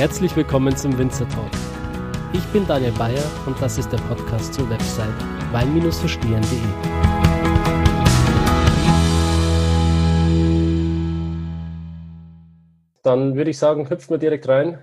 [0.00, 1.50] Herzlich willkommen zum Winzer Talk.
[2.32, 5.12] Ich bin Daniel Bayer und das ist der Podcast zur Website
[5.52, 6.58] wein-verstehen.de.
[13.02, 14.78] Dann würde ich sagen, hüpfen wir direkt rein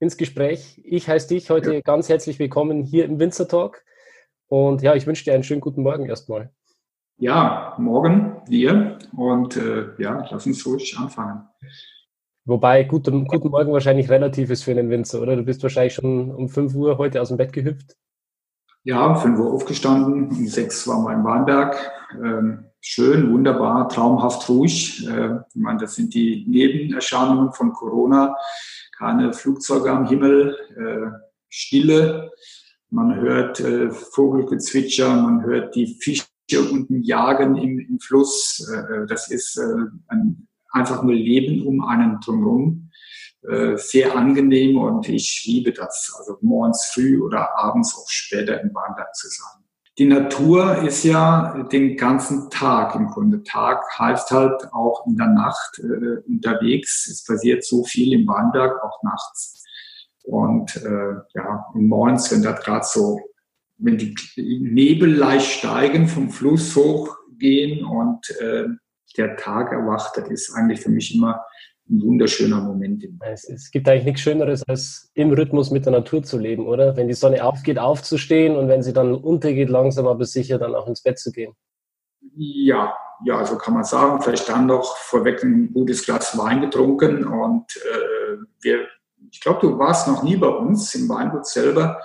[0.00, 0.80] ins Gespräch.
[0.86, 1.80] Ich heiße dich heute ja.
[1.82, 3.84] ganz herzlich willkommen hier im Winzer Talk.
[4.48, 6.50] Und ja, ich wünsche dir einen schönen guten Morgen erstmal.
[7.18, 8.96] Ja, morgen dir.
[9.14, 11.46] Und äh, ja, lass uns ruhig anfangen.
[12.44, 15.36] Wobei guten, guten Morgen wahrscheinlich relativ ist für einen Winzer, oder?
[15.36, 17.96] Du bist wahrscheinlich schon um 5 Uhr heute aus dem Bett gehüpft.
[18.82, 21.76] Ja, um 5 Uhr aufgestanden, um 6 waren wir in Warnberg.
[22.14, 25.06] Ähm, schön, wunderbar, traumhaft ruhig.
[25.06, 28.36] Äh, ich meine, das sind die Nebenerscheinungen von Corona.
[28.98, 31.16] Keine Flugzeuge am Himmel, äh,
[31.48, 32.32] Stille.
[32.90, 36.26] Man hört äh, Vogelgezwitscher, man hört die Fische
[36.72, 38.68] unten jagen im, im Fluss.
[38.68, 42.90] Äh, das ist äh, ein einfach nur Leben um einen drumherum.
[43.48, 46.14] Äh, sehr angenehm und ich liebe das.
[46.18, 49.62] Also morgens früh oder abends auch später im Wandern zu sein.
[49.98, 53.42] Die Natur ist ja den ganzen Tag im Grunde.
[53.42, 57.08] Tag heißt halt auch in der Nacht äh, unterwegs.
[57.08, 59.64] Es passiert so viel im Weinberg, auch nachts.
[60.22, 63.20] Und äh, ja, und morgens, wenn das gerade so,
[63.76, 68.68] wenn die Nebel leicht steigen, vom Fluss hochgehen und äh,
[69.12, 71.44] der Tag erwacht, das ist eigentlich für mich immer
[71.90, 73.04] ein wunderschöner Moment.
[73.20, 76.96] Es, es, gibt eigentlich nichts Schöneres, als im Rhythmus mit der Natur zu leben, oder?
[76.96, 80.86] Wenn die Sonne aufgeht, aufzustehen und wenn sie dann untergeht, langsam aber sicher dann auch
[80.86, 81.54] ins Bett zu gehen.
[82.36, 82.94] Ja,
[83.24, 84.22] ja, so kann man sagen.
[84.22, 88.86] Vielleicht dann noch vorweg ein gutes Glas Wein getrunken und äh, wir,
[89.30, 92.00] ich glaube, du warst noch nie bei uns im Weingut selber.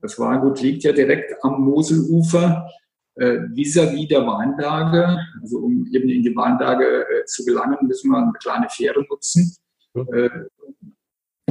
[0.00, 2.68] Das Weingut liegt ja direkt am Moselufer
[3.16, 5.18] äh, vis-à-vis der Weinlage.
[5.40, 9.56] Also um eben in die Weinlage äh, zu gelangen, müssen wir eine kleine Fähre nutzen,
[9.94, 10.28] äh,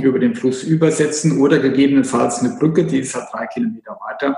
[0.02, 4.38] über den Fluss übersetzen oder gegebenenfalls eine Brücke, die ist halt drei Kilometer weiter.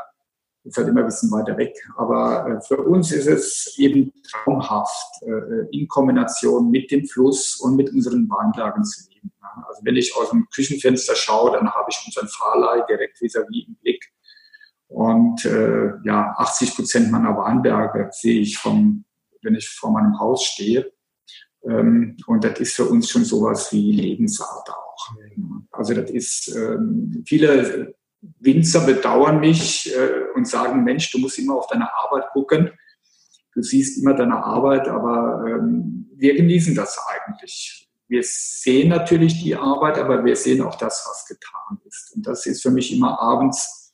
[0.63, 1.75] Ist halt immer ein bisschen weiter weg.
[1.95, 5.21] Aber für uns ist es eben traumhaft,
[5.71, 9.31] in Kombination mit dem Fluss und mit unseren Weinlagen zu leben.
[9.67, 13.67] Also wenn ich aus dem Küchenfenster schaue, dann habe ich unseren Fahrlei direkt vis-à-vis -vis
[13.67, 14.14] im Blick.
[14.87, 19.05] Und äh, ja, 80 Prozent meiner Weinberge sehe ich vom,
[19.41, 20.91] wenn ich vor meinem Haus stehe.
[21.63, 25.15] Ähm, und das ist für uns schon sowas wie Lebensart auch.
[25.71, 27.95] Also das ist, ähm, viele
[28.39, 32.71] Winzer bedauern mich äh, und sagen, Mensch, du musst immer auf deine Arbeit gucken.
[33.53, 37.89] Du siehst immer deine Arbeit, aber ähm, wir genießen das eigentlich.
[38.07, 42.13] Wir sehen natürlich die Arbeit, aber wir sehen auch das, was getan ist.
[42.15, 43.84] Und das ist für mich immer abends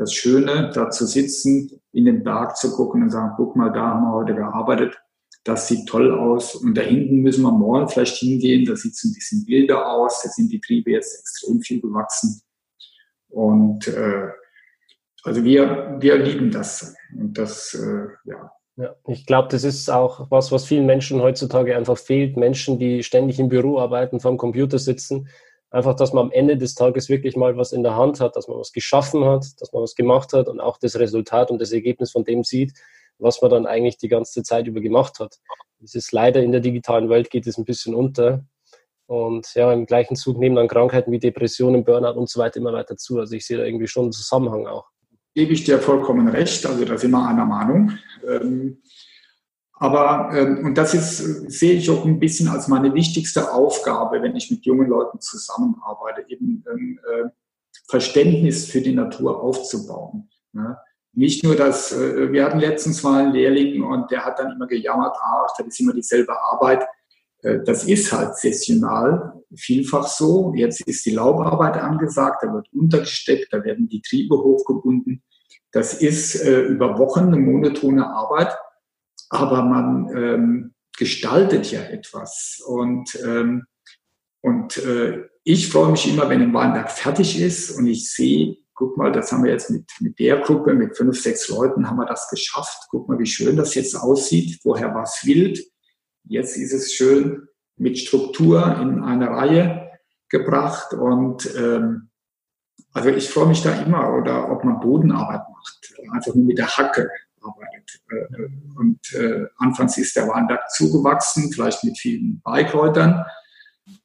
[0.00, 3.88] das Schöne, da zu sitzen, in den Berg zu gucken und sagen, guck mal, da
[3.88, 4.98] haben wir heute gearbeitet,
[5.44, 6.54] das sieht toll aus.
[6.54, 10.22] Und da hinten müssen wir morgen vielleicht hingehen, da sieht es ein bisschen wilder aus,
[10.22, 12.40] da sind die Triebe jetzt extrem viel gewachsen.
[13.28, 14.28] Und äh,
[15.22, 16.94] also wir, wir lieben das.
[17.14, 18.50] Und das, äh, ja.
[18.76, 22.38] Ja, ich glaube, das ist auch was, was vielen Menschen heutzutage einfach fehlt.
[22.38, 25.28] Menschen, die ständig im Büro arbeiten, vorm Computer sitzen,
[25.70, 28.48] Einfach, dass man am Ende des Tages wirklich mal was in der Hand hat, dass
[28.48, 31.70] man was geschaffen hat, dass man was gemacht hat und auch das Resultat und das
[31.70, 32.72] Ergebnis von dem sieht,
[33.18, 35.38] was man dann eigentlich die ganze Zeit über gemacht hat.
[35.78, 38.44] Das ist leider in der digitalen Welt geht es ein bisschen unter.
[39.06, 42.72] Und ja, im gleichen Zug nehmen dann Krankheiten wie Depressionen, Burnout und so weiter immer
[42.72, 43.18] weiter zu.
[43.18, 44.86] Also ich sehe da irgendwie schon einen Zusammenhang auch.
[45.34, 46.66] Gebe ich dir vollkommen recht.
[46.66, 47.92] Also da sind wir einer Meinung.
[48.28, 48.82] Ähm,
[49.80, 54.36] aber, ähm, und das ist, sehe ich auch ein bisschen als meine wichtigste Aufgabe, wenn
[54.36, 57.30] ich mit jungen Leuten zusammenarbeite, eben ähm, äh,
[57.88, 60.28] Verständnis für die Natur aufzubauen.
[60.52, 60.76] Ne?
[61.14, 64.66] Nicht nur, dass äh, wir hatten letztens mal einen Lehrling und der hat dann immer
[64.66, 66.86] gejammert, ach, das ist immer dieselbe Arbeit.
[67.40, 70.52] Äh, das ist halt sessional vielfach so.
[70.54, 75.22] Jetzt ist die Laubarbeit angesagt, da wird untergesteckt, da werden die Triebe hochgebunden.
[75.72, 78.54] Das ist äh, über Wochen eine monotone Arbeit
[79.30, 82.62] aber man ähm, gestaltet ja etwas.
[82.66, 83.64] Und, ähm,
[84.42, 88.96] und äh, ich freue mich immer, wenn ein Weinberg fertig ist und ich sehe, guck
[88.96, 92.06] mal, das haben wir jetzt mit, mit der Gruppe, mit fünf, sechs Leuten haben wir
[92.06, 92.88] das geschafft.
[92.90, 94.60] Guck mal, wie schön das jetzt aussieht.
[94.62, 95.60] Vorher war es wild.
[96.24, 99.90] Jetzt ist es schön mit Struktur in eine Reihe
[100.28, 100.92] gebracht.
[100.92, 102.10] Und ähm,
[102.92, 106.68] also ich freue mich da immer, oder ob man Bodenarbeit macht, einfach nur mit der
[106.68, 107.08] Hacke
[107.42, 108.00] arbeitet.
[108.10, 113.24] Äh, und äh, anfangs ist der Weinberg zugewachsen, vielleicht mit vielen Beikräutern.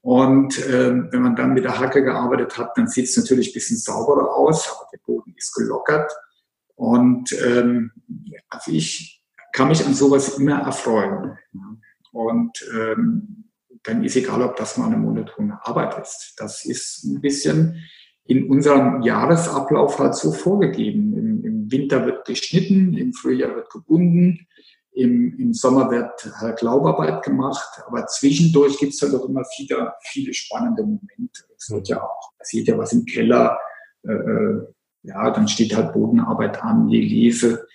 [0.02, 3.54] Und äh, wenn man dann mit der Hacke gearbeitet hat, dann sieht es natürlich ein
[3.54, 6.12] bisschen sauberer aus, aber der Boden ist gelockert.
[6.76, 7.92] Und ähm,
[8.50, 9.24] also ich
[9.54, 11.38] kann mich an sowas immer erfreuen.
[12.12, 13.46] Und ähm,
[13.84, 16.34] dann ist egal, ob das mal eine monotone Arbeit ist.
[16.38, 17.84] Das ist ein bisschen
[18.26, 21.14] in unserem Jahresablauf halt so vorgegeben.
[21.14, 24.48] Im, im Winter wird geschnitten, im Frühjahr wird gebunden,
[24.92, 29.94] im, im Sommer wird halt Laubarbeit gemacht, aber zwischendurch gibt es halt auch immer viele,
[30.04, 31.44] viele spannende Momente.
[31.58, 33.58] Es wird ja auch, passiert ja was im Keller,
[34.08, 34.62] äh, äh,
[35.04, 37.68] ja, dann steht halt Bodenarbeit an, die Lese.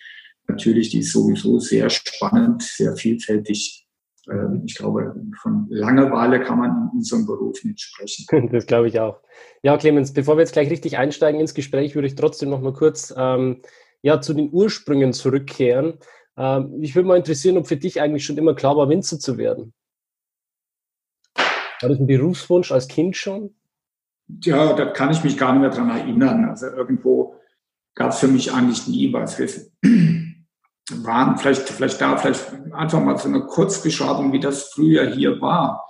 [0.48, 3.86] Natürlich, die ist sowieso sehr spannend, sehr vielfältig.
[4.28, 8.26] Ähm, ich glaube, von Langeweile kann man in unserem Beruf nicht sprechen.
[8.52, 9.20] Das glaube ich auch.
[9.62, 12.72] Ja, Clemens, bevor wir jetzt gleich richtig einsteigen ins Gespräch, würde ich trotzdem noch mal
[12.72, 13.62] kurz ähm,
[14.02, 15.98] ja, zu den Ursprüngen zurückkehren.
[16.36, 19.38] Ähm, mich würde mal interessieren, ob für dich eigentlich schon immer klar war, Winzer zu
[19.38, 19.72] werden.
[21.34, 23.54] War das ein Berufswunsch als Kind schon?
[24.42, 26.44] Ja, da kann ich mich gar nicht mehr dran erinnern.
[26.44, 27.36] Also irgendwo
[27.94, 29.40] gab es für mich eigentlich nie was.
[31.04, 35.88] Waren vielleicht, vielleicht da, vielleicht einfach mal so eine Kurzbeschreibung, wie das früher hier war.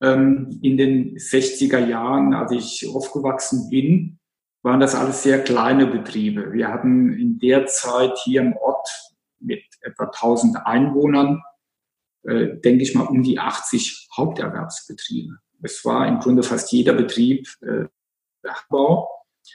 [0.00, 4.18] Ähm, in den 60er Jahren, als ich aufgewachsen bin,
[4.62, 6.52] waren das alles sehr kleine Betriebe.
[6.52, 8.88] Wir hatten in der Zeit hier im Ort
[9.40, 11.42] mit etwa 1000 Einwohnern,
[12.24, 15.38] äh, denke ich mal, um die 80 Haupterwerbsbetriebe.
[15.62, 17.86] Es war im Grunde fast jeder Betrieb äh,
[18.42, 19.08] Bergbau,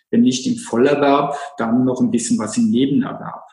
[0.09, 3.45] wenn nicht im Vollerwerb, dann noch ein bisschen was im Nebenerwerb.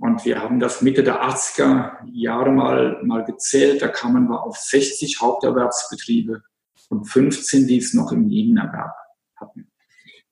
[0.00, 3.82] Und wir haben das Mitte der 80er Jahre mal, mal gezählt.
[3.82, 6.42] Da kamen wir auf 60 Haupterwerbsbetriebe
[6.88, 8.94] und 15, die es noch im Nebenerwerb
[9.36, 9.70] hatten.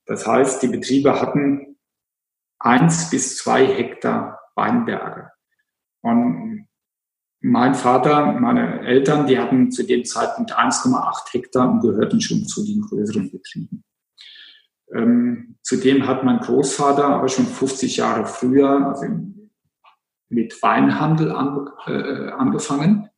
[0.07, 1.77] Das heißt, die Betriebe hatten
[2.57, 5.29] eins bis zwei Hektar Weinberge.
[6.01, 6.67] Und
[7.39, 12.65] mein Vater, meine Eltern, die hatten zu dem Zeitpunkt 1,8 Hektar und gehörten schon zu
[12.65, 13.83] den größeren Betrieben.
[14.95, 19.05] Ähm, zudem hat mein Großvater aber schon 50 Jahre früher, also
[20.29, 23.09] mit Weinhandel an, äh, angefangen.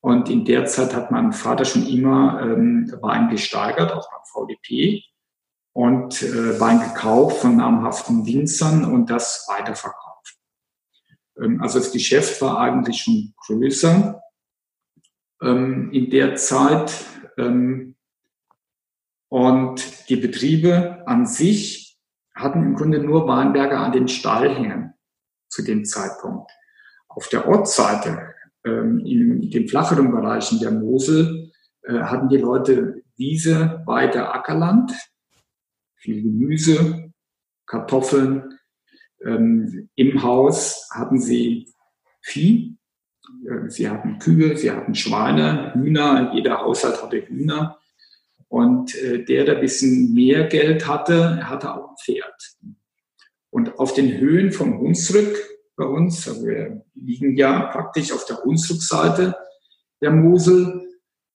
[0.00, 5.02] Und in der Zeit hat mein Vater schon immer ähm, Wein gesteigert, auch beim VDP,
[5.72, 10.38] und äh, Wein gekauft von namhaften Winzern und das weiterverkauft.
[11.40, 14.22] Ähm, also das Geschäft war eigentlich schon größer
[15.42, 16.94] ähm, in der Zeit.
[17.38, 17.96] Ähm,
[19.28, 21.98] und die Betriebe an sich
[22.34, 24.94] hatten im Grunde nur Weinberger an den Stallhängen
[25.54, 26.50] zu dem Zeitpunkt.
[27.08, 28.34] Auf der Ortsseite,
[28.64, 31.52] ähm, in den flacheren Bereichen der Mosel,
[31.82, 34.92] äh, hatten die Leute Wiese, Weide, Ackerland,
[35.96, 37.12] viel Gemüse,
[37.66, 38.58] Kartoffeln.
[39.24, 41.72] Ähm, Im Haus hatten sie
[42.20, 42.76] Vieh,
[43.48, 47.78] äh, sie hatten Kühe, sie hatten Schweine, Hühner, jeder Haushalt hatte Hühner.
[48.48, 52.56] Und äh, der, der ein bisschen mehr Geld hatte, hatte auch ein Pferd.
[53.54, 55.38] Und auf den Höhen vom Hunsrück
[55.76, 59.36] bei uns, also wir liegen ja praktisch auf der Hunsrückseite
[60.00, 60.88] der Mosel,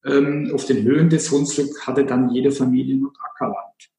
[0.04, 3.90] ähm, auf den Höhen des Hunsrück hatte dann jede Familie noch Ackerland.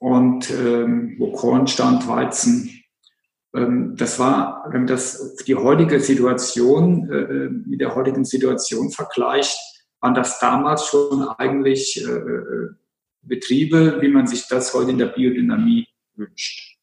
[0.00, 2.84] Und ähm, wo Korn stand, Weizen,
[3.54, 9.58] ähm, das war, wenn das die heutige Situation äh, mit der heutigen Situation vergleicht,
[10.00, 12.68] waren das damals schon eigentlich äh, äh
[13.22, 15.86] Betriebe, wie man sich das heute in der Biodynamie
[16.20, 16.78] wünscht.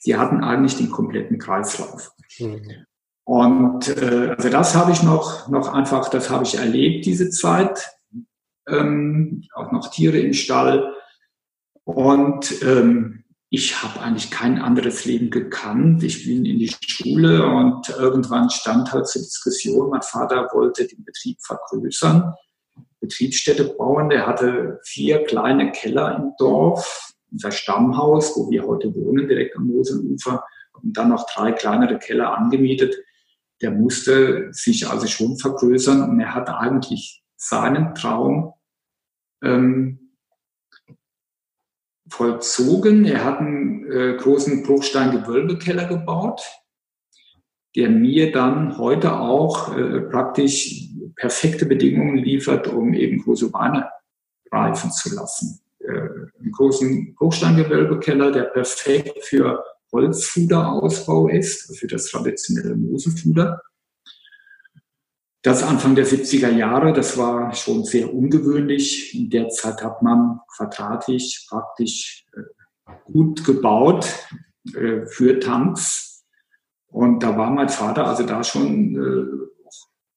[0.00, 2.12] Sie hatten eigentlich den kompletten Kreislauf.
[2.38, 2.86] Mhm.
[3.24, 7.88] Und äh, also das habe ich noch, noch einfach, das habe ich erlebt, diese Zeit.
[8.66, 10.92] Ähm, auch noch Tiere im Stall.
[11.84, 13.24] Und ähm,
[13.54, 16.02] ich habe eigentlich kein anderes Leben gekannt.
[16.02, 21.04] Ich bin in die Schule und irgendwann stand halt zur Diskussion, mein Vater wollte den
[21.04, 22.32] Betrieb vergrößern,
[23.00, 24.08] Betriebsstätte bauen.
[24.08, 29.66] Der hatte vier kleine Keller im Dorf, unser Stammhaus, wo wir heute wohnen, direkt am
[29.66, 30.44] Moselufer,
[30.82, 32.96] und dann noch drei kleinere Keller angemietet.
[33.60, 38.54] Der musste sich also schon vergrößern und er hatte eigentlich seinen Traum
[39.42, 40.16] ähm,
[42.08, 43.04] vollzogen.
[43.04, 46.42] Er hat einen äh, großen Bruchstein-Gewölbekeller gebaut,
[47.76, 53.90] der mir dann heute auch äh, praktisch perfekte Bedingungen liefert, um eben große Weine
[54.50, 55.61] reifen zu lassen
[56.42, 63.60] einen großen Hochsteingewölbekeller, der perfekt für Holzfuderausbau ist, für das traditionelle Mosefuder.
[65.42, 69.14] Das Anfang der 70er Jahre, das war schon sehr ungewöhnlich.
[69.14, 74.06] In der Zeit hat man quadratisch praktisch äh, gut gebaut
[74.74, 76.24] äh, für Tanks.
[76.86, 79.48] Und da war mein Vater also da schon äh,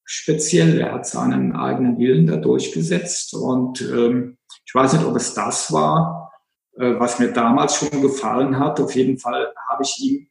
[0.04, 0.80] speziell.
[0.80, 5.72] Er hat seinen eigenen Willen da durchgesetzt und ähm, ich weiß nicht, ob es das
[5.72, 6.34] war,
[6.78, 8.80] äh, was mir damals schon gefallen hat.
[8.80, 10.28] Auf jeden Fall habe ich ihm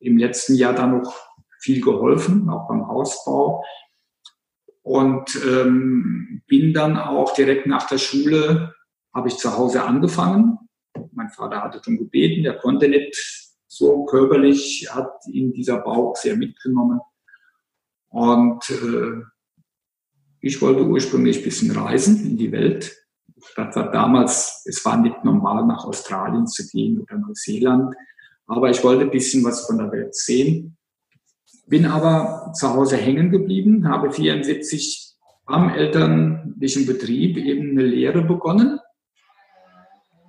[0.00, 1.14] im letzten Jahr dann noch
[1.60, 3.64] viel geholfen, auch beim Hausbau.
[4.82, 8.74] und ähm, bin dann auch direkt nach der Schule,
[9.12, 10.58] habe ich zu Hause angefangen.
[11.12, 13.14] Mein Vater hatte schon gebeten, der konnte nicht
[13.66, 17.00] so körperlich, hat ihn dieser Bauch sehr mitgenommen.
[18.08, 19.22] Und äh,
[20.40, 22.96] ich wollte ursprünglich ein bisschen reisen in die Welt.
[23.56, 27.94] Das war damals, es war nicht normal, nach Australien zu gehen oder Neuseeland.
[28.46, 30.76] Aber ich wollte ein bisschen was von der Welt sehen.
[31.66, 35.14] Bin aber zu Hause hängen geblieben, habe 74
[35.44, 38.80] am elterlichen Betrieb eben eine Lehre begonnen.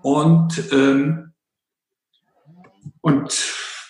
[0.01, 1.33] Und, ähm,
[3.01, 3.33] und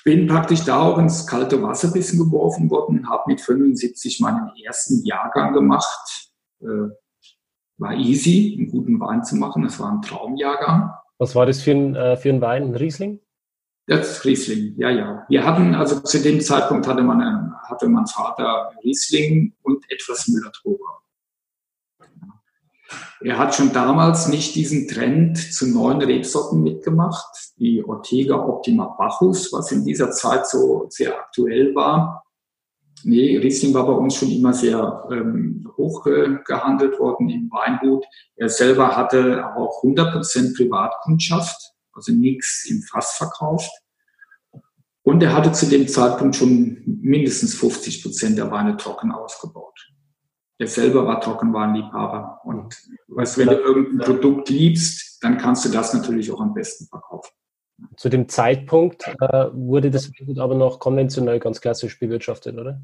[0.04, 4.52] bin praktisch da auch ins kalte Wasser ein bisschen geworfen worden, habe mit 75 meinen
[4.64, 6.32] ersten Jahrgang gemacht.
[6.62, 6.90] Äh,
[7.80, 9.64] war easy, einen guten Wein zu machen.
[9.64, 10.94] Das war ein Traumjahrgang.
[11.18, 12.64] Was war das für ein, äh, für ein Wein?
[12.64, 13.20] Ein Riesling?
[13.88, 15.26] Das ist Riesling, ja, ja.
[15.30, 21.00] Wir hatten, also zu dem Zeitpunkt hatte, man, hatte mein Vater Riesling und etwas Müller-Thurgau.
[23.22, 29.52] Er hat schon damals nicht diesen Trend zu neuen Rebsorten mitgemacht, die Ortega Optima Bacchus,
[29.52, 32.24] was in dieser Zeit so sehr aktuell war.
[33.04, 38.06] Nee, Riesling war bei uns schon immer sehr ähm, hoch äh, gehandelt worden im Weingut.
[38.36, 43.72] Er selber hatte auch 100% Privatkundschaft, also nichts im Fass verkauft.
[45.04, 49.80] Und er hatte zu dem Zeitpunkt schon mindestens 50% der Weine trocken ausgebaut.
[50.60, 52.42] Er selber war Trockenwarenliebhaber.
[52.44, 52.76] Und
[53.08, 57.32] weißt, wenn du irgendein Produkt liebst, dann kannst du das natürlich auch am besten verkaufen.
[57.98, 62.82] Zu dem Zeitpunkt äh, wurde das Weingut aber noch konventionell ganz klassisch bewirtschaftet, oder?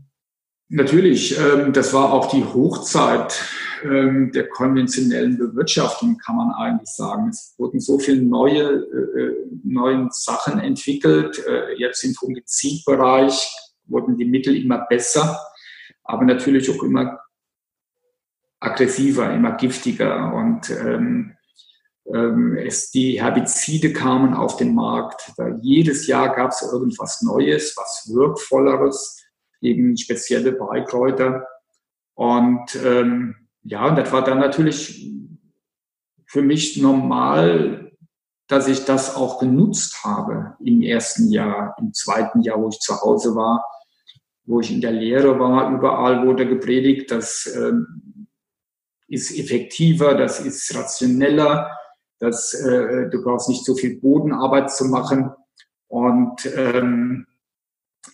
[0.68, 3.40] Natürlich, ähm, das war auch die Hochzeit
[3.84, 7.30] ähm, der konventionellen Bewirtschaftung, kann man eigentlich sagen.
[7.30, 11.44] Es wurden so viele neue, äh, neue Sachen entwickelt.
[11.48, 15.40] Äh, jetzt im Fungizidbereich wurden die Mittel immer besser,
[16.04, 17.20] aber natürlich auch immer
[18.60, 21.35] aggressiver, immer giftiger und ähm,
[22.06, 25.34] es, die Herbizide kamen auf den Markt.
[25.38, 29.24] Da jedes Jahr gab es irgendwas Neues, was wirkvolleres,
[29.62, 31.48] eben spezielle Beikräuter.
[32.14, 35.12] Und ähm, ja, und das war dann natürlich
[36.28, 37.92] für mich normal,
[38.48, 43.02] dass ich das auch genutzt habe im ersten Jahr, im zweiten Jahr, wo ich zu
[43.02, 43.66] Hause war,
[44.44, 45.74] wo ich in der Lehre war.
[45.74, 48.28] Überall wurde gepredigt, das ähm,
[49.08, 51.75] ist effektiver, das ist rationeller
[52.20, 55.32] dass äh, du brauchst nicht so viel Bodenarbeit zu machen
[55.88, 57.28] und ähm,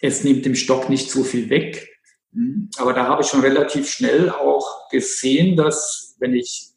[0.01, 1.88] es nimmt dem Stock nicht so viel weg.
[2.34, 6.72] Hm, aber da habe ich schon relativ schnell auch gesehen, dass wenn ich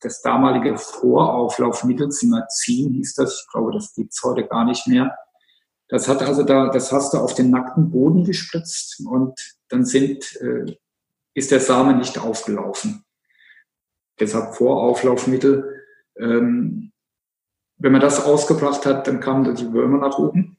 [0.00, 5.16] das damalige Vorauflaufmittelzimmer ziehen hieß das, ich glaube, das gibt's heute gar nicht mehr.
[5.88, 10.36] Das hat also da, das hast du auf den nackten Boden gespritzt und dann sind,
[10.40, 10.76] äh,
[11.34, 13.04] ist der Samen nicht aufgelaufen.
[14.18, 15.79] Deshalb Vorauflaufmittel
[16.20, 16.92] ähm,
[17.78, 20.58] wenn man das ausgebracht hat, dann kamen die Würmer nach oben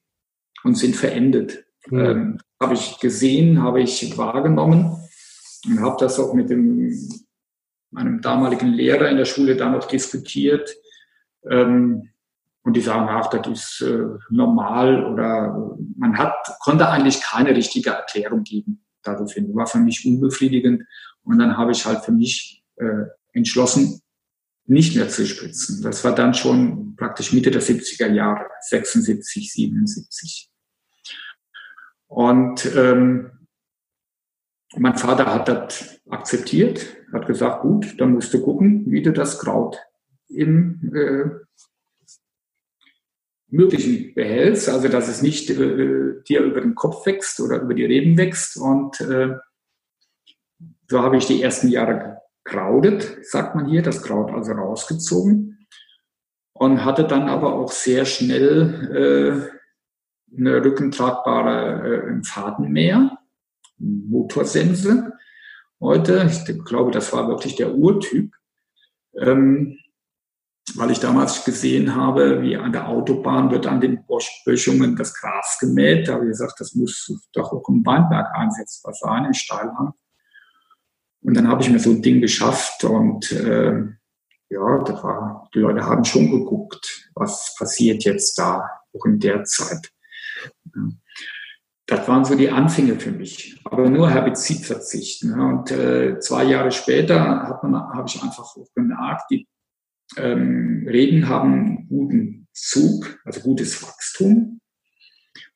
[0.63, 1.65] und sind verendet.
[1.87, 1.99] Mhm.
[1.99, 4.97] Ähm, habe ich gesehen, habe ich wahrgenommen
[5.65, 6.95] und habe das auch mit dem,
[7.91, 10.75] meinem damaligen Lehrer in der Schule dann noch diskutiert.
[11.49, 12.09] Ähm,
[12.63, 17.89] und die sagen, ach, das ist äh, normal oder man hat, konnte eigentlich keine richtige
[17.89, 19.55] Erklärung geben daraufhin.
[19.55, 20.83] War für mich unbefriedigend.
[21.23, 24.01] Und dann habe ich halt für mich äh, entschlossen,
[24.71, 25.81] nicht mehr zu spritzen.
[25.81, 30.49] Das war dann schon praktisch Mitte der 70er Jahre, 76, 77.
[32.07, 33.31] Und ähm,
[34.77, 39.39] mein Vater hat das akzeptiert, hat gesagt, gut, dann musst du gucken, wie du das
[39.39, 39.77] Kraut
[40.29, 41.25] im äh,
[43.49, 47.83] Möglichen behältst, also dass es nicht äh, dir über den Kopf wächst oder über die
[47.83, 48.55] Reben wächst.
[48.55, 49.35] Und äh,
[50.87, 55.67] so habe ich die ersten Jahre krautet, sagt man hier, das Kraut also rausgezogen
[56.53, 63.17] und hatte dann aber auch sehr schnell äh, eine rückentragbare äh, Fadenmäher,
[63.77, 65.13] Motorsense.
[65.79, 68.31] Heute, ich glaube, das war wirklich der Urtyp,
[69.17, 69.77] ähm,
[70.75, 74.05] weil ich damals gesehen habe, wie an der Autobahn wird an den
[74.45, 76.07] Böschungen das Gras gemäht.
[76.07, 79.93] Da habe ich gesagt, das muss doch auch im Weinberg einsetzbar sein, im Steilhang.
[81.23, 83.73] Und dann habe ich mir so ein Ding geschafft und äh,
[84.49, 89.43] ja, da war, die Leute haben schon geguckt, was passiert jetzt da, auch in der
[89.45, 89.91] Zeit.
[91.85, 95.23] Das waren so die Anfänge für mich, aber nur Herbizidverzicht.
[95.25, 95.45] Ne?
[95.45, 99.47] Und äh, zwei Jahre später habe ich einfach auch gemerkt, die
[100.17, 104.59] ähm, Reben haben guten Zug, also gutes Wachstum.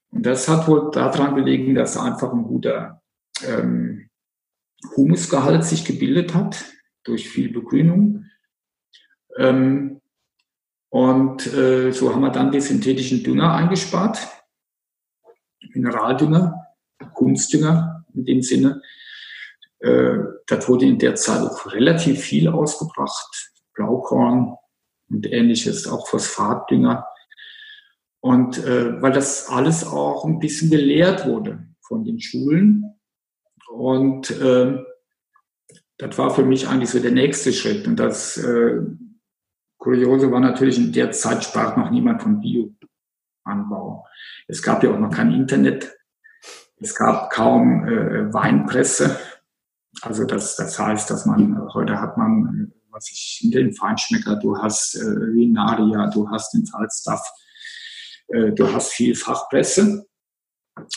[0.10, 3.02] Und das hat wohl daran gelegen, dass einfach ein guter
[3.46, 4.05] ähm,
[4.96, 6.66] Humusgehalt sich gebildet hat
[7.04, 8.26] durch viel Begrünung.
[9.38, 10.02] Ähm,
[10.90, 14.20] und äh, so haben wir dann die synthetischen Dünger eingespart,
[15.74, 16.68] Mineraldünger,
[17.14, 18.82] Kunstdünger in dem Sinne.
[19.80, 24.56] Äh, das wurde in der Zeit auch relativ viel ausgebracht, Blaukorn
[25.10, 27.06] und ähnliches, auch Phosphatdünger.
[28.22, 32.95] Und äh, weil das alles auch ein bisschen gelehrt wurde von den Schulen.
[33.76, 34.78] Und äh,
[35.98, 37.88] das war für mich eigentlich so der nächste Schritt.
[37.88, 38.82] Und das äh,
[39.78, 44.06] Kuriose war natürlich, in der Zeit sprach noch niemand von Bioanbau.
[44.48, 45.94] Es gab ja auch noch kein Internet.
[46.78, 49.20] Es gab kaum äh, Weinpresse.
[50.02, 54.96] Also das, das heißt, dass man, heute hat man, was ich, den Feinschmecker, du hast
[54.96, 57.30] äh, Vinaria, du hast den Falstaff,
[58.28, 60.06] äh, du hast viel Fachpresse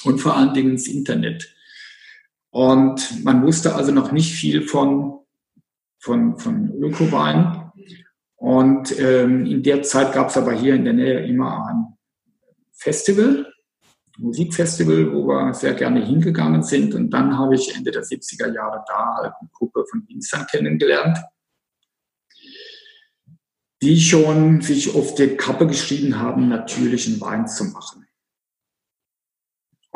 [0.05, 1.55] und vor allen Dingen das Internet.
[2.51, 5.21] Und man wusste also noch nicht viel von,
[5.99, 7.71] von, von Ökowein.
[8.37, 11.99] Und ähm, in der Zeit gab es aber hier in der Nähe immer ein
[12.73, 13.53] Festival,
[14.19, 16.95] Musikfestival, wo wir sehr gerne hingegangen sind.
[16.95, 21.19] Und dann habe ich Ende der 70er Jahre da halt eine Gruppe von Winzern kennengelernt,
[23.83, 28.08] die schon sich auf die Kappe geschrieben haben, natürlichen Wein zu machen.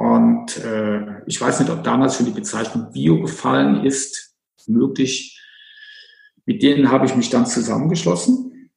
[0.02, 4.35] Und äh, ich weiß nicht, ob damals schon die Bezeichnung Bio gefallen ist,
[4.66, 5.40] möglich.
[6.44, 8.73] Mit denen habe ich mich dann zusammengeschlossen.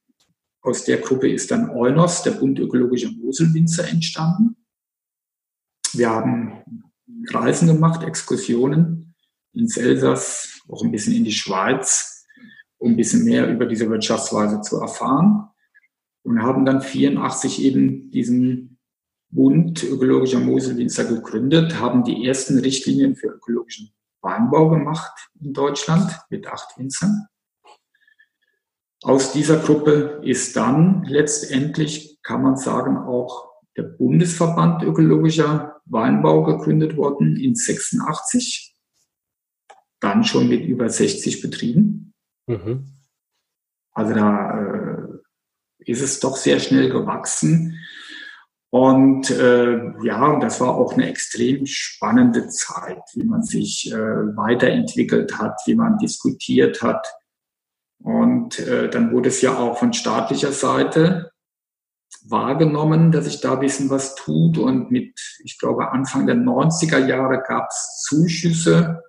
[0.62, 4.54] Aus der Gruppe ist dann Eunos, der Bund ökologischer Moselwinzer, entstanden.
[5.94, 6.84] Wir haben
[7.30, 9.16] Reisen gemacht, Exkursionen
[9.52, 12.24] ins Elsass, auch ein bisschen in die Schweiz,
[12.78, 15.48] um ein bisschen mehr über diese Wirtschaftsweise zu erfahren.
[16.22, 18.75] Und haben dann 84 eben diesen
[19.30, 26.46] Bund ökologischer Moselwinzer gegründet, haben die ersten Richtlinien für ökologischen Weinbau gemacht in Deutschland mit
[26.46, 27.26] acht Winzern.
[29.02, 36.96] Aus dieser Gruppe ist dann letztendlich, kann man sagen, auch der Bundesverband ökologischer Weinbau gegründet
[36.96, 38.74] worden in 86.
[40.00, 42.14] Dann schon mit über 60 Betrieben.
[42.46, 42.86] Mhm.
[43.92, 45.06] Also da äh,
[45.78, 47.78] ist es doch sehr schnell gewachsen.
[48.70, 55.38] Und äh, ja, das war auch eine extrem spannende Zeit, wie man sich äh, weiterentwickelt
[55.38, 57.06] hat, wie man diskutiert hat.
[58.02, 61.30] Und äh, dann wurde es ja auch von staatlicher Seite
[62.28, 64.58] wahrgenommen, dass sich da ein bisschen was tut.
[64.58, 69.00] Und mit, ich glaube, Anfang der 90er Jahre gab es Zuschüsse,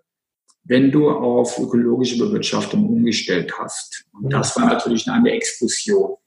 [0.63, 4.05] wenn du auf ökologische Bewirtschaftung umgestellt hast.
[4.13, 6.17] Und das war natürlich eine Explosion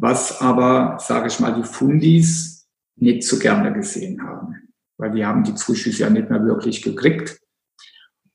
[0.00, 4.56] was aber, sage ich mal, die Fundis nicht so gerne gesehen haben,
[4.96, 7.38] weil die haben die Zuschüsse ja nicht mehr wirklich gekriegt.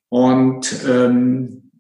[0.10, 1.72] Und ähm,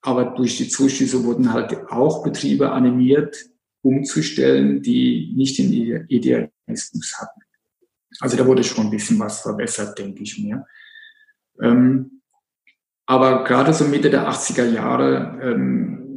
[0.00, 3.36] aber durch die Zuschüsse wurden halt auch Betriebe animiert,
[3.82, 7.40] umzustellen, die nicht den Idealismus hatten.
[8.20, 10.66] Also da wurde schon ein bisschen was verbessert, denke ich mir.
[11.60, 12.22] Ähm,
[13.06, 16.07] aber gerade so Mitte der 80er Jahre ähm,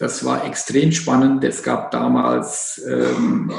[0.00, 1.44] das war extrem spannend.
[1.44, 3.52] Es gab damals ähm,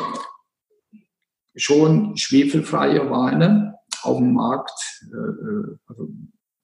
[1.56, 4.74] schon schwefelfreie Weine auf dem Markt,
[5.04, 6.10] äh, also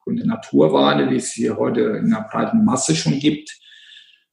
[0.08, 3.56] Naturweine, die es hier heute in einer breiten Masse schon gibt,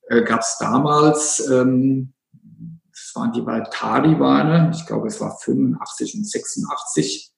[0.09, 2.15] äh, gab es damals, ähm,
[2.91, 7.33] das waren die Valtari-Weine, ich glaube es war 85 und 86,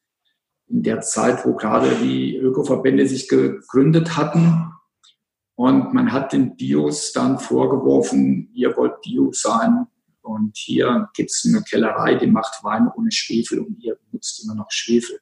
[0.69, 4.76] in der Zeit, wo gerade die Ökoverbände sich gegründet hatten
[5.57, 9.87] und man hat den Bios dann vorgeworfen, ihr wollt Bio sein.
[10.21, 14.55] Und hier gibt es eine Kellerei, die macht Wein ohne Schwefel und ihr benutzt immer
[14.55, 15.19] noch Schwefel.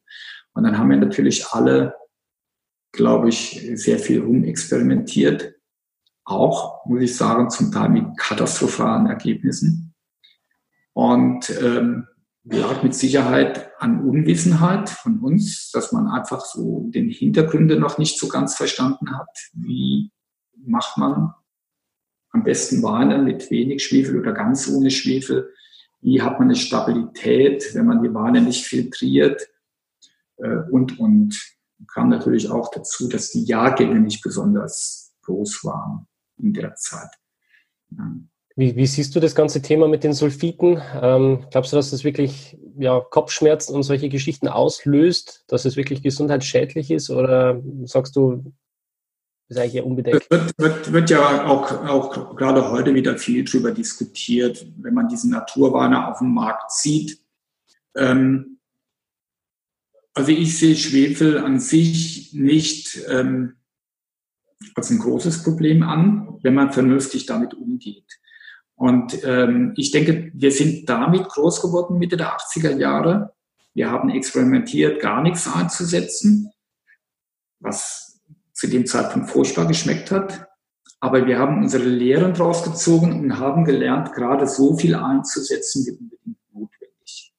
[0.52, 1.94] Und dann haben wir natürlich alle,
[2.92, 5.54] glaube ich, sehr viel rumexperimentiert.
[6.24, 9.94] Auch, muss ich sagen, zum Teil mit katastrophalen Ergebnissen.
[10.94, 12.08] Und ähm,
[12.44, 18.18] lag mit Sicherheit an Unwissenheit von uns, dass man einfach so den Hintergründe noch nicht
[18.18, 20.10] so ganz verstanden hat, wie
[20.66, 21.34] macht man
[22.30, 25.52] am besten Weine mit wenig Schwefel oder ganz ohne Schwefel?
[26.00, 29.48] Wie hat man eine Stabilität, wenn man die Weine nicht filtriert?
[30.36, 31.40] Äh, und, und
[31.92, 36.06] kam natürlich auch dazu, dass die Jahrgänge nicht besonders groß waren
[36.38, 37.10] in der Zeit.
[38.56, 40.80] Wie, wie, siehst du das ganze Thema mit den Sulfiten?
[41.00, 46.02] Ähm, glaubst du, dass das wirklich ja, Kopfschmerzen und solche Geschichten auslöst, dass es wirklich
[46.02, 47.10] gesundheitsschädlich ist?
[47.10, 48.52] Oder sagst du,
[49.48, 50.30] ist eigentlich eher unbedeckt.
[50.30, 55.30] Wird, wird, wird ja auch, auch gerade heute wieder viel drüber diskutiert, wenn man diesen
[55.30, 57.20] Naturweine auf dem Markt sieht.
[57.96, 58.58] Ähm,
[60.14, 63.56] Also ich sehe Schwefel an sich nicht ähm,
[64.76, 68.20] als ein großes Problem an, wenn man vernünftig damit umgeht.
[68.76, 73.34] Und ähm, ich denke, wir sind damit groß geworden Mitte der 80er Jahre.
[73.74, 76.50] Wir haben experimentiert, gar nichts einzusetzen,
[77.60, 78.03] was
[78.54, 80.46] zu dem Zeitpunkt furchtbar geschmeckt hat.
[81.00, 85.90] Aber wir haben unsere Lehren draus gezogen und haben gelernt, gerade so viel einzusetzen wie
[85.90, 87.34] unbedingt notwendig.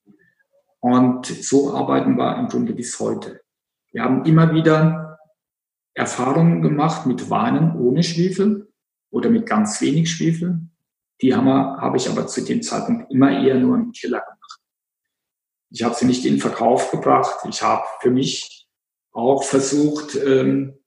[0.80, 3.42] Und so arbeiten wir im Grunde bis heute.
[3.92, 5.18] Wir haben immer wieder
[5.96, 8.72] Erfahrungen gemacht mit Weinen ohne Schwefel
[9.10, 10.60] oder mit ganz wenig Schwefel.
[11.22, 14.60] Die wir, habe ich aber zu dem Zeitpunkt immer eher nur im Keller gemacht.
[15.72, 17.46] Ich habe sie nicht in den Verkauf gebracht.
[17.50, 18.68] Ich habe für mich
[19.14, 20.78] auch versucht ähm,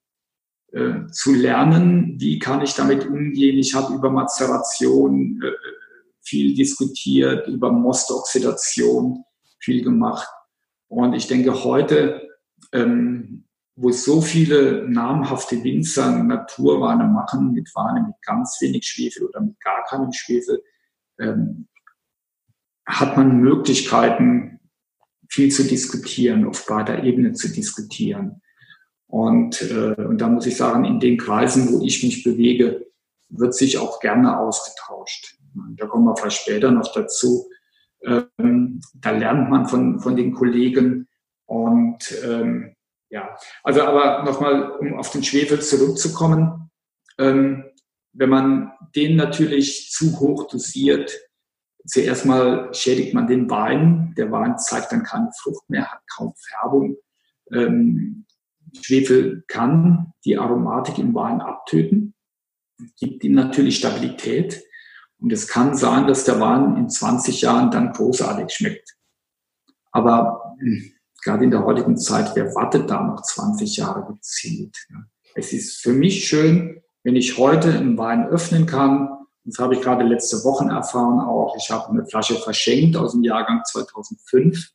[0.72, 3.58] äh, zu lernen, wie kann ich damit umgehen.
[3.58, 5.50] Ich habe über Mazeration äh,
[6.22, 9.24] viel diskutiert, über Mostoxidation
[9.58, 10.28] viel gemacht.
[10.88, 12.28] Und ich denke, heute
[12.72, 13.44] ähm,
[13.80, 19.60] wo so viele namhafte Winzer Naturweine machen, mit Weine mit ganz wenig Schwefel oder mit
[19.60, 20.62] gar keinem Schwefel,
[21.20, 21.68] ähm,
[22.84, 24.58] hat man Möglichkeiten,
[25.28, 28.42] viel zu diskutieren, auf breiter Ebene zu diskutieren.
[29.08, 32.86] Und, äh, und da muss ich sagen, in den Kreisen, wo ich mich bewege,
[33.30, 35.36] wird sich auch gerne ausgetauscht.
[35.76, 37.48] Da kommen wir vielleicht später noch dazu.
[38.02, 41.08] Ähm, da lernt man von, von den Kollegen
[41.46, 42.74] und ähm,
[43.10, 46.70] ja, also aber nochmal, um auf den Schwefel zurückzukommen,
[47.18, 47.64] ähm,
[48.12, 51.18] wenn man den natürlich zu hoch dosiert,
[51.86, 54.14] zuerst mal schädigt man den Wein.
[54.16, 56.96] Der Wein zeigt dann keine Frucht mehr, hat kaum Färbung.
[57.52, 58.26] Ähm,
[58.80, 62.14] Schwefel kann die Aromatik im Wein abtöten,
[62.98, 64.62] gibt ihm natürlich Stabilität.
[65.20, 68.96] Und es kann sein, dass der Wein in 20 Jahren dann großartig schmeckt.
[69.90, 70.92] Aber hm,
[71.24, 74.76] gerade in der heutigen Zeit, wer wartet da noch 20 Jahre gezielt?
[75.34, 79.08] Es ist für mich schön, wenn ich heute einen Wein öffnen kann.
[79.44, 81.56] Das habe ich gerade letzte Wochen erfahren auch.
[81.56, 84.70] Ich habe eine Flasche verschenkt aus dem Jahrgang 2005.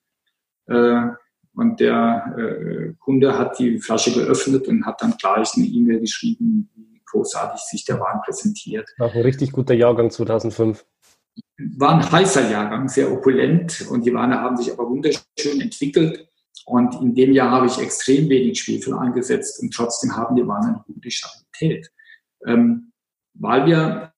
[0.68, 1.08] Äh,
[1.56, 6.70] und der äh, Kunde hat die Flasche geöffnet und hat dann gleich eine E-Mail geschrieben,
[6.76, 8.90] wie großartig sich der Wein präsentiert.
[9.00, 10.86] Auch ein richtig guter Jahrgang 2005
[11.78, 16.28] war ein heißer Jahrgang, sehr opulent und die Weine haben sich aber wunderschön entwickelt.
[16.66, 20.68] Und in dem Jahr habe ich extrem wenig Schwefel eingesetzt und trotzdem haben die Weine
[20.68, 21.90] eine gute Stabilität.
[22.46, 22.92] Ähm,
[23.34, 24.13] weil wir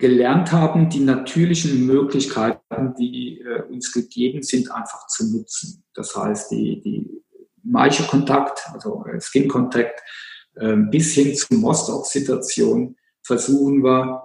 [0.00, 5.84] gelernt haben, die natürlichen Möglichkeiten, die äh, uns gegeben sind, einfach zu nutzen.
[5.94, 7.22] Das heißt, die, die
[7.62, 10.00] Maische-Kontakt, also äh, Skin-Kontakt,
[10.56, 14.22] äh, bis hin zur Mostoxidation versuchen wir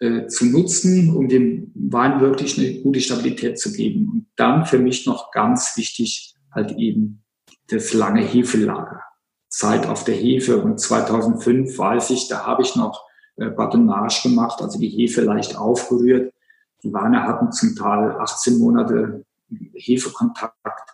[0.00, 4.10] äh, zu nutzen, um dem Wein wirklich eine gute Stabilität zu geben.
[4.10, 7.22] Und dann für mich noch ganz wichtig halt eben
[7.68, 9.02] das lange Hefelager.
[9.48, 10.62] Zeit auf der Hefe.
[10.62, 13.04] Und 2005 weiß ich, da habe ich noch
[13.40, 16.34] äh, Batonnage gemacht, also die Hefe leicht aufgerührt.
[16.82, 19.24] Die Weine hatten zum Teil 18 Monate
[19.72, 20.90] Hefekontakt.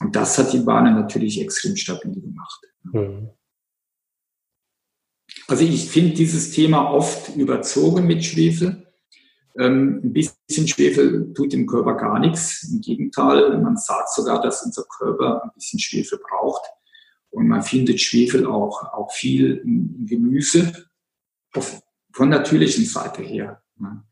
[0.00, 2.60] Und das hat die Weine natürlich extrem stabil gemacht.
[2.82, 3.30] Mhm.
[5.46, 8.86] Also ich finde dieses Thema oft überzogen mit Schwefel.
[9.58, 12.68] Ähm, ein bisschen Schwefel tut dem Körper gar nichts.
[12.70, 16.66] Im Gegenteil, man sagt sogar, dass unser Körper ein bisschen Schwefel braucht.
[17.30, 20.87] Und man findet Schwefel auch, auch viel im Gemüse
[21.54, 21.80] auf,
[22.12, 23.62] von natürlichen Seite her.
[23.78, 24.02] Ne?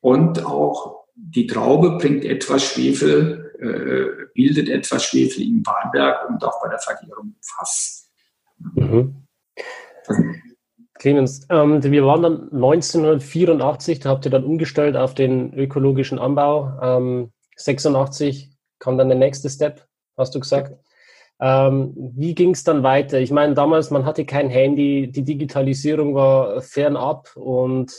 [0.00, 6.62] Und auch die Traube bringt etwas Schwefel, äh, bildet etwas Schwefel im Weinberg und auch
[6.62, 8.10] bei der Vergärung im Fass.
[8.58, 9.26] Mhm.
[10.94, 16.72] Clemens, ähm, wir waren dann 1984, da habt ihr dann umgestellt auf den ökologischen Anbau.
[16.82, 20.72] Ähm, 86 kam dann der nächste Step, hast du gesagt.
[21.40, 23.20] Ähm, wie ging es dann weiter?
[23.20, 27.92] Ich meine, damals, man hatte kein Handy, die Digitalisierung war fernab und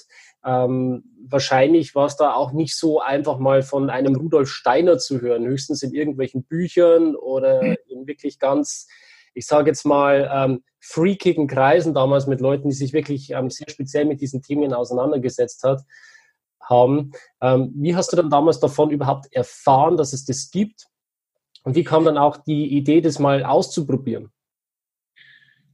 [0.45, 5.21] ähm, wahrscheinlich war es da auch nicht so einfach mal von einem Rudolf Steiner zu
[5.21, 8.87] hören, höchstens in irgendwelchen Büchern oder in wirklich ganz
[9.33, 13.69] ich sage jetzt mal, ähm, freakigen Kreisen damals mit Leuten, die sich wirklich ähm, sehr
[13.69, 15.81] speziell mit diesen Themen auseinandergesetzt hat,
[16.61, 17.11] haben.
[17.41, 20.87] Ähm, wie hast du dann damals davon überhaupt erfahren, dass es das gibt?
[21.63, 24.31] Und wie kam dann auch die Idee, das mal auszuprobieren?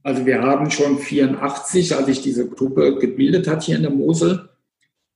[0.02, 4.48] Also wir haben schon 84, als ich diese Gruppe gebildet hat hier in der Mosel,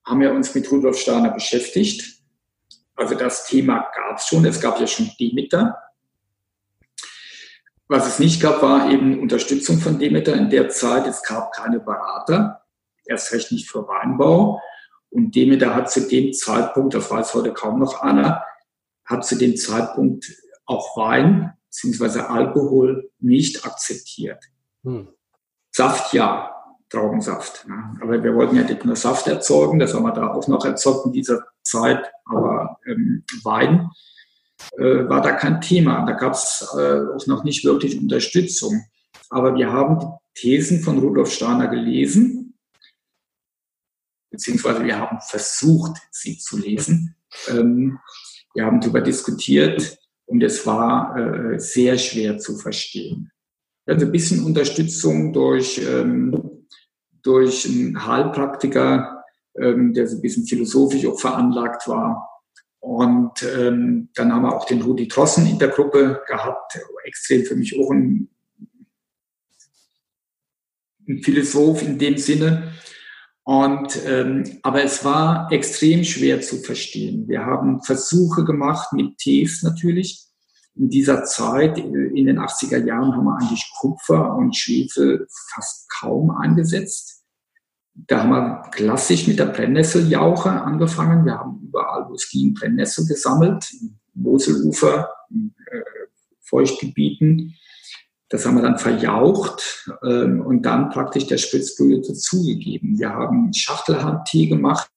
[0.05, 2.23] haben wir uns mit Rudolf Steiner beschäftigt.
[2.97, 4.45] Also das Thema gab es schon.
[4.45, 5.79] Es gab ja schon Demeter.
[7.87, 11.07] Was es nicht gab, war eben Unterstützung von Demeter in der Zeit.
[11.07, 12.63] Es gab keine Berater,
[13.05, 14.61] erst recht nicht für Weinbau.
[15.11, 18.45] Und Demeter hat zu dem Zeitpunkt, das weiß heute kaum noch einer,
[19.05, 20.33] hat zu dem Zeitpunkt
[20.71, 22.21] auch Wein bzw.
[22.21, 24.45] Alkohol nicht akzeptiert.
[24.85, 25.09] Hm.
[25.71, 26.55] Saft ja,
[26.89, 27.67] Traubensaft.
[27.69, 27.99] Ne?
[28.01, 31.07] Aber wir wollten ja nicht nur Saft erzeugen, das haben wir da auch noch erzeugt
[31.07, 33.91] in dieser Zeit, aber ähm, Wein
[34.77, 36.05] äh, war da kein Thema.
[36.05, 38.85] Da gab es äh, auch noch nicht wirklich Unterstützung.
[39.29, 42.59] Aber wir haben die Thesen von Rudolf Steiner gelesen,
[44.31, 47.15] beziehungsweise wir haben versucht, sie zu lesen.
[47.49, 48.01] Ähm,
[48.55, 50.00] wir haben darüber diskutiert
[50.31, 53.33] und es war äh, sehr schwer zu verstehen.
[53.85, 56.69] Also ein bisschen Unterstützung durch, ähm,
[57.21, 59.25] durch einen Heilpraktiker,
[59.59, 62.29] ähm, der so ein bisschen philosophisch auch veranlagt war.
[62.79, 67.57] Und ähm, dann haben wir auch den Rudi Trossen in der Gruppe gehabt, extrem für
[67.57, 68.29] mich auch ein,
[71.09, 72.73] ein Philosoph in dem Sinne.
[73.51, 77.27] Und, ähm, aber es war extrem schwer zu verstehen.
[77.27, 80.25] Wir haben Versuche gemacht mit Tees natürlich.
[80.77, 86.31] In dieser Zeit, in den 80er Jahren, haben wir eigentlich Kupfer und Schwefel fast kaum
[86.31, 87.25] eingesetzt.
[87.93, 91.25] Da haben wir klassisch mit der Brennnessel-Jauche angefangen.
[91.25, 93.69] Wir haben überall, wo es ging, Brennnessel gesammelt,
[94.15, 95.81] Moselufer, in äh,
[96.43, 97.57] Feuchtgebieten.
[98.31, 102.97] Das haben wir dann verjaucht ähm, und dann praktisch der Spritzbrühe dazugegeben.
[102.99, 104.89] Wir haben Schachtelhandtee gemacht.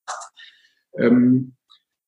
[0.96, 1.56] Ähm,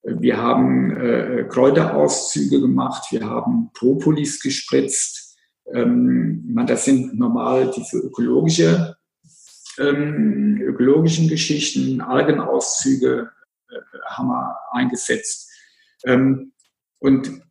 [0.05, 3.11] wir haben äh, Kräuterauszüge gemacht.
[3.11, 5.37] Wir haben Propolis gespritzt.
[5.75, 8.97] Ähm, man, das sind normal diese ökologische,
[9.79, 13.33] ähm, ökologischen Geschichten, Algenauszüge
[13.69, 13.75] äh,
[14.11, 15.51] haben wir eingesetzt.
[16.05, 16.53] Ähm,
[17.01, 17.43] und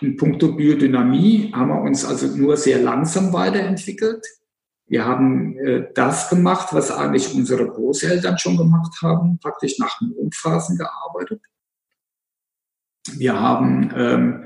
[0.00, 4.24] in puncto Biodynamie haben wir uns also nur sehr langsam weiterentwickelt.
[4.86, 10.78] Wir haben äh, das gemacht, was eigentlich unsere Großeltern schon gemacht haben, praktisch nach Mondphasen
[10.78, 11.42] gearbeitet.
[13.16, 14.44] Wir haben ähm,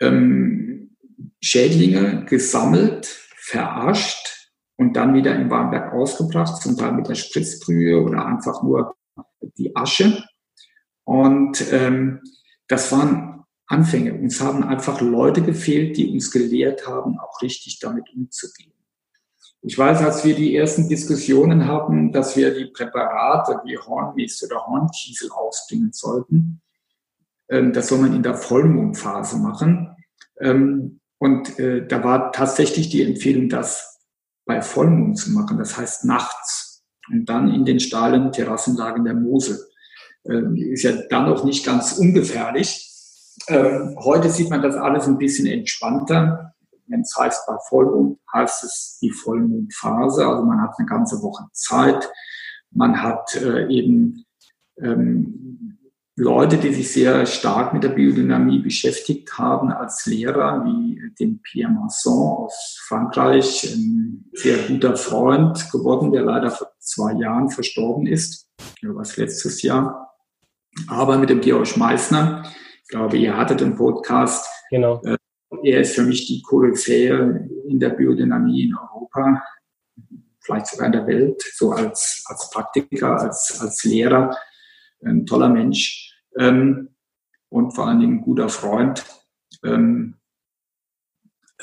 [0.00, 0.96] ähm,
[1.42, 8.26] Schädlinge gesammelt, verarscht und dann wieder im Warmberg ausgebracht, zum Teil mit der Spritzbrühe oder
[8.26, 8.94] einfach nur
[9.56, 10.22] die Asche.
[11.04, 12.20] Und ähm,
[12.68, 13.39] das waren
[13.70, 14.14] Anfänge.
[14.14, 18.72] Uns haben einfach Leute gefehlt, die uns gelehrt haben, auch richtig damit umzugehen.
[19.62, 24.66] Ich weiß, als wir die ersten Diskussionen hatten, dass wir die Präparate wie Hornmist oder
[24.66, 26.62] Hornkiesel ausbringen sollten,
[27.48, 29.96] ähm, das soll man in der Vollmondphase machen.
[30.40, 34.00] Ähm, und äh, da war tatsächlich die Empfehlung, das
[34.46, 39.58] bei Vollmond zu machen, das heißt nachts und dann in den steilen Terrassenlagen der Mosel.
[40.24, 42.89] Ähm, ist ja dann auch nicht ganz ungefährlich,
[43.50, 46.54] ähm, heute sieht man das alles ein bisschen entspannter.
[46.86, 50.26] Wenn es heißt bei Vollmond, heißt es die Vollmondphase.
[50.26, 52.10] Also man hat eine ganze Woche Zeit.
[52.72, 54.24] Man hat äh, eben
[54.80, 55.78] ähm,
[56.16, 61.72] Leute, die sich sehr stark mit der Biodynamie beschäftigt haben, als Lehrer, wie den Pierre
[61.72, 68.50] Masson aus Frankreich, ein sehr guter Freund geworden, der leider vor zwei Jahren verstorben ist,
[68.82, 70.14] was letztes Jahr.
[70.88, 72.44] Aber mit dem Georg Meissner,
[72.90, 74.46] glaube, ihr hattet einen Podcast.
[74.70, 75.00] Genau.
[75.04, 75.16] Äh,
[75.62, 79.42] er ist für mich die Koryphäe in der Biodynamie in Europa,
[80.40, 84.36] vielleicht sogar in der Welt, so als, als Praktiker, als, als Lehrer,
[85.04, 86.90] ein toller Mensch ähm,
[87.48, 89.04] und vor allen Dingen ein guter Freund.
[89.64, 90.16] Ähm,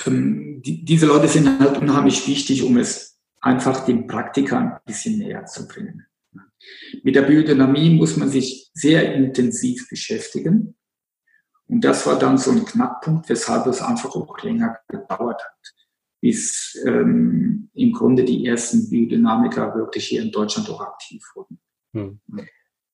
[0.06, 5.18] ähm, die, diese Leute sind halt unheimlich wichtig, um es einfach den Praktikern ein bisschen
[5.18, 6.06] näher zu bringen.
[7.04, 10.77] Mit der Biodynamie muss man sich sehr intensiv beschäftigen.
[11.68, 15.76] Und das war dann so ein Knackpunkt, weshalb es einfach auch länger gedauert hat,
[16.22, 21.60] bis ähm, im Grunde die ersten Biodynamiker wirklich hier in Deutschland auch aktiv wurden.
[21.94, 22.20] Hm.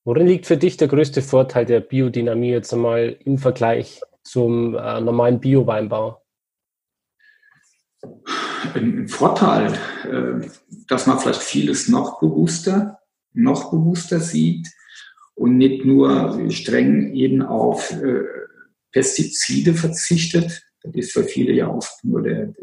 [0.05, 4.99] Worin liegt für dich der größte Vorteil der Biodynamie jetzt einmal im Vergleich zum äh,
[4.99, 6.21] normalen Bioweinbau?
[8.73, 10.47] Ein Vorteil, äh,
[10.88, 12.99] dass man vielleicht vieles noch bewusster,
[13.33, 14.67] noch bewusster sieht
[15.36, 18.23] und nicht nur streng eben auf äh,
[18.93, 20.63] Pestizide verzichtet.
[20.82, 22.53] Das ist für viele ja oft nur der,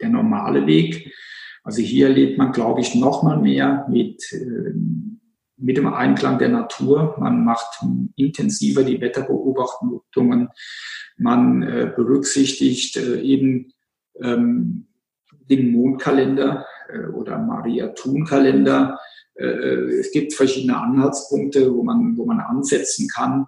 [0.00, 1.14] der normale Weg.
[1.62, 4.72] Also hier lebt man, glaube ich, noch mal mehr mit, äh,
[5.56, 7.16] mit dem Einklang der Natur.
[7.18, 7.84] Man macht
[8.16, 10.48] intensiver die Wetterbeobachtungen.
[11.16, 13.72] Man äh, berücksichtigt äh, eben
[14.20, 14.88] ähm,
[15.48, 16.66] den Mondkalender
[17.14, 18.98] oder Maria-Thun-Kalender.
[19.34, 23.46] Es gibt verschiedene Anhaltspunkte, wo man, wo man ansetzen kann.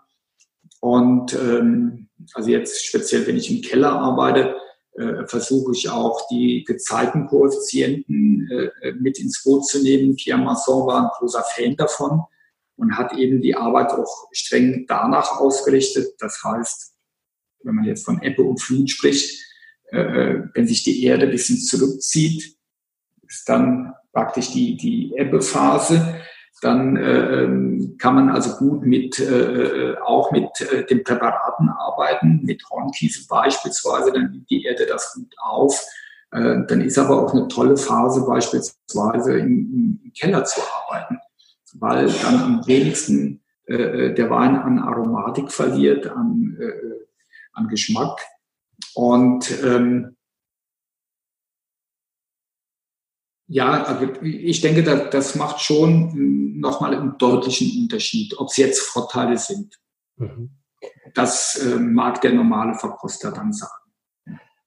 [0.82, 4.56] Und ähm, also jetzt speziell, wenn ich im Keller arbeite,
[4.94, 10.16] äh, versuche ich auch die Gezeitenkoeffizienten äh, mit ins Boot zu nehmen.
[10.16, 12.24] Pierre Masson war ein großer Fan davon
[12.76, 16.16] und hat eben die Arbeit auch streng danach ausgerichtet.
[16.18, 16.94] Das heißt,
[17.62, 19.40] wenn man jetzt von Ebbe und Flut spricht,
[19.92, 22.56] äh, äh, wenn sich die Erde ein bisschen zurückzieht,
[23.28, 26.20] ist dann praktisch die, die Ebbephase.
[26.62, 32.40] Dann äh, ähm, kann man also gut mit, äh, auch mit äh, den Präparaten arbeiten,
[32.44, 35.84] mit Hornkiesel beispielsweise, dann nimmt die Erde das gut auf.
[36.30, 41.18] Äh, dann ist aber auch eine tolle Phase beispielsweise im, im Keller zu arbeiten,
[41.74, 46.72] weil dann am wenigsten äh, der Wein an Aromatik verliert, an, äh,
[47.54, 48.20] an Geschmack.
[48.94, 50.16] Und ähm,
[53.52, 58.80] Ja, also ich denke, das, das macht schon nochmal einen deutlichen Unterschied, ob es jetzt
[58.80, 59.78] Vorteile sind.
[60.16, 60.52] Mhm.
[61.12, 63.70] Das äh, mag der normale Verkoster dann sagen.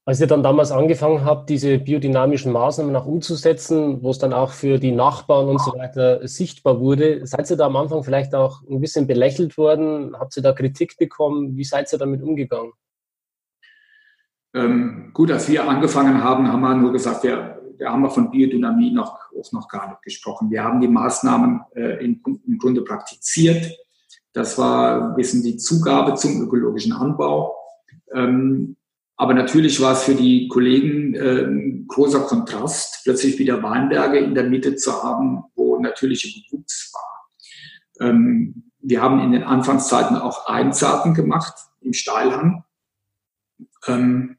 [0.06, 4.52] Als ihr dann damals angefangen habt, diese biodynamischen Maßnahmen auch umzusetzen, wo es dann auch
[4.52, 8.62] für die Nachbarn und so weiter sichtbar wurde, seid ihr da am Anfang vielleicht auch
[8.70, 10.16] ein bisschen belächelt worden?
[10.16, 11.58] Habt ihr da Kritik bekommen?
[11.58, 12.74] Wie seid ihr damit umgegangen?
[14.54, 18.32] Ähm, gut, als wir angefangen haben, haben wir nur gesagt, wir da haben wir von
[18.32, 20.50] Biodynamie noch, auch noch gar nicht gesprochen.
[20.50, 23.72] Wir haben die Maßnahmen äh, im, im Grunde praktiziert.
[24.34, 27.56] Das war bisschen die Zugabe zum ökologischen Anbau.
[28.14, 28.76] Ähm,
[29.18, 34.36] aber natürlich war es für die Kollegen äh, ein großer Kontrast, plötzlich wieder Weinberge in
[34.36, 38.08] der Mitte zu haben, wo natürliche Bewuchs war.
[38.08, 42.66] Ähm, wir haben in den Anfangszeiten auch Einsaaten gemacht im Steilhang.
[43.88, 44.38] Ähm,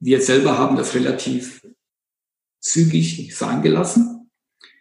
[0.00, 1.66] wir selber haben das relativ
[2.66, 4.30] zügig sein gelassen.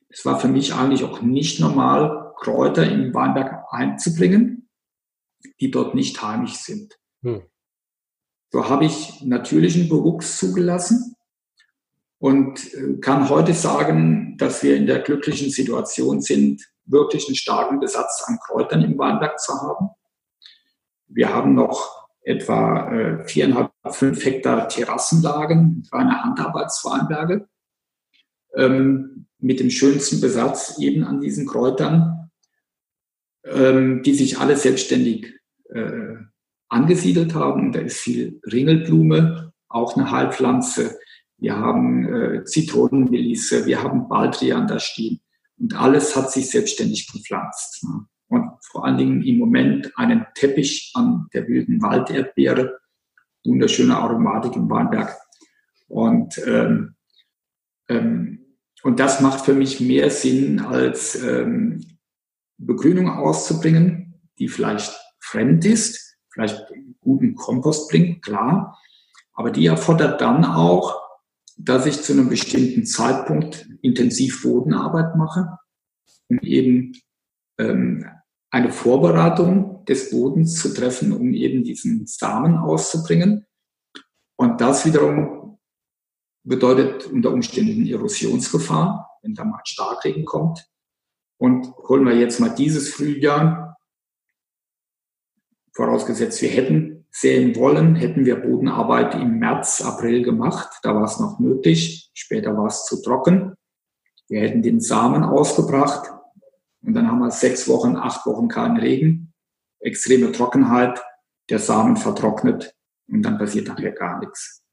[0.10, 4.70] Es war für mich eigentlich auch nicht normal, Kräuter in Weinberg einzubringen,
[5.60, 6.98] die dort nicht heimisch sind.
[7.24, 7.44] Hm.
[8.52, 11.16] So habe ich natürlichen Bewuchs zugelassen
[12.20, 17.80] und äh, kann heute sagen, dass wir in der glücklichen Situation sind, wirklich einen starken
[17.80, 19.90] Besatz an Kräutern im Weinberg zu haben.
[21.08, 27.48] Wir haben noch etwa äh, viereinhalb, fünf Hektar Terrassenlagen, reine Handarbeitsweinberge
[28.56, 32.32] ähm, mit dem schönsten Besatz eben an diesen Kräutern,
[33.44, 35.34] ähm, die sich alle selbstständig
[35.70, 36.16] äh,
[36.70, 37.72] angesiedelt haben.
[37.72, 40.98] Da ist viel Ringelblume, auch eine Heilpflanze.
[41.38, 45.20] Wir haben äh, Zitronenmelisse, wir haben Baldrian da stehen.
[45.58, 47.84] Und alles hat sich selbstständig gepflanzt.
[47.84, 48.06] Ne?
[48.28, 52.80] Und vor allen Dingen im Moment einen Teppich an der wilden Walderdbeere,
[53.46, 55.16] wunderschöne Aromatik im Weinberg.
[55.88, 56.95] Und ähm,
[58.86, 61.84] und das macht für mich mehr Sinn, als ähm,
[62.60, 66.72] Begrünung auszubringen, die vielleicht fremd ist, vielleicht
[67.02, 68.78] guten Kompost bringt, klar.
[69.34, 71.02] Aber die erfordert dann auch,
[71.58, 75.58] dass ich zu einem bestimmten Zeitpunkt intensiv Bodenarbeit mache,
[76.28, 76.94] um eben
[77.58, 78.06] ähm,
[78.52, 83.48] eine Vorbereitung des Bodens zu treffen, um eben diesen Samen auszubringen.
[84.36, 85.45] Und das wiederum
[86.46, 90.66] bedeutet unter Umständen Erosionsgefahr, wenn da mal Starkregen kommt.
[91.38, 93.78] Und holen wir jetzt mal dieses Frühjahr,
[95.74, 100.80] vorausgesetzt wir hätten säen wollen, hätten wir Bodenarbeit im März, April gemacht.
[100.84, 102.12] Da war es noch nötig.
[102.14, 103.56] Später war es zu trocken.
[104.28, 106.12] Wir hätten den Samen ausgebracht
[106.82, 109.34] und dann haben wir sechs Wochen, acht Wochen keinen Regen,
[109.80, 111.02] extreme Trockenheit,
[111.50, 112.76] der Samen vertrocknet
[113.08, 114.65] und dann passiert nachher gar nichts.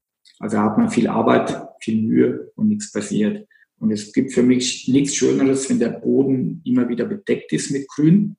[0.42, 3.46] Also hat man viel Arbeit, viel Mühe und nichts passiert.
[3.78, 7.87] Und es gibt für mich nichts Schöneres, wenn der Boden immer wieder bedeckt ist mit
[7.87, 8.37] Grün.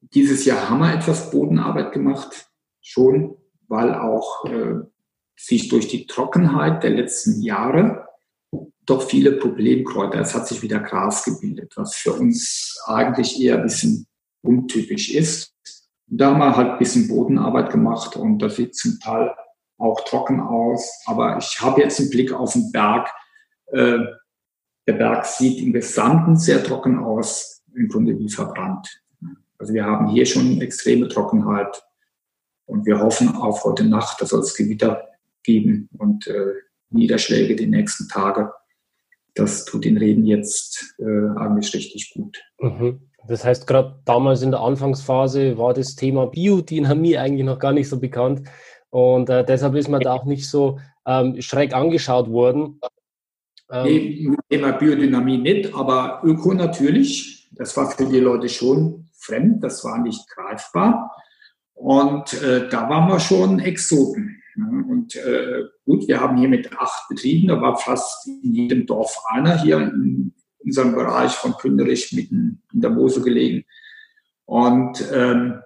[0.00, 3.36] Dieses Jahr haben wir etwas Bodenarbeit gemacht, schon,
[3.68, 4.80] weil auch äh,
[5.36, 8.08] sich durch die Trockenheit der letzten Jahre
[8.84, 13.64] doch viele Problemkräuter, es hat sich wieder Gras gebildet, was für uns eigentlich eher ein
[13.64, 14.08] bisschen
[14.42, 15.54] untypisch ist.
[16.06, 19.30] Da haben wir halt ein bisschen Bodenarbeit gemacht und das sieht zum Teil
[19.78, 21.02] auch trocken aus.
[21.06, 23.08] Aber ich habe jetzt einen Blick auf den Berg.
[23.72, 23.98] Äh,
[24.86, 29.02] der Berg sieht im Gesamten sehr trocken aus, im Grunde wie verbrannt.
[29.58, 31.82] Also wir haben hier schon extreme Trockenheit
[32.66, 35.08] und wir hoffen auf heute Nacht, dass es Gewitter
[35.42, 36.52] geben und äh,
[36.90, 38.52] Niederschläge die nächsten Tage.
[39.34, 42.38] Das tut den Reden jetzt äh, eigentlich richtig gut.
[42.60, 43.08] Mhm.
[43.26, 47.88] Das heißt, gerade damals in der Anfangsphase war das Thema Biodynamie eigentlich noch gar nicht
[47.88, 48.48] so bekannt.
[48.90, 52.80] Und äh, deshalb ist man da auch nicht so ähm, schräg angeschaut worden.
[53.70, 57.48] Ähm, Thema Biodynamie nicht, aber Öko natürlich.
[57.52, 61.14] Das war für die Leute schon fremd, das war nicht greifbar.
[61.74, 64.42] Und äh, da waren wir schon Exoten.
[64.56, 64.84] Ne?
[64.88, 69.16] Und äh, gut, wir haben hier mit acht Betrieben, da war fast in jedem Dorf
[69.28, 73.64] einer hier in unserem Bereich von Künderich mitten in der Mosel gelegen.
[74.44, 75.60] Und ähm,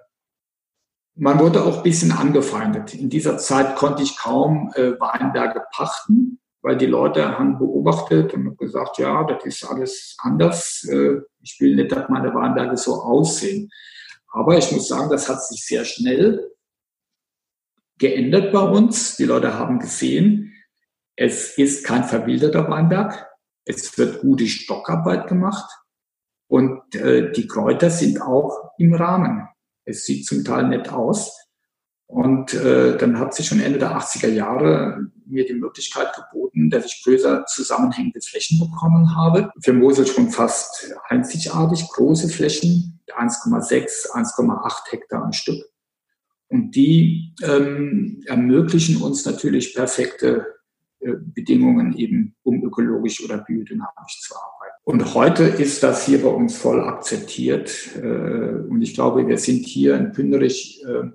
[1.15, 2.93] man wurde auch ein bisschen angefeindet.
[2.93, 8.57] In dieser Zeit konnte ich kaum äh, Weinberge pachten, weil die Leute haben beobachtet und
[8.57, 10.87] gesagt, ja, das ist alles anders.
[10.89, 13.69] Äh, ich will nicht, dass meine Weinberge so aussehen.
[14.31, 16.51] Aber ich muss sagen, das hat sich sehr schnell
[17.99, 19.15] geändert bei uns.
[19.17, 20.53] Die Leute haben gesehen,
[21.15, 23.29] es ist kein verwilderter Weinberg.
[23.65, 25.69] Es wird gute Stockarbeit gemacht.
[26.47, 29.47] Und äh, die Kräuter sind auch im Rahmen.
[29.85, 31.39] Es sieht zum Teil nett aus.
[32.07, 36.85] Und äh, dann hat sich schon Ende der 80er Jahre mir die Möglichkeit geboten, dass
[36.85, 39.49] ich größer zusammenhängende Flächen bekommen habe.
[39.61, 45.65] Für Mosel schon fast einzigartig große Flächen, 1,6, 1,8 Hektar am Stück.
[46.49, 50.45] Und die ähm, ermöglichen uns natürlich perfekte
[51.11, 54.63] Bedingungen eben, um ökologisch oder biodynamisch zu arbeiten.
[54.85, 57.95] Und heute ist das hier bei uns voll akzeptiert.
[57.95, 61.09] Äh, und ich glaube, wir sind hier in Pünderich äh,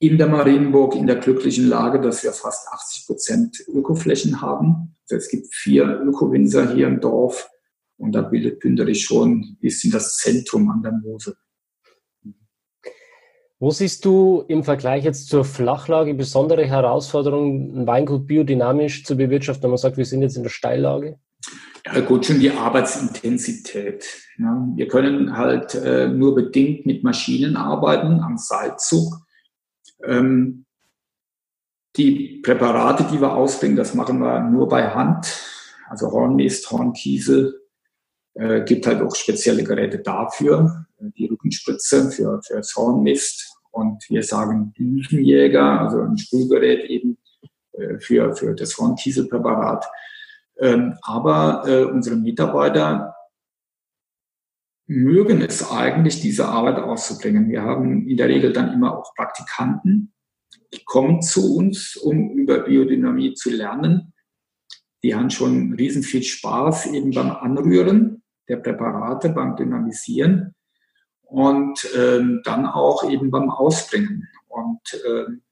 [0.00, 4.96] in der Marienburg in der glücklichen Lage, dass wir fast 80 Prozent Ökoflächen haben.
[5.02, 7.50] Also es gibt vier Ökowinzer hier im Dorf.
[7.98, 11.36] Und da bildet Pünderich schon ein bisschen das Zentrum an der Mosel.
[13.60, 19.64] Wo siehst du im Vergleich jetzt zur Flachlage besondere Herausforderungen, ein Weingut biodynamisch zu bewirtschaften,
[19.64, 21.18] wenn man sagt, wir sind jetzt in der Steillage?
[21.84, 24.06] Ja, gut, schon die Arbeitsintensität.
[24.38, 29.14] Ja, wir können halt äh, nur bedingt mit Maschinen arbeiten am Seilzug.
[30.04, 30.64] Ähm,
[31.96, 35.38] die Präparate, die wir ausbringen, das machen wir nur bei Hand.
[35.90, 37.60] Also Hornmist, Hornkiesel,
[38.34, 40.86] äh, gibt halt auch spezielle Geräte dafür.
[40.98, 47.18] Die Rückenspritze für, für das Hornmist und wir sagen Düsenjäger, also ein Sprühgerät eben
[47.72, 49.86] äh, für, für das Hornkieselpräparat.
[50.58, 53.14] Ähm, aber äh, unsere Mitarbeiter
[54.86, 57.48] mögen es eigentlich, diese Arbeit auszubringen.
[57.48, 60.12] Wir haben in der Regel dann immer auch Praktikanten,
[60.74, 64.12] die kommen zu uns, um über Biodynamie zu lernen.
[65.02, 70.54] Die haben schon riesen viel Spaß eben beim Anrühren der Präparate, beim Dynamisieren
[71.30, 74.28] und ähm, dann auch eben beim Ausbringen.
[74.48, 75.42] Und ähm,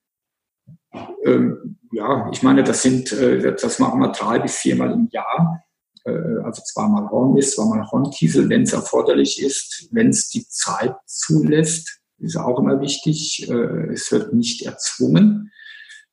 [1.24, 5.62] ähm, ja, ich meine, das sind, äh, das machen wir drei bis viermal im Jahr.
[6.04, 12.00] Äh, also zweimal Hornmist, zweimal Hornkiesel, wenn es erforderlich ist, wenn es die Zeit zulässt,
[12.18, 13.48] ist auch immer wichtig.
[13.48, 15.52] Äh, es wird nicht erzwungen.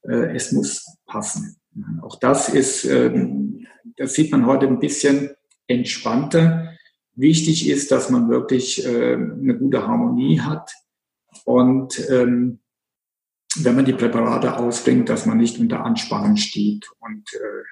[0.03, 1.57] Äh, es muss passen.
[2.01, 3.65] Auch das ist, ähm,
[3.97, 5.31] das sieht man heute ein bisschen
[5.67, 6.74] entspannter.
[7.15, 10.71] Wichtig ist, dass man wirklich äh, eine gute Harmonie hat
[11.45, 12.59] und ähm,
[13.57, 17.63] wenn man die Präparate ausbringt, dass man nicht unter Anspannung steht und, äh,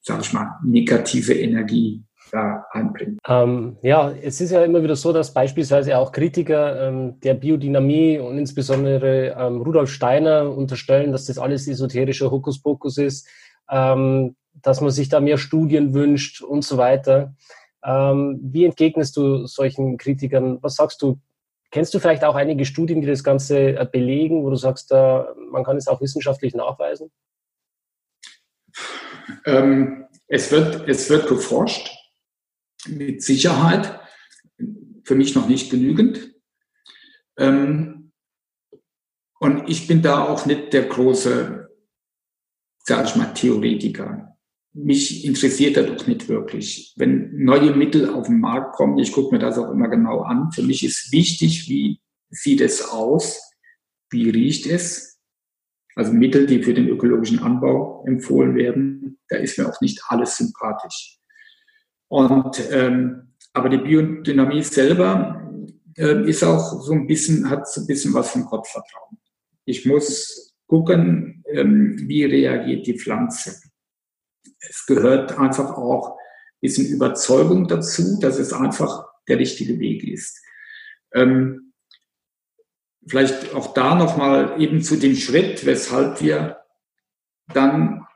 [0.00, 2.02] sage ich mal, negative Energie
[2.32, 3.18] da einbringt.
[3.28, 8.18] Ähm, ja, es ist ja immer wieder so, dass beispielsweise auch Kritiker ähm, der Biodynamie
[8.18, 13.28] und insbesondere ähm, Rudolf Steiner unterstellen, dass das alles esoterischer Hokuspokus ist,
[13.70, 17.34] ähm, dass man sich da mehr Studien wünscht und so weiter.
[17.84, 20.62] Ähm, wie entgegnest du solchen Kritikern?
[20.62, 21.18] Was sagst du?
[21.70, 25.22] Kennst du vielleicht auch einige Studien, die das Ganze äh, belegen, wo du sagst, äh,
[25.50, 27.10] man kann es auch wissenschaftlich nachweisen?
[29.46, 31.90] Ähm, es, wird, es wird geforscht,
[32.86, 33.98] mit Sicherheit.
[35.04, 36.32] Für mich noch nicht genügend.
[37.36, 38.12] Ähm,
[39.40, 41.68] und ich bin da auch nicht der große,
[42.84, 44.31] sage ich mal, Theoretiker
[44.74, 46.94] mich interessiert das doch nicht wirklich.
[46.96, 50.50] Wenn neue Mittel auf den Markt kommen, ich gucke mir das auch immer genau an.
[50.52, 52.00] Für mich ist wichtig, wie
[52.30, 53.40] sieht es aus,
[54.10, 55.20] wie riecht es.
[55.94, 60.38] Also Mittel, die für den ökologischen Anbau empfohlen werden, da ist mir auch nicht alles
[60.38, 61.18] sympathisch.
[62.08, 65.50] Und ähm, aber die Biodynamie selber
[65.96, 69.18] äh, ist auch so ein bisschen, hat so ein bisschen was von Gottvertrauen.
[69.66, 73.71] Ich muss gucken, ähm, wie reagiert die Pflanze
[74.68, 80.40] es gehört einfach auch ein bisschen Überzeugung dazu, dass es einfach der richtige Weg ist.
[81.12, 81.72] Ähm,
[83.06, 86.62] vielleicht auch da nochmal eben zu dem Schritt, weshalb wir
[87.52, 88.06] dann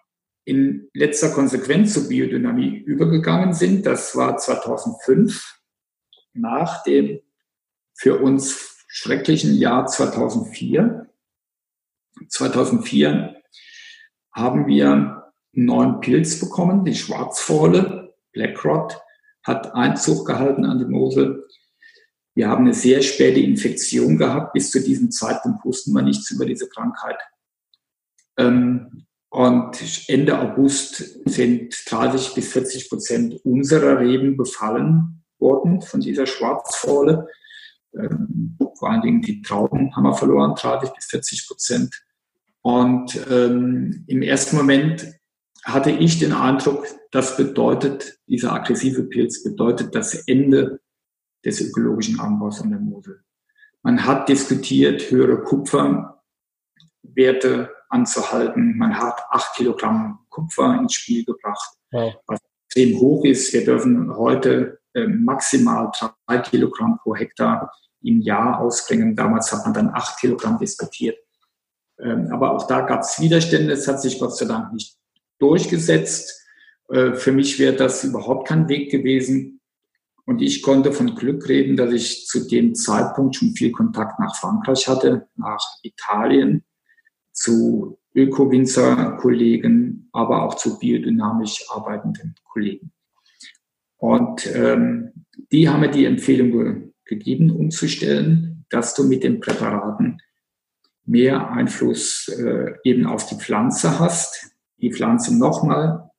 [0.44, 3.84] in letzter Konsequenz zur Biodynamie übergegangen sind.
[3.84, 5.60] Das war 2005
[6.32, 7.20] nach dem
[7.94, 11.10] für uns schrecklichen Jahr 2004.
[12.28, 13.42] 2004
[14.32, 15.25] haben wir
[15.56, 19.00] einen neuen Pilz bekommen, die Schwarzfohle, Blackrot,
[19.42, 21.46] hat Einzug gehalten an die Mosel.
[22.34, 24.52] Wir haben eine sehr späte Infektion gehabt.
[24.52, 27.18] Bis zu diesem Zeitpunkt wussten wir nichts über diese Krankheit.
[28.36, 36.26] Ähm, und Ende August sind 30 bis 40 Prozent unserer Reben befallen worden von dieser
[36.26, 37.28] Schwarzfohle.
[37.94, 42.06] Ähm, vor allen Dingen die Trauben haben wir verloren, 30 bis 40 Prozent.
[42.62, 45.06] Und ähm, im ersten Moment
[45.66, 50.80] hatte ich den Eindruck, das bedeutet, dieser aggressive Pilz bedeutet das Ende
[51.44, 53.24] des ökologischen Anbaus an der Mosel.
[53.82, 56.14] Man hat diskutiert, höhere Kupferwerte
[57.88, 58.78] anzuhalten.
[58.78, 62.14] Man hat acht Kilogramm Kupfer ins Spiel gebracht, ja.
[62.28, 63.52] was extrem hoch ist.
[63.52, 69.16] Wir dürfen heute äh, maximal drei Kilogramm pro Hektar im Jahr ausbringen.
[69.16, 71.18] Damals hat man dann acht Kilogramm diskutiert.
[71.98, 73.72] Ähm, aber auch da gab es Widerstände.
[73.72, 74.96] Es hat sich Gott sei Dank nicht
[75.38, 76.42] durchgesetzt.
[76.88, 79.60] Äh, für mich wäre das überhaupt kein Weg gewesen.
[80.24, 84.34] Und ich konnte von Glück reden, dass ich zu dem Zeitpunkt schon viel Kontakt nach
[84.34, 86.64] Frankreich hatte, nach Italien,
[87.32, 92.92] zu Öko-Winzer-Kollegen, aber auch zu biodynamisch arbeitenden Kollegen.
[93.98, 95.12] Und ähm,
[95.52, 100.20] die haben mir die Empfehlung ge gegeben, umzustellen, dass du mit den Präparaten
[101.04, 106.10] mehr Einfluss äh, eben auf die Pflanze hast, die Pflanze nochmal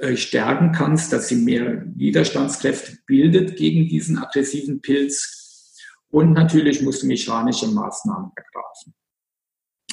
[0.00, 5.74] äh, stärken kannst, dass sie mehr Widerstandskräfte bildet gegen diesen aggressiven Pilz.
[6.10, 8.94] Und natürlich musst du mechanische Maßnahmen ergreifen.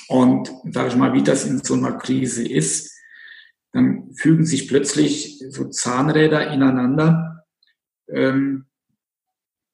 [0.08, 2.94] Und sage ich mal, wie das in so einer Krise ist,
[3.72, 7.46] dann fügen sich plötzlich so Zahnräder ineinander.
[8.08, 8.66] Ähm,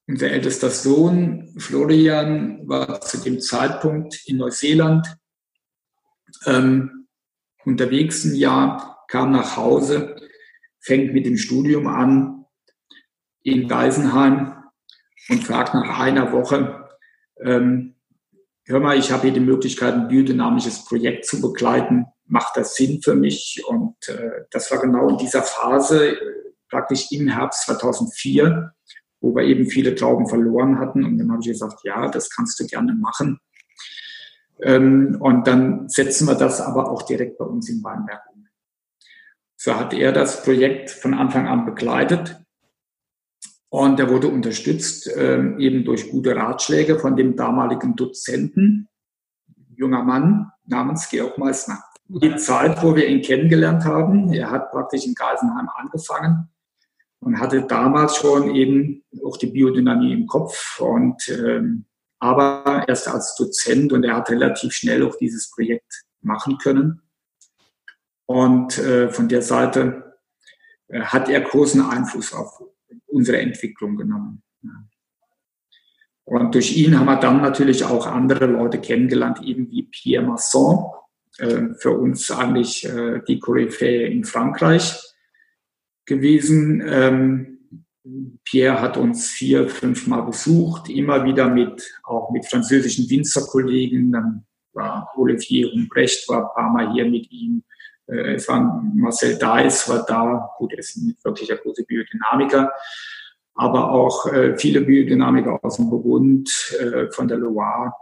[0.07, 5.15] unser ältester Sohn Florian war zu dem Zeitpunkt in Neuseeland
[6.45, 7.00] ähm,
[7.65, 10.15] unterwegs ein Jahr, kam nach Hause,
[10.79, 12.45] fängt mit dem Studium an
[13.43, 14.53] in Geisenheim
[15.29, 16.89] und fragt nach einer Woche,
[17.43, 17.95] ähm,
[18.65, 22.05] hör mal, ich habe hier die Möglichkeit, ein biodynamisches Projekt zu begleiten.
[22.25, 23.61] Macht das Sinn für mich?
[23.67, 26.17] Und äh, das war genau in dieser Phase,
[26.69, 28.73] praktisch im Herbst 2004,
[29.19, 31.03] wo wir eben viele Trauben verloren hatten.
[31.03, 33.39] Und dann habe ich gesagt, ja, das kannst du gerne machen.
[34.61, 38.47] Ähm, und dann setzen wir das aber auch direkt bei uns im Weinberg um.
[39.57, 42.41] So hat er das Projekt von Anfang an begleitet.
[43.69, 48.89] Und er wurde unterstützt ähm, eben durch gute Ratschläge von dem damaligen Dozenten,
[49.75, 51.81] junger Mann namens Georg Meissner.
[52.07, 56.49] Die Zeit, wo wir ihn kennengelernt haben, er hat praktisch in Geisenheim angefangen
[57.21, 61.85] und hatte damals schon eben auch die Biodynamie im Kopf und ähm,
[62.21, 67.01] aber erst als Dozent und er hat relativ schnell auch dieses Projekt machen können.
[68.25, 70.17] Und äh, von der Seite
[70.87, 72.63] äh, hat er großen Einfluss auf
[73.07, 74.43] unsere Entwicklung genommen.
[76.23, 80.85] Und durch ihn haben wir dann natürlich auch andere Leute kennengelernt, eben wie Pierre Masson,
[81.39, 84.97] äh, für uns eigentlich äh, die Koryphäe in Frankreich
[86.05, 86.81] gewesen.
[86.85, 87.60] Ähm,
[88.45, 94.11] Pierre hat uns vier, fünf Mal besucht, immer wieder mit, auch mit französischen Winzerkollegen.
[94.11, 97.63] Dann war Olivier Rumbrecht war ein paar Mal hier mit ihm.
[98.07, 100.49] Äh, es war Marcel Deiss war da.
[100.57, 102.71] Gut, er ist nicht wirklich ein großer Biodynamiker.
[103.53, 106.49] Aber auch äh, viele Biodynamiker aus dem Burgund,
[106.79, 107.93] äh, von der Loire.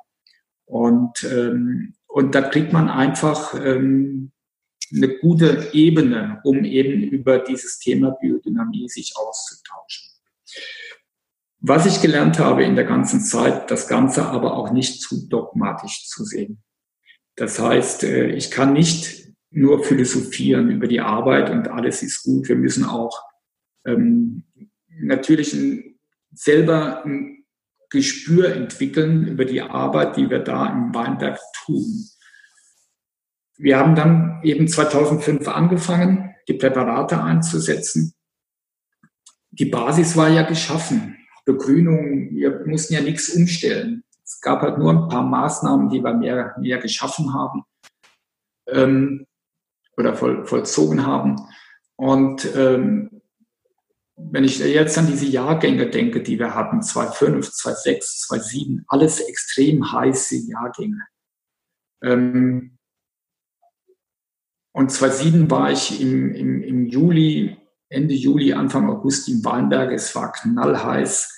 [0.65, 4.31] Und, ähm, und da kriegt man einfach ähm,
[4.95, 10.09] eine gute Ebene, um eben über dieses Thema Biodynamie sich auszutauschen.
[11.61, 16.07] Was ich gelernt habe in der ganzen Zeit, das Ganze aber auch nicht zu dogmatisch
[16.07, 16.63] zu sehen.
[17.35, 22.47] Das heißt, äh, ich kann nicht nur philosophieren über die Arbeit und alles ist gut.
[22.47, 23.21] Wir müssen auch
[23.85, 24.43] ähm,
[24.87, 25.55] natürlich
[26.31, 27.45] selber ein
[27.89, 32.05] Gespür entwickeln über die Arbeit, die wir da im Weinberg tun.
[33.59, 38.13] Wir haben dann eben 2005 angefangen, die Präparate einzusetzen.
[39.51, 41.17] Die Basis war ja geschaffen.
[41.43, 44.03] Begrünung, wir mussten ja nichts umstellen.
[44.23, 47.63] Es gab halt nur ein paar Maßnahmen, die wir mehr, mehr geschaffen haben
[48.69, 49.25] ähm,
[49.97, 51.35] oder voll, vollzogen haben.
[51.97, 53.21] Und ähm,
[54.15, 59.91] wenn ich jetzt an diese Jahrgänge denke, die wir hatten, 2005, 2006, 2007, alles extrem
[59.91, 61.03] heiße Jahrgänge.
[62.01, 62.78] Ähm,
[64.71, 67.57] und 2007 war ich im, im, im Juli,
[67.89, 69.91] Ende Juli, Anfang August im Weinberg.
[69.91, 71.35] Es war knallheiß.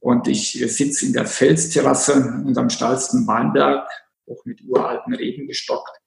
[0.00, 3.88] Und ich sitze in der Felsterrasse in unserem steilsten Weinberg,
[4.30, 5.98] auch mit uralten Reben gestockt.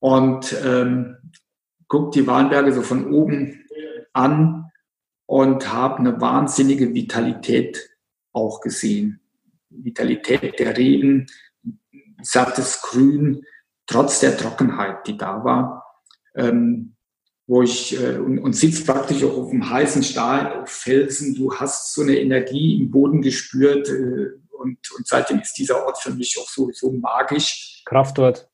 [0.00, 1.16] Und ähm,
[1.88, 3.66] gucke die Weinberge so von oben
[4.12, 4.70] an
[5.26, 7.90] und habe eine wahnsinnige Vitalität
[8.32, 9.20] auch gesehen.
[9.68, 11.26] Vitalität der Reben,
[12.22, 13.44] sattes Grün,
[13.90, 15.84] trotz der Trockenheit, die da war.
[16.34, 16.96] Ähm,
[17.50, 21.34] wo ich äh, und, und sitzt praktisch auch auf dem heißen Stein, auf Felsen.
[21.34, 25.98] Du hast so eine Energie im Boden gespürt äh, und, und seitdem ist dieser Ort
[25.98, 27.82] für mich auch so, so magisch.
[27.84, 28.48] Kraftort.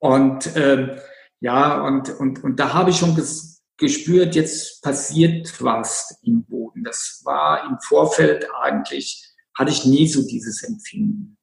[0.00, 0.98] Und ähm,
[1.38, 6.82] ja, und, und, und da habe ich schon ges gespürt, jetzt passiert was im Boden.
[6.82, 11.36] Das war im Vorfeld eigentlich, hatte ich nie so dieses Empfinden.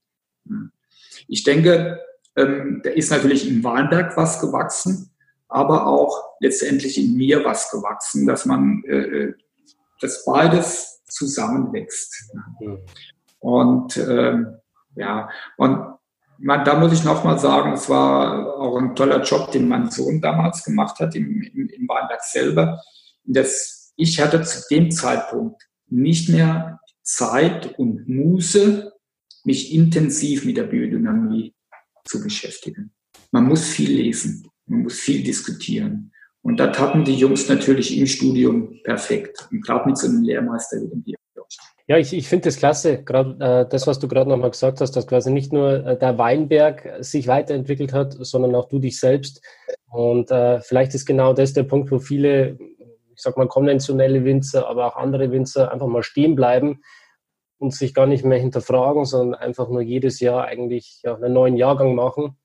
[1.28, 2.02] Ich denke,
[2.36, 5.14] ähm, da ist natürlich im Weinberg was gewachsen
[5.54, 9.34] aber auch letztendlich in mir was gewachsen, dass man, äh, äh
[10.02, 12.34] dass beides zusammenwächst.
[12.60, 12.80] Mhm.
[13.40, 14.58] Und ähm,
[14.96, 15.94] ja, und
[16.40, 20.22] man, da muss ich nochmal sagen, es war auch ein toller Job, den mein Sohn
[20.22, 22.82] damals gemacht hat im, im, im Weinberg selber.
[23.24, 28.92] Das, ich hatte zu dem Zeitpunkt nicht mehr Zeit und Muße,
[29.46, 31.54] mich intensiv mit der Biodynamie
[32.06, 32.92] zu beschäftigen.
[33.32, 34.48] Man muss viel lesen.
[34.66, 36.12] Man muss viel diskutieren.
[36.42, 39.48] Und das hatten die Jungs natürlich im Studium perfekt.
[39.52, 41.04] Und gerade mit so einem Lehrmeister wie dem
[41.86, 44.92] ja, ich, ich finde das klasse, gerade äh, das, was du gerade nochmal gesagt hast,
[44.92, 49.42] dass quasi nicht nur äh, der Weinberg sich weiterentwickelt hat, sondern auch du dich selbst.
[49.92, 52.58] Und äh, vielleicht ist genau das der Punkt, wo viele,
[53.14, 56.80] ich sag mal, konventionelle Winzer, aber auch andere Winzer einfach mal stehen bleiben
[57.64, 61.56] und sich gar nicht mehr hinterfragen, sondern einfach nur jedes Jahr eigentlich ja, einen neuen
[61.56, 62.38] Jahrgang machen.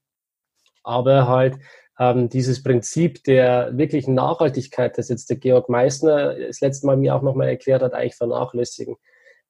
[0.85, 1.59] Aber halt
[1.99, 7.17] ähm, dieses Prinzip der wirklichen Nachhaltigkeit, das jetzt der Georg Meissner das letzte Mal mir
[7.17, 8.97] auch nochmal erklärt hat, eigentlich vernachlässigen.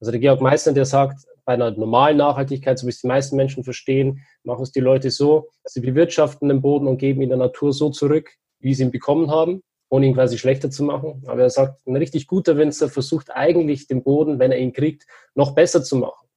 [0.00, 3.36] Also der Georg Meissner, der sagt, bei einer normalen Nachhaltigkeit, so wie es die meisten
[3.36, 7.38] Menschen verstehen, machen es die Leute so, sie bewirtschaften den Boden und geben ihn der
[7.38, 11.22] Natur so zurück, wie sie ihn bekommen haben, ohne ihn quasi schlechter zu machen.
[11.26, 15.07] Aber er sagt, ein richtig guter Winzer versucht eigentlich den Boden, wenn er ihn kriegt,
[15.34, 16.28] noch besser zu machen.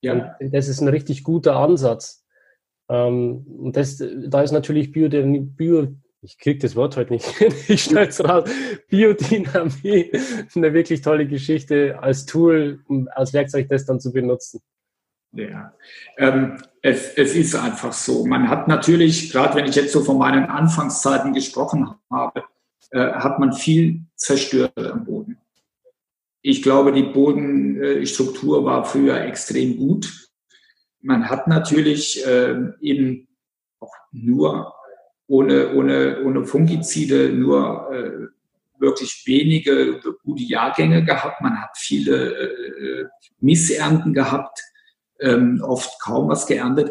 [0.00, 0.36] Ja.
[0.40, 2.24] Und das ist ein richtig guter Ansatz.
[2.88, 5.88] Ähm, und das, da ist natürlich Biodynamie, Bio,
[6.22, 7.26] ich kriege das Wort heute nicht,
[7.68, 8.48] ich stelle es raus,
[8.88, 10.12] Biodynamie,
[10.54, 14.60] eine wirklich tolle Geschichte als Tool, um als Werkzeug das dann zu benutzen.
[15.32, 15.74] Ja,
[16.16, 18.24] ähm, es, es ist einfach so.
[18.24, 22.44] Man hat natürlich, gerade wenn ich jetzt so von meinen Anfangszeiten gesprochen habe,
[22.96, 25.38] äh, hat man viel zerstört am Boden.
[26.42, 30.26] Ich glaube, die Bodenstruktur war früher extrem gut
[31.06, 33.28] man hat natürlich äh, eben
[33.78, 34.74] auch nur
[35.28, 41.40] ohne, ohne, ohne Fungizide nur äh, wirklich wenige gute Jahrgänge gehabt.
[41.40, 43.04] Man hat viele äh,
[43.40, 44.60] Missernten gehabt,
[45.20, 46.90] ähm, oft kaum was geerntet.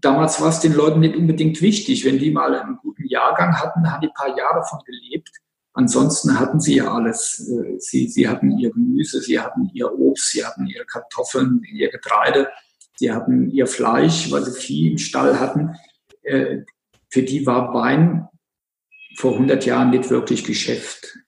[0.00, 2.04] Damals war es den Leuten nicht unbedingt wichtig.
[2.04, 5.30] Wenn die mal einen guten Jahrgang hatten, haben die ein paar Jahre davon gelebt.
[5.72, 7.48] Ansonsten hatten sie ja alles.
[7.48, 11.90] Äh, sie, sie hatten ihr Gemüse, sie hatten ihr Obst, sie hatten ihre Kartoffeln, ihr
[11.90, 12.48] Getreide.
[12.96, 15.76] Sie hatten ihr Fleisch, weil sie Vieh im Stall hatten.
[16.22, 16.62] Äh,
[17.10, 18.28] für die war Wein
[19.16, 21.18] vor 100 Jahren nicht wirklich Geschäft.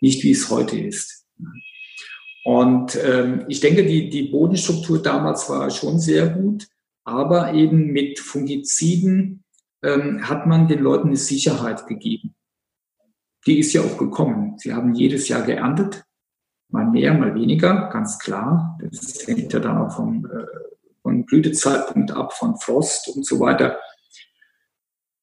[0.00, 1.26] Nicht wie es heute ist.
[2.44, 6.66] Und ähm, ich denke, die, die Bodenstruktur damals war schon sehr gut,
[7.04, 9.44] aber eben mit Fungiziden
[9.82, 12.34] ähm, hat man den Leuten eine Sicherheit gegeben.
[13.46, 14.56] Die ist ja auch gekommen.
[14.58, 16.04] Sie haben jedes Jahr geerntet
[16.72, 18.78] mal mehr, mal weniger, ganz klar.
[18.80, 20.46] Das hängt ja dann auch vom, äh,
[21.02, 23.78] vom Blütezeitpunkt ab, von Frost und so weiter,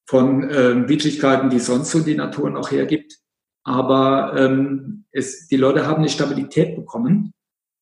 [0.07, 3.19] von äh, Widrigkeiten, die sonst so die Natur noch hergibt.
[3.63, 7.33] Aber ähm, es, die Leute haben eine Stabilität bekommen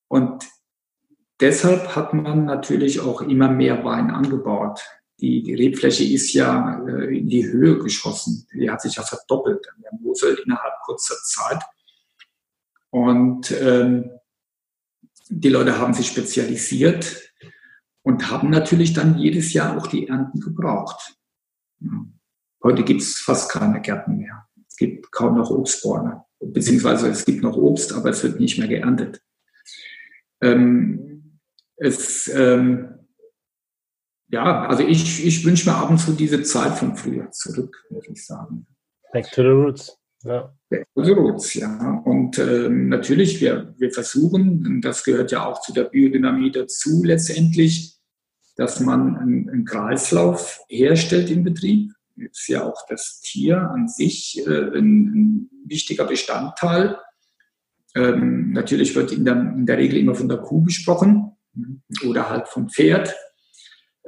[0.09, 0.45] und
[1.39, 4.81] deshalb hat man natürlich auch immer mehr Wein angebaut.
[5.19, 8.47] Die, die Rebfläche ist ja äh, in die Höhe geschossen.
[8.53, 11.63] Die hat sich ja verdoppelt an der Mosel innerhalb kurzer Zeit.
[12.91, 14.11] Und ähm,
[15.29, 17.33] die Leute haben sich spezialisiert
[18.03, 21.17] und haben natürlich dann jedes Jahr auch die Ernten gebraucht.
[22.63, 24.47] Heute gibt es fast keine Gärten mehr.
[24.67, 26.23] Es gibt kaum noch Obstbäume.
[26.39, 29.21] Beziehungsweise es gibt noch Obst, aber es wird nicht mehr geerntet.
[30.41, 31.06] Ähm,
[31.77, 32.99] es, ähm,
[34.29, 38.07] ja, also ich, ich wünsche mir ab und zu diese Zeit von früher zurück, würde
[38.11, 38.67] ich sagen.
[39.13, 39.97] Back to the roots.
[40.23, 40.53] Ja.
[40.95, 42.01] Roots, ja.
[42.03, 47.97] Und ähm, natürlich, wir, wir versuchen, das gehört ja auch zu der Biodynamie dazu letztendlich,
[48.57, 51.93] dass man einen, einen Kreislauf herstellt im Betrieb.
[52.17, 56.97] Ist ja auch das Tier an sich äh, ein, ein, wichtiger Bestandteil.
[57.95, 61.36] Ähm, natürlich wird in der, in der Regel immer von der Kuh gesprochen
[62.05, 63.15] oder halt vom Pferd.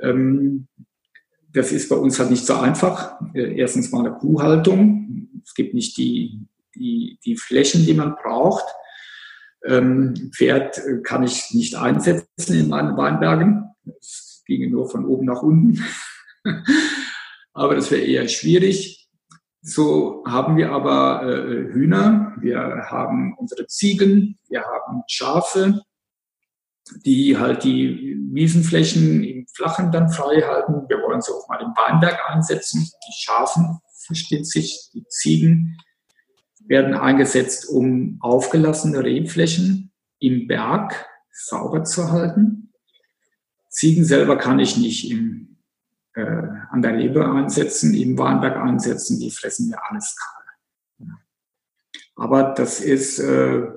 [0.02, 0.68] Ähm,
[1.52, 3.20] das ist bei uns halt nicht so einfach.
[3.34, 5.30] Äh, erstens mal eine Kuhhaltung.
[5.44, 8.66] Es gibt nicht die, die, die Flächen, die man braucht.
[9.66, 13.66] Ähm, Pferd äh, kann ich nicht einsetzen in meinen Weinbergen.
[14.00, 15.84] Es ginge nur von oben nach unten.
[17.54, 19.00] Aber das wäre eher schwierig.
[19.62, 25.82] So haben wir aber äh, Hühner, wir haben unsere Ziegen, wir haben Schafe,
[27.06, 30.88] die halt die Wiesenflächen im Flachen dann frei halten.
[30.88, 32.90] Wir wollen sie auch mal im Weinberg einsetzen.
[33.08, 33.80] Die Schafen,
[34.10, 35.78] versteht sich, die Ziegen
[36.66, 42.74] werden eingesetzt, um aufgelassene Rebflächen im Berg sauber zu halten.
[43.70, 45.58] Ziegen selber kann ich nicht im,
[46.16, 51.08] äh, an der Rebe einsetzen, im Weinberg einsetzen, die fressen mir alles kahl.
[52.16, 53.68] Aber das ist äh,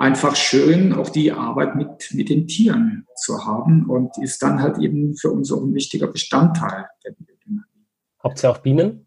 [0.00, 4.78] einfach schön, auch die Arbeit mit, mit den Tieren zu haben und ist dann halt
[4.78, 7.86] eben für uns auch ein wichtiger Bestandteil der Biodynamie.
[8.20, 9.06] Habt ihr auch Bienen?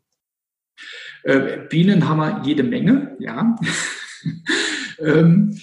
[1.24, 3.56] Äh, Bienen haben wir jede Menge, ja.
[5.00, 5.60] ähm,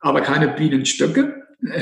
[0.00, 1.46] aber keine Bienenstöcke.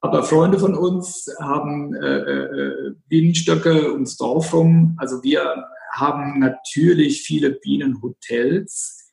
[0.00, 4.94] aber Freunde von uns haben äh, äh, Bienenstöcke ums Dorf rum.
[4.98, 9.12] Also wir haben natürlich viele Bienenhotels,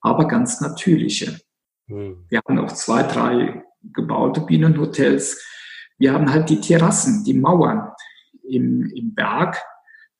[0.00, 1.38] aber ganz natürliche.
[1.88, 2.24] Hm.
[2.28, 3.62] Wir haben auch zwei, drei
[3.92, 5.44] gebaute Bienenhotels.
[5.98, 7.92] Wir haben halt die Terrassen, die Mauern
[8.42, 9.62] im, im Berg.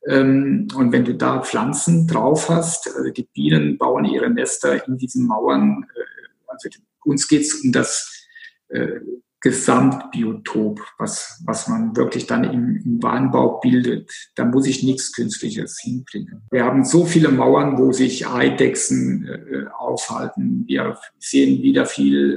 [0.06, 4.96] Ähm, und wenn du da Pflanzen drauf hast, also die Bienen bauen ihre Nester in
[4.96, 5.84] diesen Mauern.
[5.94, 6.68] Äh, also
[7.04, 8.26] uns geht es um das
[8.68, 9.00] äh,
[9.46, 14.10] Gesamtbiotop, was, was man wirklich dann im, im Weinbau bildet.
[14.34, 16.42] Da muss ich nichts Künstliches hinbringen.
[16.50, 20.64] Wir haben so viele Mauern, wo sich Eidechsen äh, aufhalten.
[20.66, 22.36] Wir sehen wieder viel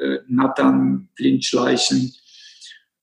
[0.00, 2.14] äh, äh Nattern, Blindschleichen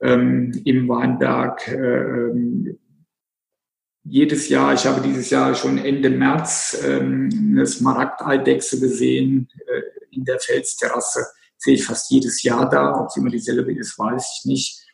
[0.00, 1.68] ähm, im Weinberg.
[1.68, 2.74] Äh,
[4.02, 10.24] jedes Jahr, ich habe dieses Jahr schon Ende März ähm, eine Smaragdeidechse gesehen äh, in
[10.24, 11.24] der Felsterrasse
[11.58, 13.00] sehe ich fast jedes Jahr da.
[13.00, 14.86] Ob sie immer dieselbe ist, weiß ich nicht.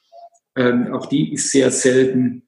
[0.57, 2.47] Ähm, auch die ist sehr selten.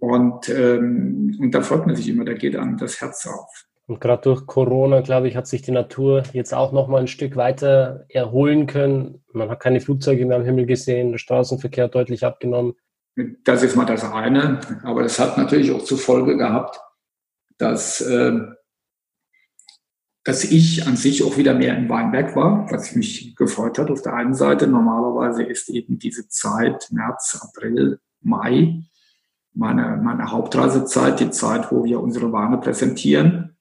[0.00, 3.66] Und, ähm, und da freut man sich immer, da geht einem das Herz auf.
[3.86, 7.08] Und gerade durch Corona, glaube ich, hat sich die Natur jetzt auch noch mal ein
[7.08, 9.22] Stück weiter erholen können.
[9.32, 12.74] Man hat keine Flugzeuge mehr am Himmel gesehen, der Straßenverkehr deutlich abgenommen.
[13.44, 14.60] Das ist mal das eine.
[14.82, 16.80] Aber das hat natürlich auch zur Folge gehabt,
[17.58, 18.40] dass äh,
[20.24, 24.02] dass ich an sich auch wieder mehr im Weinberg war, was mich gefreut hat auf
[24.02, 24.68] der einen Seite.
[24.68, 28.84] Normalerweise ist eben diese Zeit, März, April, Mai,
[29.52, 33.56] meine, meine Hauptreisezeit, die Zeit, wo wir unsere Weine präsentieren.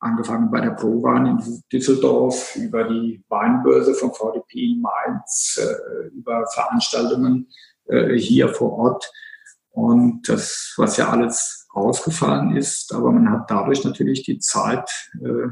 [0.00, 6.44] Angefangen bei der Pro-Wein in Düsseldorf, über die Weinbörse von VDP in Mainz, äh, über
[6.48, 7.48] Veranstaltungen
[7.86, 9.12] äh, hier vor Ort.
[9.70, 14.90] Und das, was ja alles ausgefallen ist, aber man hat dadurch natürlich die Zeit
[15.24, 15.48] äh,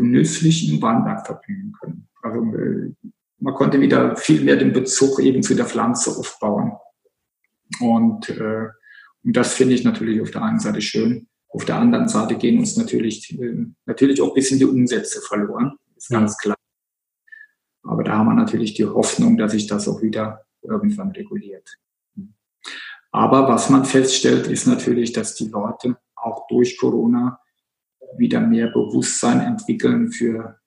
[0.00, 2.08] genüsslich im Weinberg verbringen können.
[2.22, 2.92] Also äh,
[3.38, 6.72] man konnte wieder viel mehr den Bezug eben zu der Pflanze aufbauen.
[7.80, 8.68] Und, äh,
[9.24, 11.28] und das finde ich natürlich auf der einen Seite schön.
[11.50, 15.76] Auf der anderen Seite gehen uns natürlich, äh, natürlich auch ein bisschen die Umsätze verloren.
[15.96, 16.56] Ist ganz klar.
[17.82, 21.78] Aber da haben wir natürlich die Hoffnung, dass sich das auch wieder irgendwann reguliert.
[23.10, 27.40] Aber was man feststellt, ist natürlich, dass die Leute auch durch Corona
[28.16, 30.58] wieder mehr Bewusstsein entwickeln für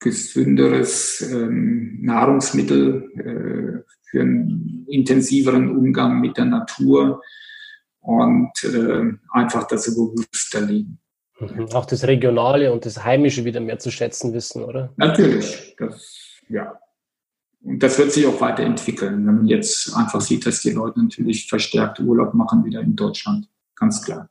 [0.00, 7.22] gesünderes ähm, Nahrungsmittel, äh, für einen intensiveren Umgang mit der Natur
[8.00, 10.98] und äh, einfach das bewusster leben.
[11.40, 11.68] Mhm.
[11.72, 14.92] Auch das Regionale und das Heimische wieder mehr zu schätzen wissen, oder?
[14.96, 16.78] Natürlich, das, ja.
[17.62, 21.48] Und das wird sich auch weiterentwickeln, wenn man jetzt einfach sieht, dass die Leute natürlich
[21.48, 23.48] verstärkt Urlaub machen wieder in Deutschland.
[23.76, 24.28] Ganz klar.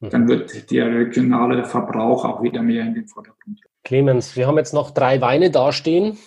[0.00, 0.10] Mhm.
[0.10, 3.60] dann wird der regionale Verbrauch auch wieder mehr in den Vordergrund.
[3.84, 6.18] Clemens, wir haben jetzt noch drei Weine dastehen,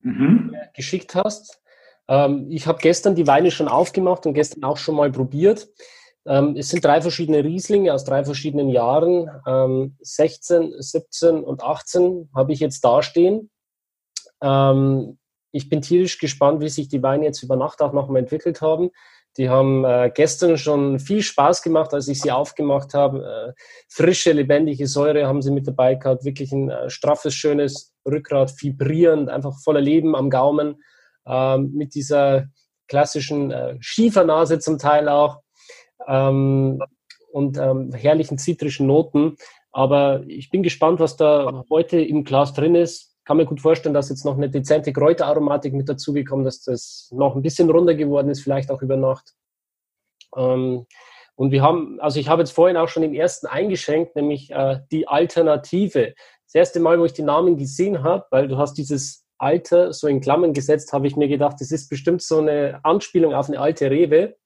[0.00, 0.50] mhm.
[0.52, 1.60] die du geschickt hast.
[2.08, 5.68] Ähm, ich habe gestern die Weine schon aufgemacht und gestern auch schon mal probiert.
[6.26, 9.30] Ähm, es sind drei verschiedene Rieslinge aus drei verschiedenen Jahren.
[9.46, 13.50] Ähm, 16, 17 und 18 habe ich jetzt dastehen.
[14.42, 15.18] Ähm,
[15.52, 18.90] ich bin tierisch gespannt, wie sich die Weine jetzt über Nacht auch nochmal entwickelt haben.
[19.36, 23.54] Die haben äh, gestern schon viel Spaß gemacht, als ich sie aufgemacht habe.
[23.56, 26.24] Äh, frische, lebendige Säure haben sie mit dabei gehabt.
[26.24, 30.82] Wirklich ein äh, straffes, schönes Rückgrat, vibrierend, einfach voller Leben am Gaumen.
[31.26, 32.46] Ähm, mit dieser
[32.86, 35.40] klassischen äh, Schiefernase zum Teil auch.
[36.06, 36.80] Ähm,
[37.32, 39.36] und ähm, herrlichen zitrischen Noten.
[39.72, 43.94] Aber ich bin gespannt, was da heute im Glas drin ist kann mir gut vorstellen,
[43.94, 48.28] dass jetzt noch eine dezente Kräuteraromatik mit dazugekommen, dass das noch ein bisschen runder geworden
[48.28, 49.34] ist, vielleicht auch über Nacht.
[50.36, 50.86] Ähm,
[51.36, 54.80] und wir haben, also ich habe jetzt vorhin auch schon den ersten eingeschenkt, nämlich äh,
[54.92, 56.14] die Alternative.
[56.46, 60.06] Das erste Mal, wo ich die Namen gesehen habe, weil du hast dieses Alter so
[60.06, 63.58] in Klammern gesetzt, habe ich mir gedacht, das ist bestimmt so eine Anspielung auf eine
[63.58, 64.36] alte Rewe.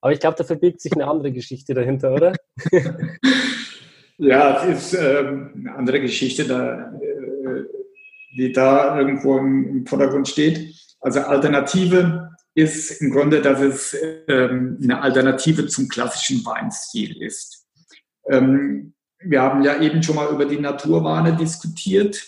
[0.00, 2.34] Aber ich glaube, da verbirgt sich eine andere Geschichte dahinter, oder?
[4.20, 7.07] Ja, es ist ähm, eine andere Geschichte, da, äh,
[8.38, 10.74] die da irgendwo im, im, Vordergrund steht.
[11.00, 13.96] Also Alternative ist im Grunde, dass es
[14.28, 17.66] ähm, eine Alternative zum klassischen Weinstil ist.
[18.28, 22.24] Ähm, wir haben ja eben schon mal über die Naturweine diskutiert.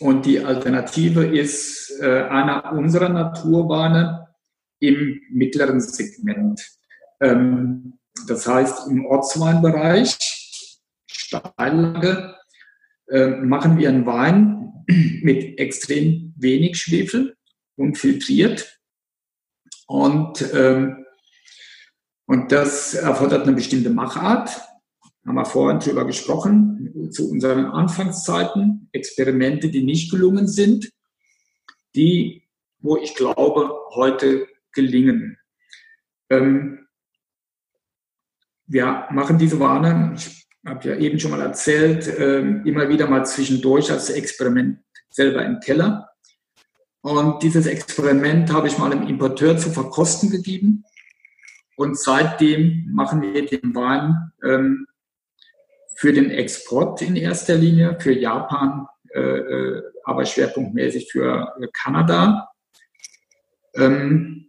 [0.00, 4.28] Und die Alternative ist äh, einer unserer Naturweine
[4.80, 6.60] im mittleren Segment.
[7.20, 10.16] Ähm, das heißt, im Ortsweinbereich,
[11.06, 12.35] Steillage,
[13.08, 14.72] äh, machen wir einen Wein
[15.22, 17.36] mit extrem wenig Schwefel
[17.76, 18.80] und filtriert.
[19.86, 21.04] Und, ähm,
[22.26, 24.60] und das erfordert eine bestimmte Machart
[25.26, 30.92] haben wir vorhin drüber gesprochen, zu unseren Anfangszeiten, Experimente, die nicht gelungen sind,
[31.94, 32.44] die,
[32.78, 35.36] wo ich glaube, heute gelingen.
[36.30, 36.86] Ähm,
[38.66, 43.24] wir machen diese Warne, ich habe ja eben schon mal erzählt, äh, immer wieder mal
[43.24, 46.10] zwischendurch als Experiment selber im Keller.
[47.02, 50.84] Und dieses Experiment habe ich mal dem Importeur zu verkosten gegeben.
[51.76, 54.86] Und seitdem machen wir den Wein ähm,
[55.94, 62.50] für den Export in erster Linie, für Japan, äh, äh, aber schwerpunktmäßig für Kanada.
[63.74, 64.45] Ähm,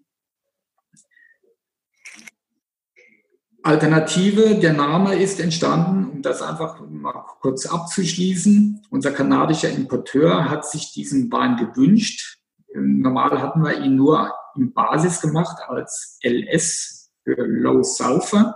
[3.67, 8.81] Alternative, der Name ist entstanden, um das einfach mal kurz abzuschließen.
[8.89, 12.39] Unser kanadischer Importeur hat sich diesen Wein gewünscht.
[12.73, 18.55] Normal hatten wir ihn nur in Basis gemacht als LS für Low Sulfur.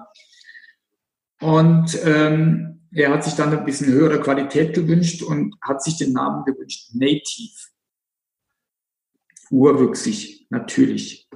[1.41, 6.13] Und ähm, er hat sich dann ein bisschen höhere Qualität gewünscht und hat sich den
[6.13, 7.67] Namen gewünscht, Native.
[9.49, 11.27] Urwüchsig, natürlich.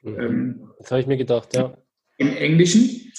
[0.00, 0.18] Mhm.
[0.18, 1.76] Ähm, das habe ich mir gedacht, ja.
[2.18, 3.12] Im Englischen.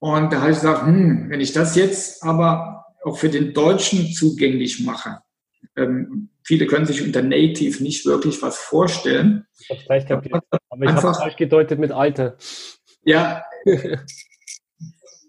[0.00, 4.12] Und da habe ich gesagt, hm, wenn ich das jetzt aber auch für den Deutschen
[4.12, 5.20] zugänglich mache,
[5.76, 9.46] ähm, viele können sich unter Native nicht wirklich was vorstellen.
[9.58, 12.36] Ich habe gleich kapiert, aber ich habe falsch gedeutet mit Alter.
[13.04, 13.44] Ja,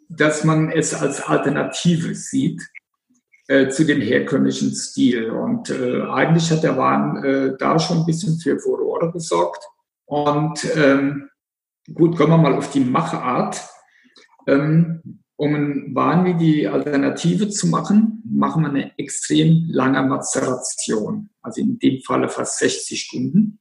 [0.09, 2.61] dass man es als Alternative sieht
[3.47, 5.29] äh, zu dem herkömmlichen Stil.
[5.29, 9.63] Und äh, eigentlich hat der Wahn äh, da schon ein bisschen für Furore gesorgt.
[10.05, 11.29] Und ähm,
[11.93, 13.61] gut, kommen wir mal auf die Machart.
[14.47, 21.31] Ähm, um einen Wahn wie die Alternative zu machen, machen wir eine extrem lange Mazeration.
[21.41, 23.59] Also in dem Falle fast 60 Stunden.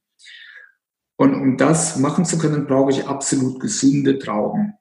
[1.17, 4.73] Und um das machen zu können, brauche ich absolut gesunde Trauben.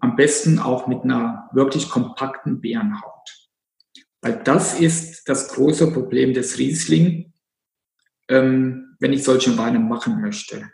[0.00, 3.50] Am besten auch mit einer wirklich kompakten Beerenhaut.
[4.20, 7.32] Weil das ist das große Problem des Riesling,
[8.28, 10.70] ähm, wenn ich solche Weine machen möchte.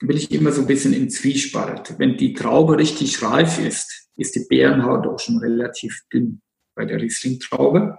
[0.00, 1.98] Bin ich immer so ein bisschen im Zwiespalt.
[1.98, 6.40] Wenn die Traube richtig reif ist, ist die Beerenhaut auch schon relativ dünn
[6.74, 7.98] bei der Riesling-Traube.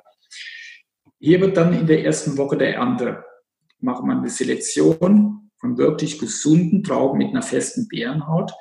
[1.19, 3.23] Hier wird dann in der ersten Woche der Ernte
[3.81, 8.51] machen wir eine Selektion von wirklich gesunden Trauben mit einer festen Beerenhaut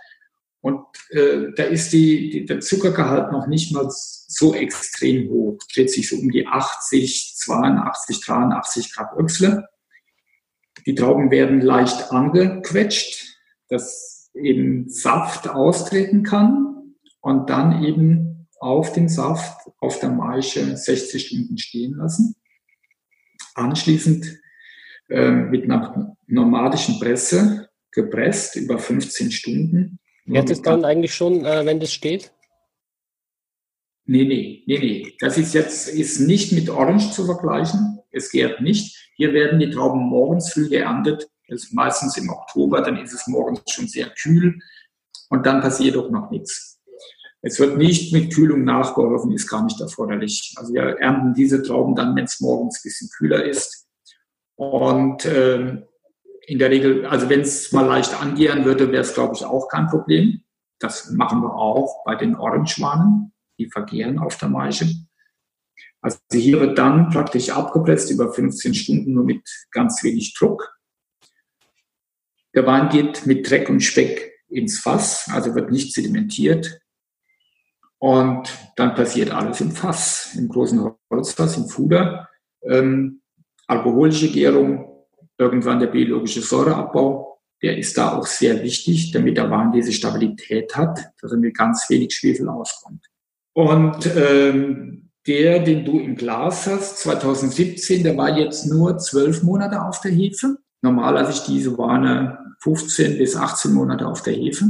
[0.61, 5.91] und äh, da ist die, die, der Zuckergehalt noch nicht mal so extrem hoch, dreht
[5.91, 9.69] sich so um die 80, 82, 83 Grad Öchsle.
[10.85, 13.28] Die Trauben werden leicht angequetscht,
[13.69, 21.27] dass eben Saft austreten kann und dann eben auf den Saft auf der Maische 60
[21.27, 22.35] Stunden stehen lassen.
[23.55, 24.41] Anschließend
[25.09, 29.99] äh, mit einer nomadischen Presse gepresst über 15 Stunden
[30.29, 32.33] Jetzt ist dann eigentlich schon, äh, wenn das steht?
[34.05, 35.15] Nee, nee, nee, nee.
[35.21, 37.99] Das ist jetzt ist nicht mit Orange zu vergleichen.
[38.11, 39.11] Es gärt nicht.
[39.17, 41.29] Hier werden die Trauben morgens früh geerntet.
[41.49, 44.59] Das ist meistens im Oktober, dann ist es morgens schon sehr kühl
[45.31, 46.81] und dann passiert auch noch nichts.
[47.41, 50.55] Es wird nicht mit Kühlung nachgeholfen, ist gar nicht erforderlich.
[50.57, 53.87] Also wir ernten diese Trauben dann, wenn es morgens ein bisschen kühler ist.
[54.57, 55.83] Und äh,
[56.47, 59.69] in der Regel, also wenn es mal leicht angehen würde, wäre es, glaube ich, auch
[59.69, 60.43] kein Problem.
[60.81, 63.33] Das machen wir auch bei den Orangewanen.
[63.59, 64.89] Die vergehren auf der Maische.
[66.01, 69.43] Also hier wird dann praktisch abgepresst über 15 Stunden nur mit
[69.73, 70.78] ganz wenig Druck.
[72.59, 76.81] Der Wein geht mit Dreck und Speck ins Fass, also wird nicht sedimentiert.
[77.99, 82.29] Und dann passiert alles im Fass, im großen Holzfass, im Fuder.
[82.63, 83.21] Ähm,
[83.69, 85.05] alkoholische Gärung,
[85.39, 90.75] irgendwann der biologische Säureabbau, der ist da auch sehr wichtig, damit der Wein diese Stabilität
[90.75, 93.07] hat, dass er mit ganz wenig Schwefel auskommt.
[93.53, 99.81] Und ähm, der, den du im Glas hast, 2017, der war jetzt nur zwölf Monate
[99.81, 100.59] auf der Hefe.
[100.83, 104.67] Normalerweise diese Weine 15 bis 18 Monate auf der Hefe.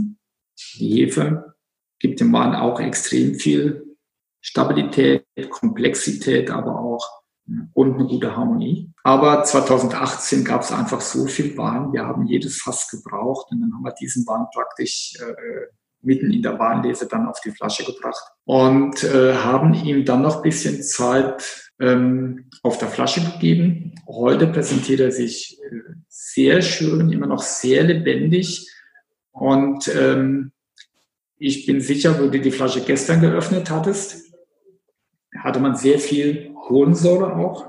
[0.75, 1.55] Die Hefe
[1.99, 3.97] gibt dem Wein auch extrem viel
[4.41, 7.07] Stabilität, Komplexität, aber auch
[7.73, 8.93] und eine gute Harmonie.
[9.03, 13.73] Aber 2018 gab es einfach so viel Wein, wir haben jedes Fass gebraucht und dann
[13.73, 15.67] haben wir diesen Wein praktisch äh,
[16.03, 20.37] mitten in der Warnlese dann auf die Flasche gebracht und äh, haben ihm dann noch
[20.37, 23.95] ein bisschen Zeit ähm, auf der Flasche gegeben.
[24.07, 28.67] Heute präsentiert er sich äh, sehr schön, immer noch sehr lebendig
[29.33, 30.53] und ähm,
[31.37, 34.33] ich bin sicher, wo du die Flasche gestern geöffnet hattest,
[35.37, 37.67] hatte man sehr viel Kohlensäure auch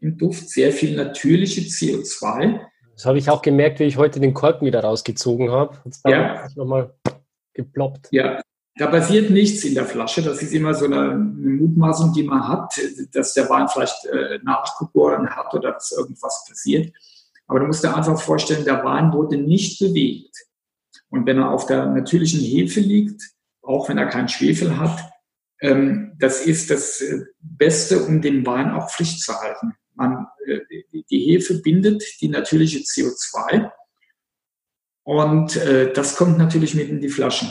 [0.00, 2.58] im Duft, sehr viel natürliche CO2.
[2.92, 5.78] Das habe ich auch gemerkt, wie ich heute den Korken wieder rausgezogen habe.
[5.84, 6.48] Jetzt ja.
[6.56, 6.92] nochmal
[7.54, 8.08] geploppt.
[8.10, 8.40] Ja,
[8.78, 10.22] da passiert nichts in der Flasche.
[10.22, 12.72] Das ist immer so eine, Mutmaßung, die man hat,
[13.12, 16.94] dass der Wein vielleicht äh, nachgeboren hat oder dass irgendwas passiert.
[17.46, 20.36] Aber du musst dir einfach vorstellen, der Wein wurde nicht bewegt.
[21.10, 23.22] Und wenn er auf der natürlichen Hefe liegt,
[23.62, 25.10] auch wenn er keinen Schwefel hat,
[25.60, 29.74] ähm, das ist das äh, Beste, um den Wein auch frisch zu halten.
[29.94, 30.60] Man, äh,
[31.10, 33.70] die Hefe bindet die natürliche CO2
[35.02, 37.48] und äh, das kommt natürlich mit in die Flaschen.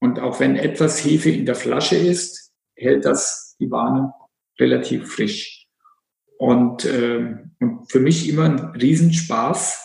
[0.00, 4.12] Und auch wenn etwas Hefe in der Flasche ist, hält das die Weine
[4.58, 5.66] relativ frisch.
[6.38, 9.78] Und, äh, und für mich immer ein Riesenspaß,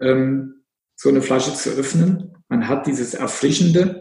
[0.00, 0.64] ähm,
[0.94, 2.36] so eine Flasche zu öffnen.
[2.48, 4.00] Man hat dieses erfrischende,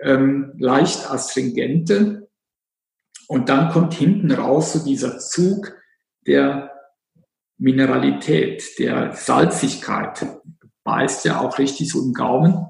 [0.00, 2.28] ähm, leicht astringente
[3.26, 5.74] und dann kommt hinten raus so dieser Zug
[6.26, 6.70] der
[7.58, 10.26] Mineralität, der Salzigkeit,
[10.84, 12.66] beißt ja auch richtig so im Gaumen.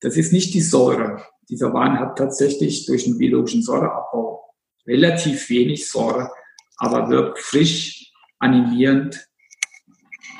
[0.00, 1.24] Das ist nicht die Säure.
[1.52, 4.54] Dieser Wein hat tatsächlich durch den biologischen Säureabbau
[4.86, 6.30] relativ wenig Säure,
[6.78, 9.28] aber wirkt frisch, animierend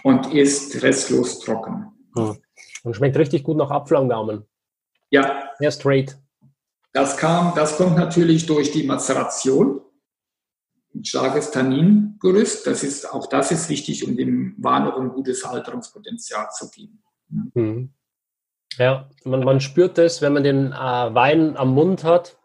[0.04, 1.92] und ist restlos trocken.
[2.16, 2.38] Hm.
[2.84, 4.46] Und schmeckt richtig gut nach Apfel am Gaumen.
[5.10, 5.50] Ja.
[5.58, 6.18] Sehr straight.
[6.94, 9.82] Das kam, das kommt natürlich durch die Mazeration.
[10.94, 12.66] Ein starkes Tanningerüst.
[12.66, 17.02] Das ist, auch das ist wichtig, um dem Wein auch ein gutes Alterungspotenzial zu geben.
[17.28, 17.92] Mhm.
[18.78, 22.38] Ja, man, man spürt das, wenn man den äh, Wein am Mund hat,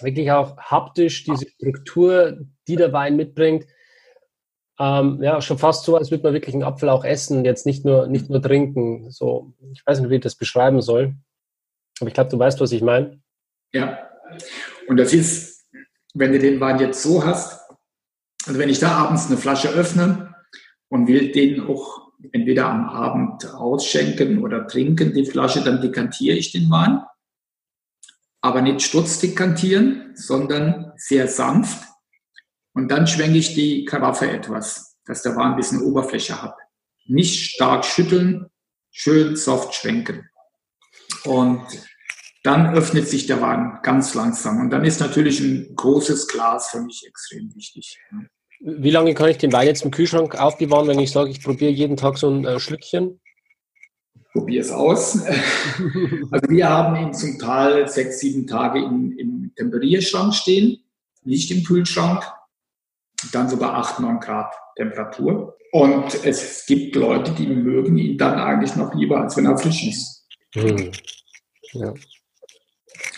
[0.00, 3.66] wirklich auch haptisch diese Struktur, die der Wein mitbringt.
[4.78, 7.84] Ähm, ja, schon fast so, als würde man wirklich einen Apfel auch essen, jetzt nicht
[7.84, 9.10] nur, nicht nur trinken.
[9.10, 11.14] So, ich weiß nicht, wie ich das beschreiben soll.
[12.00, 13.20] Aber ich glaube, du weißt, was ich meine.
[13.72, 14.10] Ja,
[14.88, 15.66] und das ist,
[16.14, 17.60] wenn du den Wein jetzt so hast,
[18.46, 20.34] also wenn ich da abends eine Flasche öffne
[20.88, 26.52] und will den auch entweder am Abend ausschenken oder trinken die Flasche, dann dekantiere ich
[26.52, 27.02] den Wein.
[28.40, 31.82] Aber nicht sturzdekantieren, sondern sehr sanft.
[32.74, 36.56] Und dann schwenke ich die Karaffe etwas, dass der Wein ein bisschen Oberfläche hat.
[37.06, 38.46] Nicht stark schütteln,
[38.90, 40.28] schön soft schwenken.
[41.24, 41.66] Und
[42.42, 44.60] dann öffnet sich der Wein ganz langsam.
[44.60, 47.98] Und dann ist natürlich ein großes Glas für mich extrem wichtig.
[48.66, 51.70] Wie lange kann ich den Wein jetzt im Kühlschrank aufbewahren, wenn ich sage, ich probiere
[51.70, 53.20] jeden Tag so ein äh, Schlückchen?
[54.32, 55.22] Probier es aus.
[56.30, 60.82] also wir haben ihn zum Teil sechs, sieben Tage im, im Temperierschrank stehen,
[61.24, 62.24] nicht im Kühlschrank.
[63.32, 65.58] Dann so bei 8, 9 Grad Temperatur.
[65.72, 69.86] Und es gibt Leute, die mögen ihn dann eigentlich noch lieber, als wenn er frisch
[69.86, 70.26] ist.
[70.54, 70.90] Hm.
[71.72, 71.92] Ja.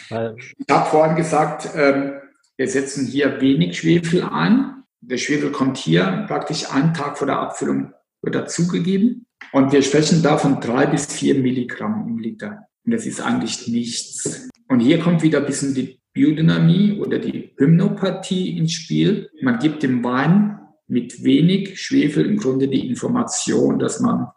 [0.08, 2.14] Ich habe vorhin gesagt, ähm,
[2.56, 4.76] wir setzen hier wenig Schwefel ein
[5.08, 7.92] der Schwefel kommt hier praktisch einen Tag vor der Abfüllung
[8.22, 9.26] wird dazugegeben.
[9.52, 12.66] Und wir sprechen da von drei bis vier Milligramm im Liter.
[12.84, 14.48] Und das ist eigentlich nichts.
[14.68, 19.30] Und hier kommt wieder ein bisschen die Biodynamie oder die Hymnopathie ins Spiel.
[19.42, 24.28] Man gibt dem Wein mit wenig Schwefel im Grunde die Information, dass man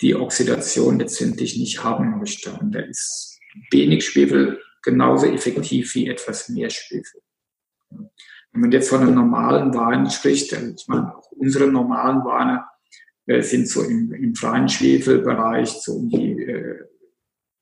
[0.00, 2.52] die Oxidation letztendlich nicht haben möchte.
[2.52, 3.38] Und da ist
[3.70, 7.20] wenig Schwefel genauso effektiv wie etwas mehr Schwefel.
[8.52, 12.64] Wenn man jetzt von einem normalen Wein spricht, ich meine, auch unsere normalen Weine
[13.26, 16.84] äh, sind so im, im freien Schwefelbereich, so um die äh,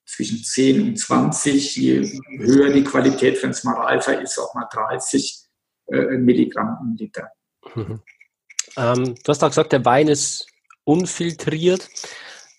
[0.09, 1.76] zwischen 10 und 20.
[1.76, 5.45] Je höher die Qualität, wenn es mal reifer ist, auch mal 30
[5.89, 7.28] äh, Milligramm im Liter.
[7.74, 8.01] Mhm.
[8.76, 10.47] Ähm, du hast auch gesagt, der Wein ist
[10.84, 11.89] unfiltriert.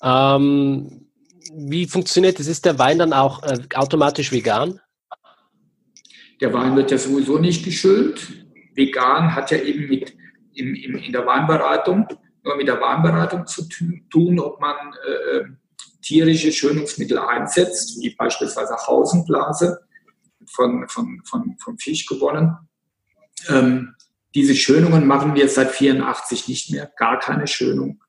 [0.03, 1.09] Ähm,
[1.51, 2.47] wie funktioniert das?
[2.47, 4.79] Ist der Wein dann auch äh, automatisch vegan?
[6.39, 8.45] Der Wein wird ja sowieso nicht geschönt.
[8.75, 10.15] Vegan hat ja eben mit
[10.53, 12.07] im, im, in der Weinberatung
[12.43, 13.67] nur mit der Weinberatung zu
[14.09, 14.75] tun, ob man
[15.05, 15.43] äh,
[16.01, 19.79] tierische Schönungsmittel einsetzt, wie beispielsweise Hausenblase
[20.47, 22.55] von, von, von, vom Fisch gewonnen.
[23.49, 23.95] Ähm,
[24.35, 28.01] diese Schönungen machen wir seit 84 nicht mehr, gar keine Schönung.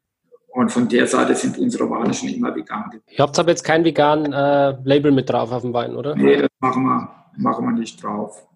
[0.48, 2.90] Und von der Seite sind unsere Weine schon immer vegan.
[3.08, 6.16] Ihr habt aber jetzt kein vegan äh, Label mit drauf auf dem Wein, oder?
[6.16, 8.46] Nee, das machen wir, machen wir nicht drauf.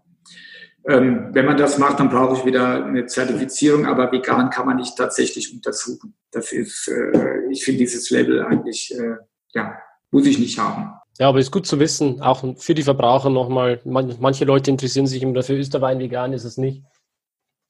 [0.87, 4.77] Ähm, wenn man das macht, dann brauche ich wieder eine Zertifizierung, aber vegan kann man
[4.77, 6.14] nicht tatsächlich untersuchen.
[6.31, 9.16] Das ist, äh, ich finde dieses Label eigentlich, äh,
[9.55, 9.79] ja,
[10.11, 10.93] muss ich nicht haben.
[11.18, 13.81] Ja, aber ist gut zu wissen, auch für die Verbraucher nochmal.
[13.85, 16.83] manche Leute interessieren sich immer dafür, ist der Wein vegan, ist es nicht.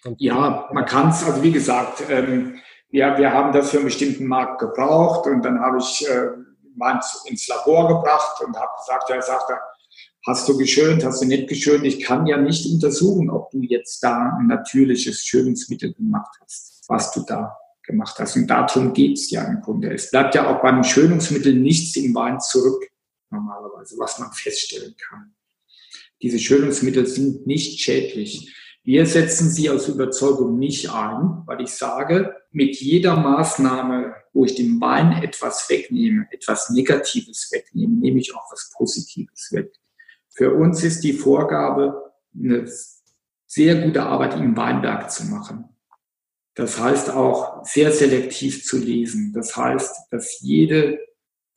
[0.04, 2.58] Und ja, man kann es, also wie gesagt, ähm,
[2.90, 6.30] ja, wir haben das für einen bestimmten Markt gebraucht und dann habe ich äh,
[7.28, 9.60] ins Labor gebracht und habe gesagt, ja, sagt er,
[10.26, 11.84] hast du geschönt, hast du nicht geschönt?
[11.84, 17.12] Ich kann ja nicht untersuchen, ob du jetzt da ein natürliches Schönungsmittel gemacht hast, was
[17.12, 18.36] du da gemacht hast.
[18.36, 19.92] Und darum geht's ja im Grunde.
[19.92, 22.82] Es bleibt ja auch beim Schönungsmittel nichts im Wein zurück,
[23.30, 25.34] normalerweise, was man feststellen kann.
[26.22, 28.54] Diese Schönungsmittel sind nicht schädlich.
[28.82, 34.54] Wir setzen sie aus Überzeugung nicht ein, weil ich sage, mit jeder Maßnahme, wo ich
[34.54, 39.72] dem Wein etwas wegnehme, etwas Negatives wegnehme, nehme ich auch was Positives weg.
[40.34, 42.68] Für uns ist die Vorgabe, eine
[43.46, 45.68] sehr gute Arbeit im Weinberg zu machen.
[46.54, 49.32] Das heißt auch sehr selektiv zu lesen.
[49.32, 50.98] Das heißt, dass jede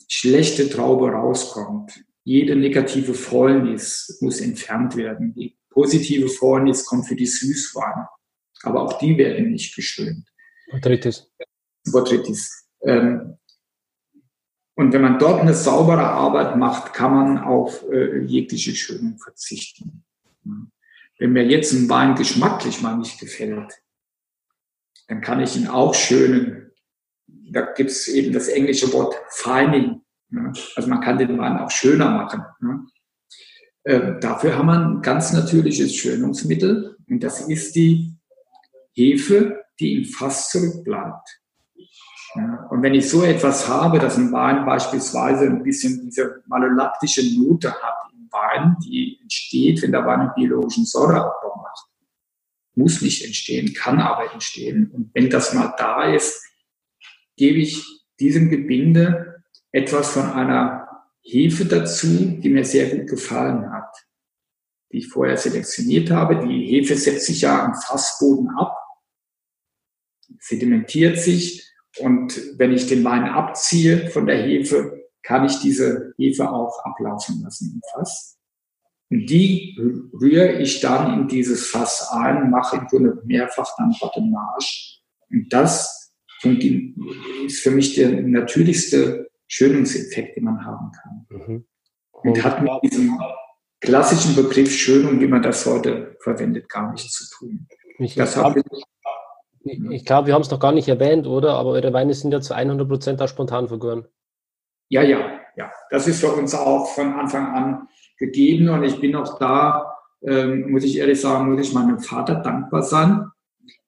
[0.07, 2.03] schlechte Traube rauskommt.
[2.23, 5.33] Jede negative Fäulnis muss entfernt werden.
[5.33, 8.07] Die positive Fäulnis kommt für die Süßweine.
[8.63, 10.27] Aber auch die werden nicht geschönt.
[10.71, 11.31] Botrytis.
[11.91, 12.67] Botrytis.
[12.81, 13.37] Ähm,
[14.77, 20.03] und wenn man dort eine saubere Arbeit macht, kann man auf äh, jegliche Schönung verzichten.
[21.17, 23.73] Wenn mir jetzt ein Wein geschmacklich mal nicht gefällt,
[25.07, 26.71] dann kann ich ihn auch schönen.
[27.25, 30.01] Da gibt es eben das englische Wort Fining.
[30.29, 30.53] Ne?
[30.75, 32.43] Also man kann den Wein auch schöner machen.
[32.59, 32.85] Ne?
[33.83, 38.13] Äh, dafür haben wir ein ganz natürliches Schönungsmittel und das ist die
[38.93, 41.41] Hefe, die im Fass zurückbleibt.
[42.37, 47.23] Ja, und wenn ich so etwas habe, dass ein Wein beispielsweise ein bisschen diese malolaktische
[47.39, 51.87] Note hat im Wein, die entsteht, wenn der Wein einen biologischen Säureabbau macht,
[52.75, 54.91] muss nicht entstehen, kann aber entstehen.
[54.91, 56.43] Und wenn das mal da ist,
[57.35, 57.83] gebe ich
[58.19, 60.87] diesem Gebinde etwas von einer
[61.21, 63.93] Hefe dazu, die mir sehr gut gefallen hat,
[64.91, 66.45] die ich vorher selektioniert habe.
[66.47, 68.75] Die Hefe setzt sich ja am Fassboden ab,
[70.39, 71.66] sedimentiert sich
[71.99, 77.41] und wenn ich den Wein abziehe von der Hefe, kann ich diese Hefe auch ablaufen
[77.43, 78.37] lassen im Fass.
[79.09, 79.77] Und die
[80.13, 85.01] rühre ich dann in dieses Fass ein, mache im Grunde mehrfach dann Bottomage.
[85.29, 91.25] Und das ist für mich der natürlichste Schönungseffekt, den man haben kann.
[91.29, 91.65] Mhm.
[92.11, 93.17] Und hat mit diesem
[93.79, 97.67] klassischen Begriff Schönung, wie man das heute verwendet, gar nichts zu tun.
[97.99, 98.83] Ich das habe ich
[99.67, 101.55] ich glaube, wir haben es noch gar nicht erwähnt, oder?
[101.55, 104.05] Aber eure Weine sind ja zu 100 Prozent auch spontan vergoren.
[104.89, 105.19] Ja, ja,
[105.55, 105.71] ja.
[105.89, 107.87] Das ist für uns auch von Anfang an
[108.17, 112.35] gegeben und ich bin auch da, ähm, muss ich ehrlich sagen, muss ich meinem Vater
[112.35, 113.29] dankbar sein.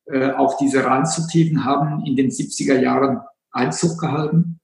[0.05, 3.21] Äh, auch diese Reinzugtiefen haben in den 70er Jahren
[3.51, 4.59] Einzug gehalten.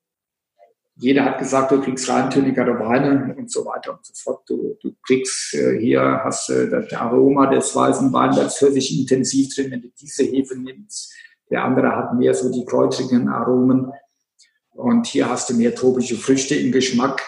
[0.98, 4.50] Jeder hat gesagt, du kriegst reintönigere Weine und so weiter und so fort.
[4.50, 9.54] Du, du kriegst äh, hier, hast äh, das Aroma des weißen Weinbergs für sich intensiv
[9.54, 11.14] drin, wenn du diese Hefe nimmst.
[11.50, 13.92] Der andere hat mehr so die kräutrigen Aromen.
[14.72, 17.22] Und hier hast du mehr tropische Früchte im Geschmack,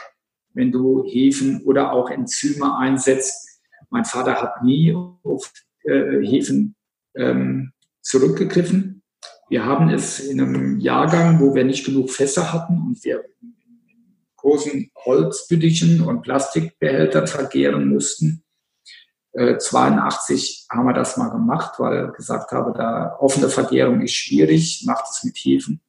[0.53, 3.61] wenn du Hefen oder auch Enzyme einsetzt.
[3.89, 5.51] Mein Vater hat nie auf
[5.83, 6.75] äh, Hefen
[7.15, 9.03] ähm, zurückgegriffen.
[9.49, 13.23] Wir haben es in einem Jahrgang, wo wir nicht genug Fässer hatten und wir
[14.47, 18.45] großen Holzbüttichen und Plastikbehältern vergehren mussten.
[19.33, 24.13] Äh, 82 haben wir das mal gemacht, weil ich gesagt habe, da offene Vergärung ist
[24.13, 25.81] schwierig, macht es mit Hefen.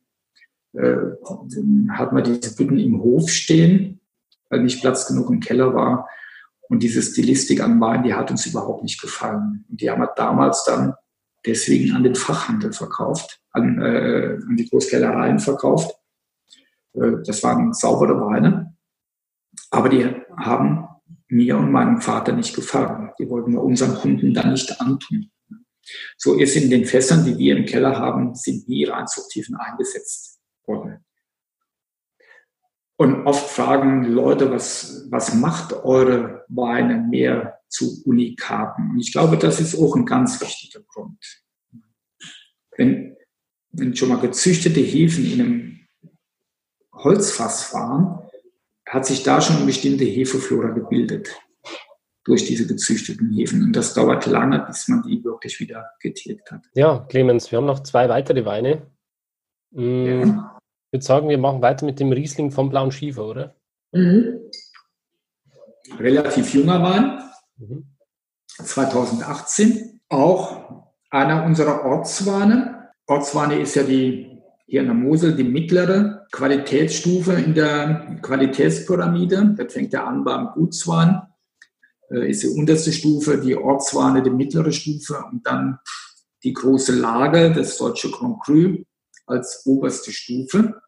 [0.72, 4.00] Äh, dann hat man diese Bütten im Hof stehen,
[4.50, 6.08] weil nicht Platz genug im Keller war.
[6.68, 9.64] Und diese Stilistik an Wein, die hat uns überhaupt nicht gefallen.
[9.70, 10.94] Und die haben wir damals dann
[11.46, 15.94] deswegen an den Fachhandel verkauft, an, äh, an die Großkellereien verkauft.
[16.94, 18.76] Äh, das waren saubere Weine,
[19.70, 20.04] aber die
[20.36, 20.88] haben
[21.28, 23.10] mir und meinem Vater nicht gefallen.
[23.18, 25.30] Die wollten wir unseren Kunden dann nicht antun.
[26.16, 31.04] So ist in den Fässern, die wir im Keller haben, sind nie Reinzuchttiefen eingesetzt worden.
[32.96, 38.90] Und oft fragen Leute, was, was macht eure Weine mehr zu Unikaten?
[38.90, 41.18] Und ich glaube, das ist auch ein ganz wichtiger Grund.
[42.76, 43.16] Wenn,
[43.70, 45.77] wenn schon mal gezüchtete Hefen in einem
[46.98, 48.20] Holzfass waren,
[48.86, 51.28] hat sich da schon eine bestimmte Hefeflora gebildet
[52.24, 53.62] durch diese gezüchteten Hefen.
[53.62, 56.62] Und das dauert lange, bis man die wirklich wieder getilgt hat.
[56.74, 58.86] Ja, Clemens, wir haben noch zwei weitere Weine.
[59.70, 60.60] Mm, ja.
[60.88, 63.54] Ich würde sagen, wir machen weiter mit dem Riesling vom Blauen Schiefer, oder?
[63.92, 64.40] Mhm.
[65.98, 67.18] Relativ junger Wein.
[67.56, 67.86] Mhm.
[68.62, 70.00] 2018.
[70.08, 72.90] Auch einer unserer Ortsweine.
[73.06, 74.37] Ortsweine ist ja die
[74.68, 79.54] hier in der Mosel die mittlere Qualitätsstufe in der Qualitätspyramide.
[79.56, 81.22] Das fängt ja an beim Gutswein,
[82.10, 85.78] äh, ist die unterste Stufe, die Ortsweine die mittlere Stufe und dann
[86.44, 88.76] die große Lage, das deutsche Grand Cru,
[89.26, 90.82] als oberste Stufe.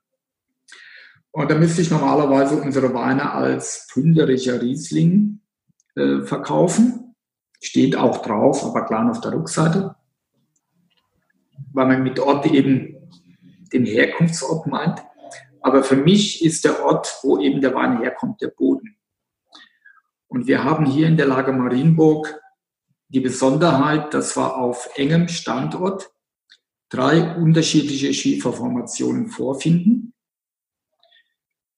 [1.30, 5.40] Und da müsste ich normalerweise unsere Weine als Pünderischer Riesling
[5.94, 7.14] äh, verkaufen.
[7.62, 9.96] Steht auch drauf, aber klar auf der Rückseite.
[11.72, 12.99] Weil man mit Ort eben
[13.72, 15.02] den Herkunftsort meint.
[15.60, 18.96] Aber für mich ist der Ort, wo eben der Wein herkommt, der Boden.
[20.28, 22.40] Und wir haben hier in der Lage Marienburg
[23.08, 26.10] die Besonderheit, dass wir auf engem Standort
[26.88, 30.14] drei unterschiedliche Schieferformationen vorfinden.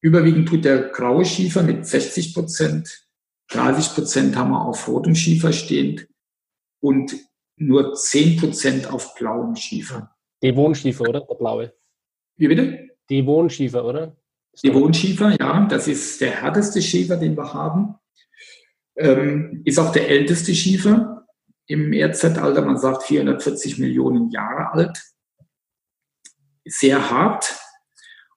[0.00, 3.06] Überwiegend tut der graue Schiefer mit 60 Prozent,
[3.48, 6.08] 30 Prozent haben wir auf rotem Schiefer stehend
[6.80, 7.14] und
[7.56, 10.14] nur 10 Prozent auf blauem Schiefer.
[10.42, 11.20] Devonschiefer, oder?
[11.20, 11.74] Der blaue.
[12.42, 12.88] Wie bitte?
[13.08, 14.16] Devonschiefer, oder?
[14.64, 15.64] Devonschiefer, ja.
[15.66, 17.94] Das ist der härteste Schiefer, den wir haben.
[18.96, 21.24] Ähm, ist auch der älteste Schiefer
[21.66, 22.62] im Erdzeitalter.
[22.62, 25.00] Man sagt 440 Millionen Jahre alt.
[26.64, 27.56] Sehr hart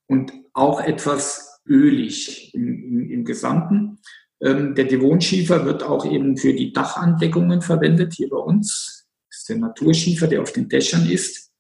[0.06, 4.02] und auch etwas ölig im, im, im Gesamten.
[4.40, 9.08] Ähm, der Devonschiefer wird auch eben für die Dachandeckungen verwendet, hier bei uns.
[9.32, 11.52] Das ist der Naturschiefer, der auf den Dächern ist.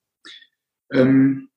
[0.94, 1.50] Ähm,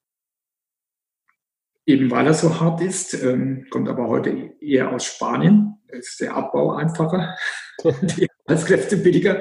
[1.89, 5.74] eben weil er so hart ist, ähm, kommt aber heute eher aus Spanien.
[5.89, 7.35] Ist der Abbau einfacher,
[7.82, 9.40] die Arbeitskräfte billiger.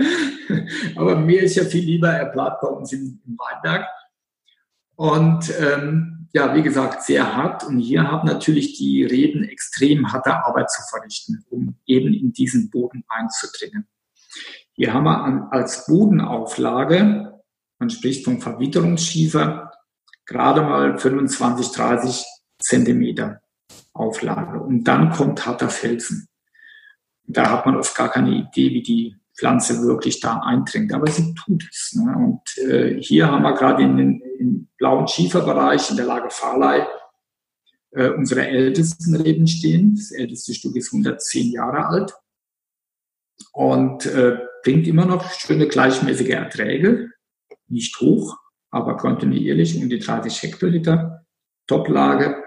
[0.95, 3.86] aber mir ist ja viel lieber, er bleibt bei uns im, im Weinberg.
[4.95, 7.65] Und ähm, ja, wie gesagt, sehr hart.
[7.65, 12.69] Und hier haben natürlich die Reben extrem harte Arbeit zu verrichten, um eben in diesen
[12.69, 13.88] Boden einzudringen.
[14.72, 17.41] Hier haben wir an, als Bodenauflage,
[17.78, 19.72] man spricht vom Verwitterungsschiefer,
[20.26, 22.26] gerade mal 25, 30
[22.59, 23.41] Zentimeter
[23.93, 24.59] Auflage.
[24.59, 26.27] Und dann kommt harter Felsen.
[27.25, 30.93] Da hat man oft gar keine Idee, wie die Pflanze wirklich da eindringt.
[30.93, 31.93] Aber sie tut es.
[31.93, 32.15] Ne?
[32.15, 36.88] Und äh, hier haben wir gerade in den, im blauen Schieferbereich in der Lage Fahrlei
[37.91, 39.95] äh, unsere ältesten Reben stehen.
[39.95, 42.13] Das älteste Stück ist 110 Jahre alt
[43.51, 47.11] und äh, bringt immer noch schöne gleichmäßige Erträge.
[47.67, 48.38] Nicht hoch,
[48.71, 51.25] aber kontinuierlich um die 30 Hektoliter.
[51.67, 52.43] Toplage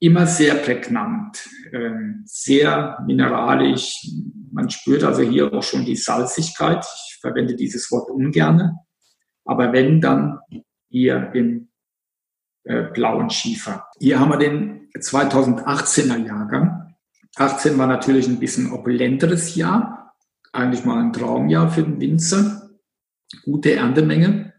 [0.00, 4.06] immer sehr prägnant, ähm, sehr mineralisch.
[4.52, 6.84] Man spürt also hier auch schon die Salzigkeit.
[6.84, 8.78] Ich verwende dieses Wort ungerne.
[9.44, 10.38] Aber wenn, dann
[10.88, 11.68] hier im
[12.64, 13.88] äh, blauen Schiefer.
[13.98, 16.94] Hier haben wir den 2018er Jahrgang.
[17.36, 20.14] 18 war natürlich ein bisschen opulenteres Jahr.
[20.52, 22.70] Eigentlich mal ein Traumjahr für den Winzer.
[23.44, 24.54] Gute Erntemenge.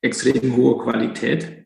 [0.00, 1.65] Extrem hohe Qualität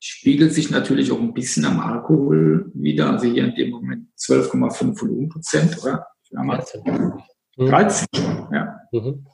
[0.00, 3.10] spiegelt sich natürlich auch ein bisschen am Alkohol wieder.
[3.10, 6.06] Also hier in dem Moment 12,5 Volumenprozent, oder?
[6.30, 7.12] 13.
[7.56, 8.80] 13 schon, ja.
[8.92, 9.26] Mhm.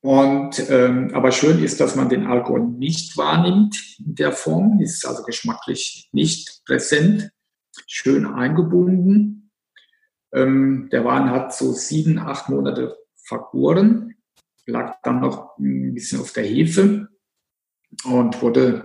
[0.00, 5.04] Und, ähm, aber schön ist, dass man den Alkohol nicht wahrnimmt in der Form, ist
[5.04, 7.30] also geschmacklich nicht präsent,
[7.86, 9.50] schön eingebunden.
[10.32, 14.14] Ähm, der Wein hat so sieben, acht Monate vergoren,
[14.64, 17.08] lag dann noch ein bisschen auf der Hefe
[18.04, 18.84] und wurde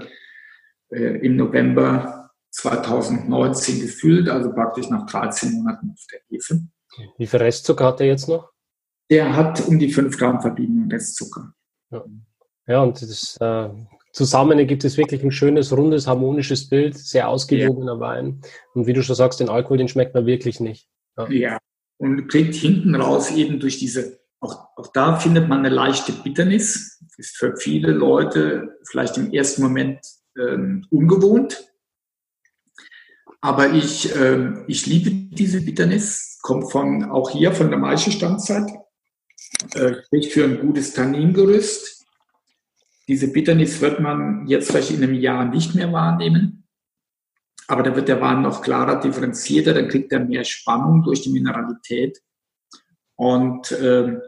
[0.92, 6.62] im November 2019 gefüllt, also praktisch nach 13 Monaten auf der Hefe.
[7.18, 8.52] Wie viel Restzucker hat er jetzt noch?
[9.10, 11.54] Der hat um die 5 Gramm verbliebenen Restzucker.
[11.92, 12.04] Ja,
[12.68, 13.70] ja und das, äh,
[14.12, 18.00] zusammen ergibt es wirklich ein schönes, rundes, harmonisches Bild, sehr ausgewogener ja.
[18.00, 18.42] Wein.
[18.74, 20.88] Und wie du schon sagst, den Alkohol, den schmeckt man wirklich nicht.
[21.18, 21.58] Ja, ja.
[21.98, 27.00] und kriegt hinten raus eben durch diese, auch, auch da findet man eine leichte Bitternis.
[27.18, 30.00] Ist für viele Leute vielleicht im ersten Moment
[30.38, 31.68] ähm, ungewohnt.
[33.42, 38.70] Aber ich, äh, ich liebe diese Bitternis, kommt von, auch hier von der Maische-Standzeit,
[39.74, 42.06] äh, spricht für ein gutes Tanningerüst.
[43.08, 46.68] Diese Bitternis wird man jetzt vielleicht in einem Jahr nicht mehr wahrnehmen,
[47.68, 51.32] aber da wird der Wein noch klarer differenzierter, dann kriegt er mehr Spannung durch die
[51.32, 52.22] Mineralität.
[53.16, 54.20] Und äh,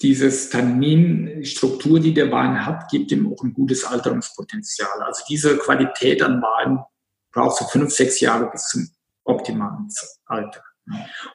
[0.00, 5.02] dieses Tanninstruktur, die der Wein hat, gibt ihm auch ein gutes Alterungspotenzial.
[5.02, 6.78] Also diese Qualität an Wein
[7.32, 8.88] braucht so fünf, sechs Jahre bis zum
[9.24, 9.88] optimalen
[10.26, 10.62] Alter.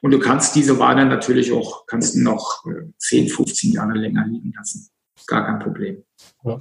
[0.02, 2.64] Und du kannst diese Weine natürlich auch, kannst noch
[2.98, 4.88] 10, äh, 15 Jahre länger liegen lassen.
[5.26, 6.04] Gar kein Problem.
[6.42, 6.58] Ja.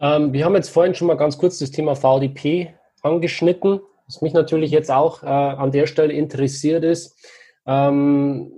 [0.00, 3.80] Ähm, wir haben jetzt vorhin schon mal ganz kurz das Thema VDP angeschnitten.
[4.06, 7.16] Was mich natürlich jetzt auch äh, an der Stelle interessiert ist,
[7.64, 8.52] ähm,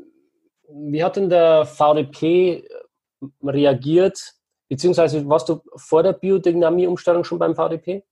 [0.69, 2.65] wie hat denn der VDP
[3.43, 4.35] reagiert,
[4.69, 8.05] beziehungsweise warst du vor der Biodynamie-Umstellung schon beim VDP?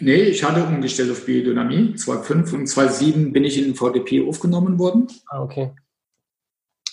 [0.00, 1.94] Nee, ich hatte umgestellt auf Biodynamie.
[1.94, 5.08] 2005 und 2007 bin ich in den VDP aufgenommen worden.
[5.28, 5.74] Ah, okay.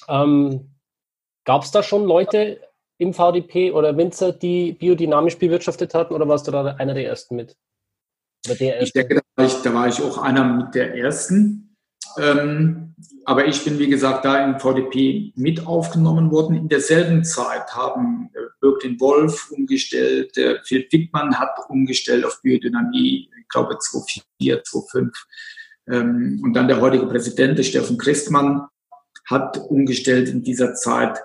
[0.08, 0.72] Ähm,
[1.44, 2.62] Gab es da schon Leute
[2.98, 7.36] im VDP oder Winzer, die biodynamisch bewirtschaftet hatten oder warst du da einer der ersten
[7.36, 7.58] mit?
[8.48, 11.71] Ich denke, da war ich, da war ich, auch einer mit der ersten.
[12.18, 16.56] Ähm, aber ich bin, wie gesagt, da im VDP mit aufgenommen worden.
[16.56, 23.48] In derselben Zeit haben äh, Wolf umgestellt, äh, Philipp Wickmann hat umgestellt auf Biodynamie, ich
[23.50, 25.26] glaube 2004, 2005.
[25.88, 28.68] Ähm, und dann der heutige Präsident, der Steffen Christmann,
[29.30, 31.20] hat umgestellt in dieser Zeit.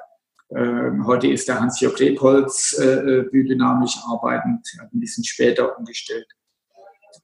[0.54, 6.26] Ähm, heute ist der Hans-Jörg Rebholz äh, biodynamisch arbeitend, hat ein bisschen später umgestellt.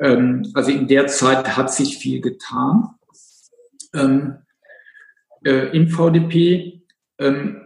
[0.00, 2.94] Ähm, also in der Zeit hat sich viel getan
[3.94, 4.38] ähm,
[5.44, 6.82] äh, im VDP.
[7.18, 7.58] Ähm,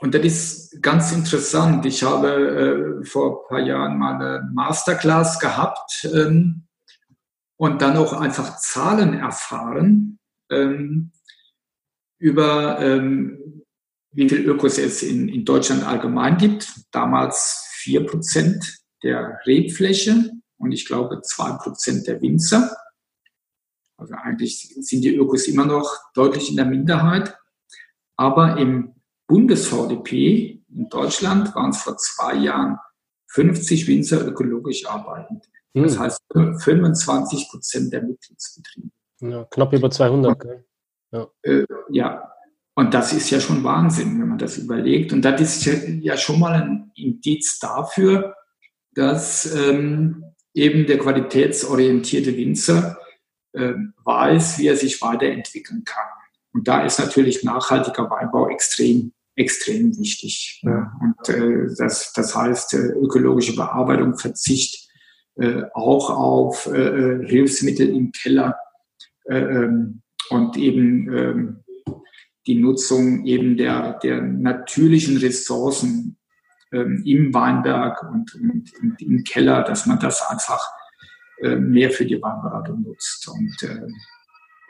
[0.00, 1.86] und das ist ganz interessant.
[1.86, 6.66] Ich habe äh, vor ein paar Jahren mal eine Masterclass gehabt ähm,
[7.56, 10.18] und dann auch einfach Zahlen erfahren
[10.50, 11.12] ähm,
[12.18, 13.64] über ähm,
[14.12, 16.68] wie viel Ökos es in, in Deutschland allgemein gibt.
[16.90, 22.74] Damals vier Prozent der Rebfläche und ich glaube zwei Prozent der Winzer.
[23.96, 27.36] Also eigentlich sind die Ökos immer noch deutlich in der Minderheit.
[28.16, 28.94] Aber im
[29.26, 32.78] Bundes-VDP in Deutschland waren es vor zwei Jahren
[33.28, 35.48] 50 Winzer ökologisch arbeitend.
[35.74, 36.00] Das hm.
[36.00, 38.88] heißt 25 Prozent der Mitgliedsbetriebe.
[39.20, 40.44] Ja, knapp über 200.
[40.44, 40.64] Und,
[41.12, 41.26] ja.
[41.42, 42.32] Äh, ja,
[42.74, 45.12] und das ist ja schon Wahnsinn, wenn man das überlegt.
[45.12, 45.66] Und das ist
[46.02, 48.34] ja schon mal ein Indiz dafür,
[48.92, 50.24] dass ähm,
[50.54, 52.98] eben der qualitätsorientierte Winzer
[53.56, 56.08] weiß, wie er sich weiterentwickeln kann.
[56.52, 60.62] Und da ist natürlich nachhaltiger Weinbau extrem, extrem wichtig.
[60.62, 64.88] Und äh, das, das heißt, äh, ökologische Bearbeitung, Verzicht
[65.36, 68.56] äh, auch auf Hilfsmittel im Keller
[69.28, 71.64] äh, ähm, und eben ähm,
[72.46, 76.16] die Nutzung eben der, der natürlichen Ressourcen
[76.72, 80.60] ähm, im Weinberg und, und, und, im Keller, dass man das einfach
[81.40, 83.28] mehr für die Weinberatung nutzt.
[83.28, 83.86] Und, äh,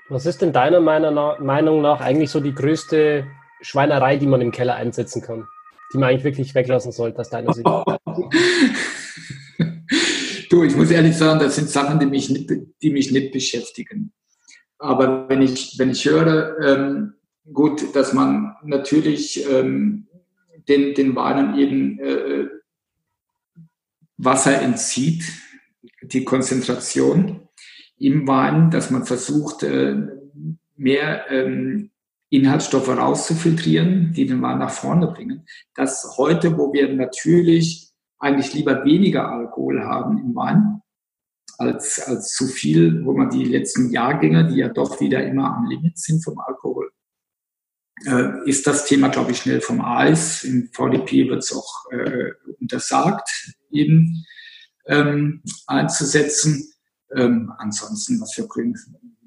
[0.09, 3.26] Was ist denn deiner Meinung nach eigentlich so die größte
[3.60, 5.47] Schweinerei, die man im Keller einsetzen kann?
[5.93, 7.66] Die man eigentlich wirklich weglassen sollte, aus deiner Sicht?
[10.51, 12.51] du, ich muss ehrlich sagen, das sind Sachen, die mich nicht,
[12.82, 14.12] die mich nicht beschäftigen.
[14.78, 17.14] Aber wenn ich, wenn ich höre, ähm,
[17.52, 20.09] gut, dass man natürlich ähm,
[20.68, 22.48] den, den Weinen eben äh,
[24.18, 25.24] Wasser entzieht,
[26.12, 27.48] die Konzentration
[27.98, 29.96] im Wein, dass man versucht, äh,
[30.76, 31.90] mehr ähm,
[32.28, 35.46] Inhaltsstoffe rauszufiltrieren, die den Wein nach vorne bringen.
[35.74, 40.80] Das heute, wo wir natürlich eigentlich lieber weniger Alkohol haben im Wein,
[41.58, 45.66] als, als zu viel, wo man die letzten Jahrgänge, die ja doch wieder immer am
[45.66, 46.90] Limit sind vom Alkohol,
[48.04, 50.44] äh, ist das Thema, glaube ich, schnell vom Eis.
[50.44, 54.26] Im VDP wird es auch äh, untersagt, eben
[54.86, 56.72] ähm, einzusetzen.
[57.14, 58.48] Ähm, ansonsten, was für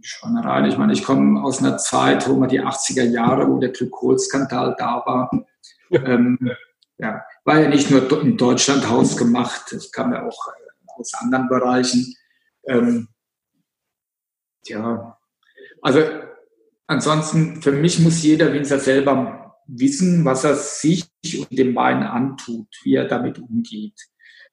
[0.01, 0.65] Schweinereien.
[0.65, 4.75] Ich meine, ich komme aus einer Zeit, wo man die 80er Jahre, wo der Glykolskandal
[4.77, 5.31] da war.
[5.91, 6.37] Ähm,
[6.97, 11.47] ja, war ja nicht nur in Deutschland hausgemacht, das kam ja auch äh, aus anderen
[11.47, 12.15] Bereichen.
[12.67, 13.07] Ähm,
[14.65, 15.17] ja,
[15.81, 16.01] also
[16.87, 21.09] ansonsten, für mich muss jeder Winzer selber wissen, was er sich
[21.39, 24.08] und dem Wein antut, wie er damit umgeht.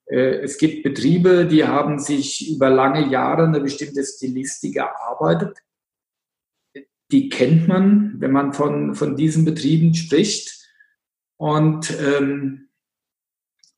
[0.07, 5.57] Äh, es gibt Betriebe, die haben sich über lange Jahre eine bestimmte Stilistik erarbeitet.
[7.11, 10.57] Die kennt man, wenn man von, von diesen Betrieben spricht.
[11.37, 12.69] Und, ähm,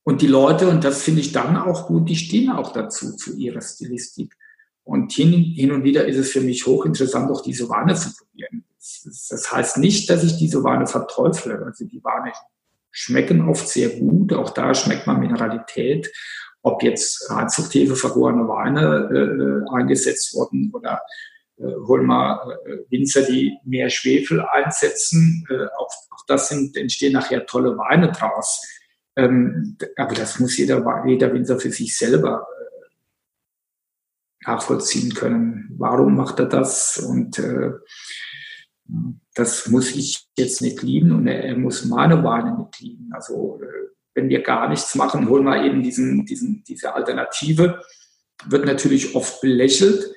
[0.03, 3.35] und die Leute, und das finde ich dann auch gut, die stehen auch dazu, zu
[3.38, 4.35] ihrer Stilistik.
[4.84, 8.65] Und hin, hin und wieder ist es für mich hochinteressant, auch diese Weine zu probieren.
[8.80, 11.60] Das, heißt nicht, dass ich diese Weine verteufle.
[11.64, 12.31] Also die Weine
[12.99, 14.34] schmecken oft sehr gut.
[14.34, 16.11] Auch da schmeckt man Mineralität.
[16.61, 21.01] Ob jetzt Reinzuchthefe vergorene Weine äh, eingesetzt wurden oder
[21.57, 25.47] äh, holen wir äh, Winzer, die mehr Schwefel einsetzen.
[25.49, 28.61] Äh, auch, auch das sind, entstehen nachher tolle Weine draus.
[29.15, 35.73] Ähm, aber das muss jeder, jeder Winzer für sich selber äh, nachvollziehen können.
[35.77, 36.97] Warum macht er das?
[36.97, 37.71] Und äh,
[39.36, 43.10] das muss ich jetzt nicht lieben und er, muss meine Weine nicht lieben.
[43.14, 47.82] Also äh, wenn wir gar nichts machen, holen wir eben diesen, diesen, diese Alternative
[48.45, 50.14] wird natürlich oft belächelt,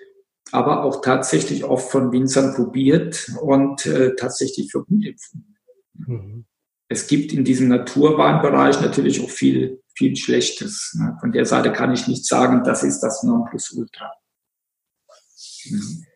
[0.50, 5.56] aber auch tatsächlich oft von Winzern probiert und äh, tatsächlich für gut empfunden.
[5.94, 6.44] Mhm.
[6.88, 10.94] Es gibt in diesem Naturweinbereich natürlich auch viel, viel Schlechtes.
[10.98, 11.16] Ne?
[11.20, 14.12] Von der Seite kann ich nicht sagen, das ist das Nonplusultra.
[15.64, 16.06] Mhm.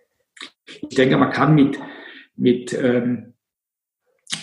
[0.89, 1.78] Ich denke, man kann mit,
[2.37, 3.35] mit ähm,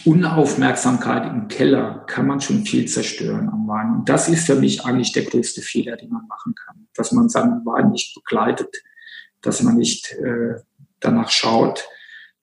[0.05, 3.95] Unaufmerksamkeit im Keller kann man schon viel zerstören am Wein.
[3.95, 6.87] Und das ist für mich eigentlich der größte Fehler, den man machen kann.
[6.95, 8.83] Dass man seinen Wein nicht begleitet,
[9.41, 10.55] dass man nicht äh,
[10.99, 11.87] danach schaut.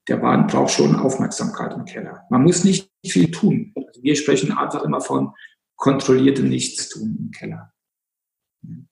[0.08, 2.24] Der Wein braucht schon Aufmerksamkeit im Keller.
[2.30, 3.72] Man muss nicht viel tun.
[3.76, 5.32] Also wir sprechen einfach immer von
[5.76, 7.72] kontrolliertem Nichtstun im Keller.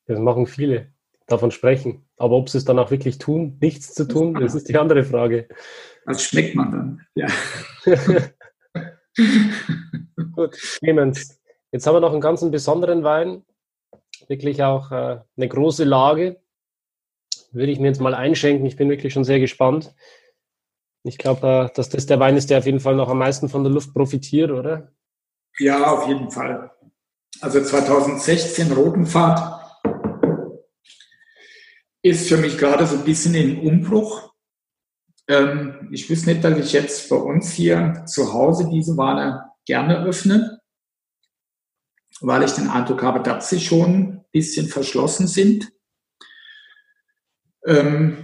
[0.06, 0.92] Das machen viele,
[1.26, 2.06] davon sprechen.
[2.16, 5.04] Aber ob sie es dann auch wirklich tun, nichts zu tun, das ist die andere
[5.04, 5.48] Frage.
[6.08, 7.06] Was schmeckt man dann?
[7.14, 7.26] Ja.
[10.32, 11.38] Gut, Clemens.
[11.70, 13.44] Jetzt haben wir noch einen ganz besonderen Wein.
[14.26, 16.40] Wirklich auch äh, eine große Lage.
[17.52, 18.64] Würde ich mir jetzt mal einschenken.
[18.64, 19.94] Ich bin wirklich schon sehr gespannt.
[21.02, 23.50] Ich glaube, äh, dass das der Wein ist, der auf jeden Fall noch am meisten
[23.50, 24.90] von der Luft profitiert, oder?
[25.58, 26.70] Ja, auf jeden Fall.
[27.42, 29.58] Also 2016 Rotenfahrt
[32.00, 34.32] ist für mich gerade so ein bisschen im Umbruch.
[35.28, 40.04] Ähm, ich wüsste nicht, dass ich jetzt bei uns hier zu Hause diese Ware gerne
[40.04, 40.60] öffne,
[42.20, 45.70] weil ich den Eindruck habe, dass sie schon ein bisschen verschlossen sind.
[47.66, 48.16] Ähm,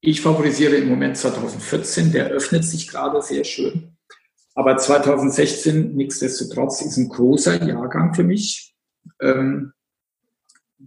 [0.00, 3.96] ich favorisiere im Moment 2014, der öffnet sich gerade sehr schön.
[4.54, 8.74] Aber 2016, nichtsdestotrotz, ist ein großer Jahrgang für mich.
[9.20, 9.72] Ähm,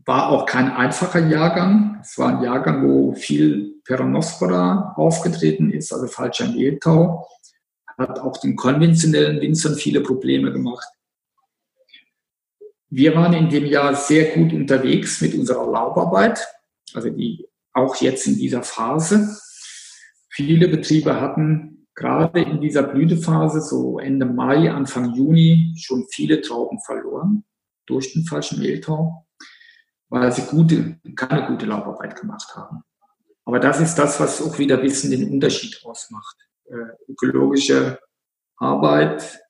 [0.05, 1.99] war auch kein einfacher Jahrgang.
[2.01, 7.27] Es war ein Jahrgang, wo viel Peronospora aufgetreten ist, also falscher Mehltau.
[7.97, 10.87] Hat auch den konventionellen Winzern viele Probleme gemacht.
[12.91, 16.47] Wir waren in dem Jahr sehr gut unterwegs mit unserer Laubarbeit,
[16.93, 19.35] also die auch jetzt in dieser Phase.
[20.29, 26.79] Viele Betriebe hatten gerade in dieser Blütephase, so Ende Mai, Anfang Juni, schon viele Trauben
[26.79, 27.43] verloren
[27.87, 29.25] durch den falschen Mehltau
[30.09, 32.83] weil sie gute, keine gute Laubarbeit gemacht haben.
[33.49, 36.35] Aber das ist das, was auch wieder ein bisschen den Unterschied ausmacht.
[36.65, 37.97] Äh, ökologische
[38.57, 39.41] Arbeit,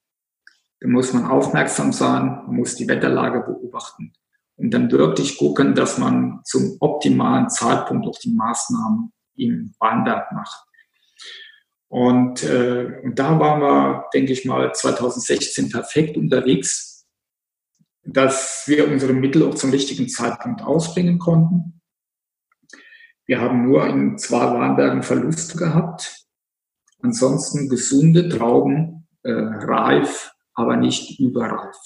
[0.80, 4.14] da muss man aufmerksam sein, man muss die Wetterlage beobachten
[4.56, 10.64] und dann wirklich gucken, dass man zum optimalen Zeitpunkt auch die Maßnahmen im Weinberg macht.
[11.90, 16.90] Und, äh, und da waren wir, denke ich mal, 2016 perfekt unterwegs
[18.14, 21.79] dass wir unsere Mittel auch zum richtigen Zeitpunkt ausbringen konnten.
[23.30, 26.26] Wir haben nur in zwei Weinbergen Verluste gehabt.
[27.04, 31.78] Ansonsten gesunde Trauben, äh, reif, aber nicht überreif.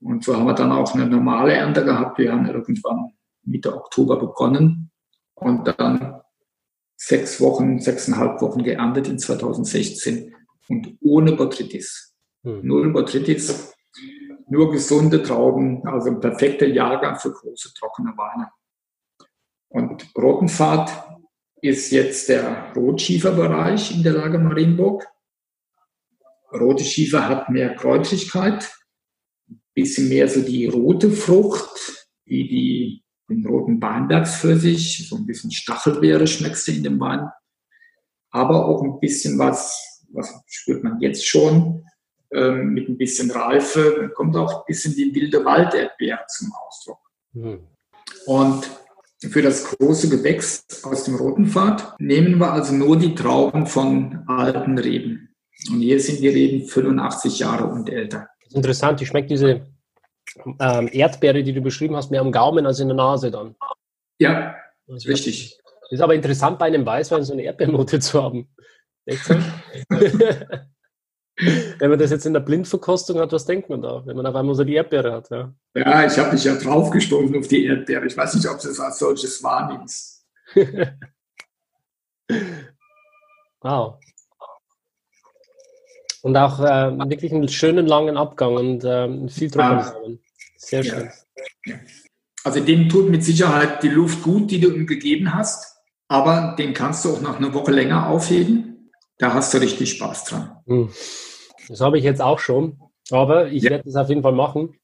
[0.00, 2.18] Und so haben wir dann auch eine normale Ernte gehabt.
[2.18, 3.10] Wir haben irgendwann
[3.42, 4.92] Mitte Oktober begonnen
[5.34, 6.20] und dann
[6.94, 10.32] sechs Wochen, sechseinhalb Wochen geerntet in 2016
[10.68, 12.14] und ohne Botrytis.
[12.44, 12.60] Hm.
[12.64, 13.74] Null Botrytis
[14.46, 18.48] nur gesunde Trauben, also ein perfekter Jahrgang für große trockene Weine.
[19.68, 20.90] Und Rotenfahrt
[21.60, 25.06] ist jetzt der Rotschieferbereich in der Lage Marienburg.
[26.52, 28.70] Rote Schiefer hat mehr Kräutrigkeit,
[29.74, 36.26] bisschen mehr so die rote Frucht, wie die, den roten Weinbergspfirsich, so ein bisschen Stachelbeere
[36.26, 37.28] schmeckst du in dem Wein.
[38.30, 41.84] Aber auch ein bisschen was, was spürt man jetzt schon,
[42.32, 47.00] ähm, mit ein bisschen Reife, kommt auch ein bisschen die wilde Walderdbeere zum Ausdruck.
[47.32, 47.60] Mhm.
[48.26, 48.70] Und
[49.20, 54.24] für das große Gewächs aus dem Roten Pfad nehmen wir also nur die Trauben von
[54.28, 55.34] alten Reben.
[55.70, 58.28] Und hier sind die Reben 85 Jahre und älter.
[58.40, 59.66] Das ist interessant, wie schmeckt diese
[60.60, 63.56] ähm, Erdbeere, die du beschrieben hast, mehr am Gaumen als in der Nase dann.
[64.18, 64.54] Ja,
[64.88, 65.58] also, richtig.
[65.90, 68.48] Ist aber interessant, bei einem Weißwein so eine Erdbeernote zu haben.
[71.78, 74.34] Wenn man das jetzt in der Blindverkostung hat, was denkt man da, wenn man auf
[74.34, 75.30] einmal so die Erdbeere hat?
[75.30, 78.06] Ja, ja ich habe mich ja draufgestoßen auf die Erdbeere.
[78.06, 80.26] Ich weiß nicht, ob du es als solches wahrnimmst.
[83.60, 83.98] wow.
[86.22, 90.18] Und auch äh, wirklich einen schönen langen Abgang und äh, viel Trockensamen.
[90.56, 91.08] Sehr schön.
[91.64, 91.76] Ja.
[92.42, 95.76] Also dem tut mit Sicherheit die Luft gut, die du ihm gegeben hast,
[96.08, 98.90] aber den kannst du auch noch eine Woche länger aufheben.
[99.18, 100.56] Da hast du richtig Spaß dran.
[100.66, 100.90] Hm.
[101.68, 102.78] Das habe ich jetzt auch schon,
[103.10, 103.70] aber ich ja.
[103.70, 104.74] werde es auf jeden Fall machen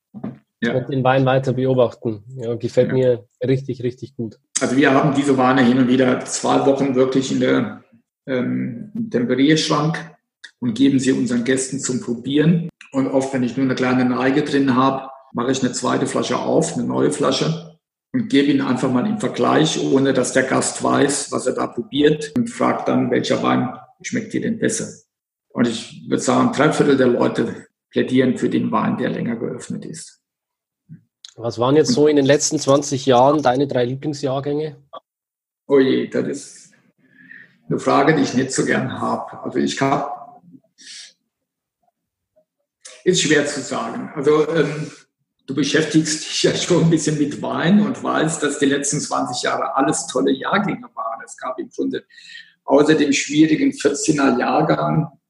[0.62, 0.74] ja.
[0.74, 2.22] und den Wein weiter beobachten.
[2.36, 2.94] Ja, gefällt ja.
[2.94, 4.38] mir richtig, richtig gut.
[4.60, 7.84] Also wir haben diese Weine hin und wieder zwei Wochen wirklich in der
[8.26, 9.98] ähm, Temperierschrank
[10.60, 12.68] und geben sie unseren Gästen zum Probieren.
[12.92, 16.38] Und oft, wenn ich nur eine kleine Neige drin habe, mache ich eine zweite Flasche
[16.38, 17.78] auf, eine neue Flasche
[18.12, 21.66] und gebe ihn einfach mal im Vergleich, ohne dass der Gast weiß, was er da
[21.66, 25.03] probiert und fragt dann, welcher Wein schmeckt dir denn besser?
[25.54, 29.84] Und ich würde sagen, drei Viertel der Leute plädieren für den Wein, der länger geöffnet
[29.84, 30.20] ist.
[31.36, 34.82] Was waren jetzt so in den letzten 20 Jahren deine drei Lieblingsjahrgänge?
[35.68, 36.72] Oh je, das ist
[37.68, 39.44] eine Frage, die ich nicht so gern habe.
[39.44, 40.42] Also ich habe,
[43.04, 44.10] ist schwer zu sagen.
[44.16, 44.90] Also ähm,
[45.46, 49.44] du beschäftigst dich ja schon ein bisschen mit Wein und weißt, dass die letzten 20
[49.44, 51.22] Jahre alles tolle Jahrgänge waren.
[51.24, 52.04] Es gab im Grunde
[52.64, 55.20] außer dem schwierigen 14er Jahrgang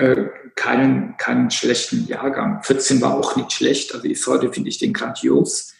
[0.00, 2.62] äh, keinen, keinen schlechten Jahrgang.
[2.62, 5.74] 14 war auch nicht schlecht, also ist heute finde ich den grandios.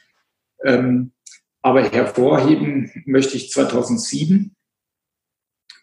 [0.62, 1.12] Ähm,
[1.62, 4.54] aber hervorheben möchte ich 2007.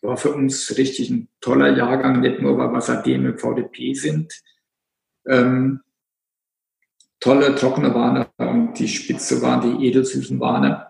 [0.04, 4.32] War für uns richtig ein toller Jahrgang, nicht nur weil wir seitdem im VDP sind.
[5.28, 5.82] Ähm,
[7.20, 10.86] tolle trockene Warne und die Spitze waren die edelsüßen Warne.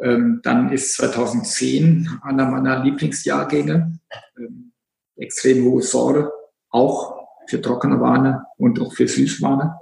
[0.00, 3.98] Ähm, dann ist 2010 einer meiner Lieblingsjahrgänge.
[4.38, 4.72] Ähm,
[5.16, 6.32] extrem hohe Säure,
[6.72, 9.78] auch für trockene Warne und auch für Süßwarne.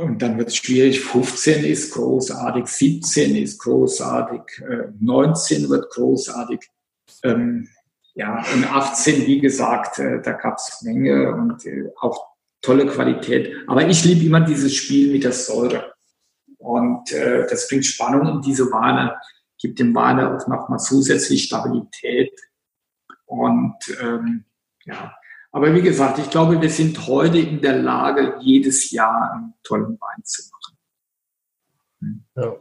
[0.00, 1.00] Und dann wird es schwierig.
[1.00, 4.40] 15 ist großartig, 17 ist großartig,
[4.98, 6.60] 19 äh, wird großartig.
[7.24, 7.68] Ähm,
[8.14, 13.54] ja, und 18, wie gesagt, äh, da gab es Menge und äh, auch tolle Qualität.
[13.66, 15.92] Aber ich liebe immer dieses Spiel mit der Säure.
[16.58, 19.16] Und äh, das bringt Spannung in diese Wahne,
[19.58, 22.38] gibt dem Wahne auch nochmal zusätzlich Stabilität.
[23.26, 24.44] Und ähm,
[24.84, 25.14] ja,
[25.52, 29.98] aber wie gesagt, ich glaube, wir sind heute in der Lage, jedes Jahr einen tollen
[30.00, 30.62] Wein zu machen.
[32.34, 32.56] Ja.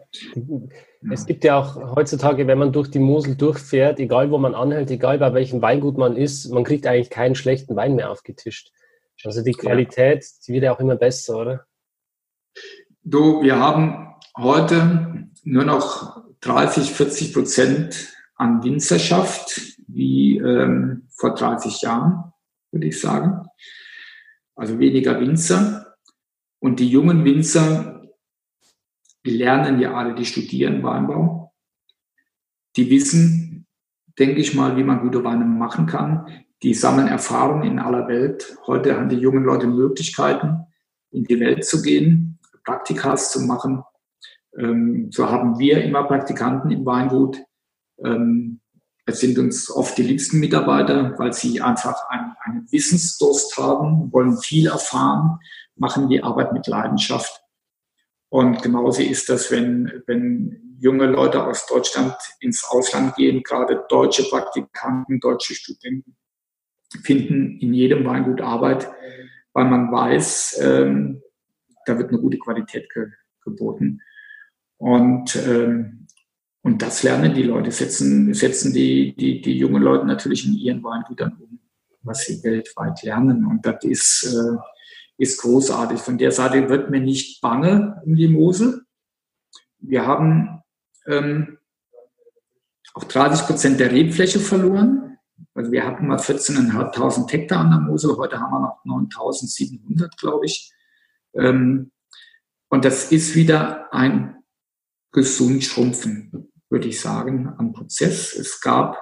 [1.12, 4.92] Es gibt ja auch heutzutage, wenn man durch die Mosel durchfährt, egal wo man anhält,
[4.92, 8.72] egal bei welchem Weingut man ist, man kriegt eigentlich keinen schlechten Wein mehr aufgetischt.
[9.24, 11.66] Also die Qualität, die wird ja auch immer besser, oder?
[13.04, 21.84] Du, wir haben heute nur noch 30, 40 Prozent an Winzerschaft, wie ähm, vor 30
[21.84, 22.34] Jahren
[22.72, 23.46] würde ich sagen.
[24.56, 25.96] Also weniger Winzer.
[26.60, 28.08] Und die jungen Winzer,
[29.26, 31.54] die lernen ja alle, die studieren Weinbau.
[32.76, 33.68] Die wissen,
[34.18, 36.28] denke ich mal, wie man gute Weine machen kann.
[36.64, 38.58] Die sammeln Erfahrungen in aller Welt.
[38.68, 40.66] Heute haben die jungen Leute Möglichkeiten,
[41.12, 43.84] in die Welt zu gehen, Praktikas zu machen.
[44.58, 47.38] Ähm, so haben wir immer Praktikanten im Weingut.
[48.04, 48.61] Ähm,
[49.12, 54.38] es sind uns oft die liebsten Mitarbeiter, weil sie einfach einen, einen Wissensdurst haben, wollen
[54.38, 55.40] viel erfahren,
[55.76, 57.44] machen die Arbeit mit Leidenschaft.
[58.30, 64.24] Und genauso ist das, wenn, wenn junge Leute aus Deutschland ins Ausland gehen, gerade deutsche
[64.24, 66.16] Praktikanten, deutsche Studenten
[67.04, 68.90] finden in jedem Weingut Arbeit,
[69.54, 71.22] weil man weiß, ähm,
[71.86, 73.08] da wird eine gute Qualität ge
[73.44, 74.02] geboten.
[74.78, 76.06] Und ähm,
[76.64, 80.84] und das lernen die Leute, setzen, setzen die, die, die jungen Leute natürlich in ihren
[80.84, 81.60] Weingütern um,
[82.04, 83.46] was sie weltweit lernen.
[83.46, 84.58] Und das ist, äh,
[85.18, 86.00] ist großartig.
[86.00, 88.84] Von der Seite wird mir nicht bange um die Mosel.
[89.80, 90.62] Wir haben
[91.08, 91.58] ähm,
[92.94, 95.18] auch 30 Prozent der Rebfläche verloren.
[95.56, 100.46] Also wir hatten mal 14.500 Hektar an der Mosel, heute haben wir noch 9.700, glaube
[100.46, 100.72] ich.
[101.34, 101.92] Ähm,
[102.70, 104.36] und das ist wieder ein
[105.12, 108.34] gesund schrumpfen würde ich sagen, am Prozess.
[108.34, 108.98] Es gab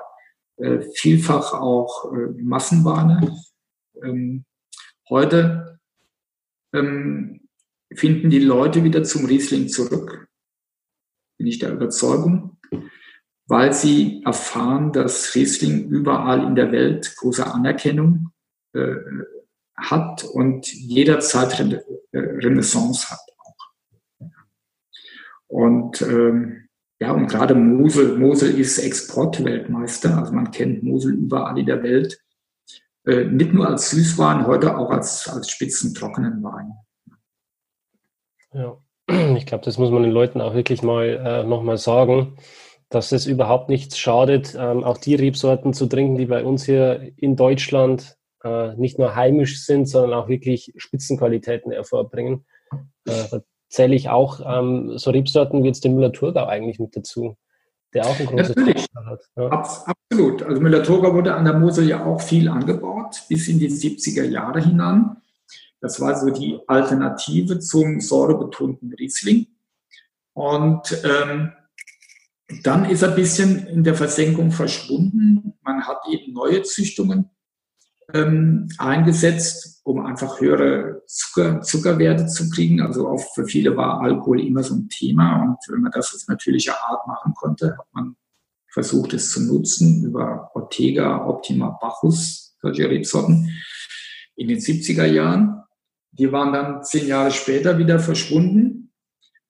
[0.57, 3.37] äh, vielfach auch äh, Massenwahne.
[4.03, 4.43] Ähm,
[5.07, 5.79] heute
[6.73, 7.47] ähm,
[7.93, 10.27] finden die Leute wieder zum Riesling zurück,
[11.37, 12.57] bin ich der Überzeugung,
[13.47, 18.31] weil sie erfahren, dass Riesling überall in der Welt große Anerkennung
[18.73, 18.95] äh,
[19.75, 21.83] hat und jederzeit äh,
[22.13, 24.29] Renaissance hat auch.
[25.47, 26.68] Und ähm,
[26.99, 32.21] ja, und gerade Mosel, Mosel ist Exportweltmeister, also man kennt Mosel überall in der Welt.
[33.05, 36.73] Äh, nicht nur als Süßwein, heute auch als, als spitzentrockenen Wein.
[38.53, 38.77] Ja,
[39.37, 42.37] ich glaube, das muss man den Leuten auch wirklich mal äh, nochmal sagen,
[42.89, 47.13] dass es überhaupt nichts schadet, ähm, auch die Rebsorten zu trinken, die bei uns hier
[47.15, 52.45] in Deutschland äh, nicht nur heimisch sind, sondern auch wirklich Spitzenqualitäten hervorbringen.
[53.05, 53.39] Äh,
[53.69, 57.37] zähle ich auch ähm, so Rebsorten wie jetzt den Müller-Thurgau eigentlich mit dazu,
[57.93, 58.87] der auch ein großes Natürlich.
[58.95, 59.21] hat.
[59.37, 59.49] Ja.
[59.49, 60.43] Absolut.
[60.43, 64.61] Also Müller-Thurgau wurde an der Mosel ja auch viel angebaut, bis in die 70er Jahre
[64.61, 65.17] hinein.
[65.81, 69.47] Das war so die Alternative zum säurebetonten Riesling.
[70.33, 71.53] Und ähm,
[72.63, 75.53] dann ist er ein bisschen in der Versenkung verschwunden.
[75.61, 77.29] Man hat eben neue Züchtungen
[78.13, 82.79] ähm, eingesetzt, um einfach höhere Zucker, Zuckerwerte zu kriegen.
[82.79, 85.41] Also auch für viele war Alkohol immer so ein Thema.
[85.41, 88.15] Und wenn man das auf natürliche Art machen konnte, hat man
[88.71, 93.49] versucht, es zu nutzen über Ortega, Optima, Bacchus, solche Rebsorten
[94.35, 95.63] in den 70er Jahren.
[96.11, 98.93] Die waren dann zehn Jahre später wieder verschwunden,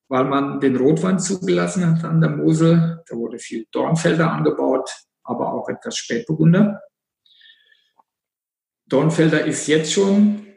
[0.07, 3.03] weil man den Rotwein zugelassen hat an der Mosel.
[3.09, 4.89] Da wurde viel Dornfelder angebaut,
[5.21, 6.79] aber auch etwas Spätburgunder.
[8.89, 10.47] Dornfelder ist jetzt schon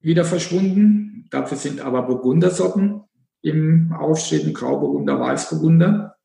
[0.00, 1.26] wieder verschwunden.
[1.30, 3.02] Dafür sind aber Burgundersorten
[3.40, 6.16] im Aufstehen, Grauburgunder, Weißburgunder,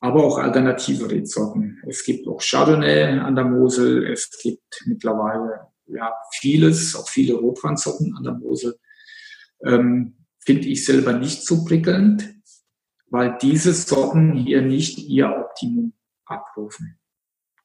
[0.00, 1.80] aber auch alternative Rebsorten.
[1.88, 8.16] Es gibt auch Chardonnay an der Mosel, es gibt mittlerweile ja, vieles, auch viele Rotweinsorten
[8.16, 8.76] an der Mosel.
[9.64, 12.28] Ähm, Finde ich selber nicht so prickelnd,
[13.06, 15.92] weil diese Sorten hier nicht ihr Optimum
[16.24, 16.99] abrufen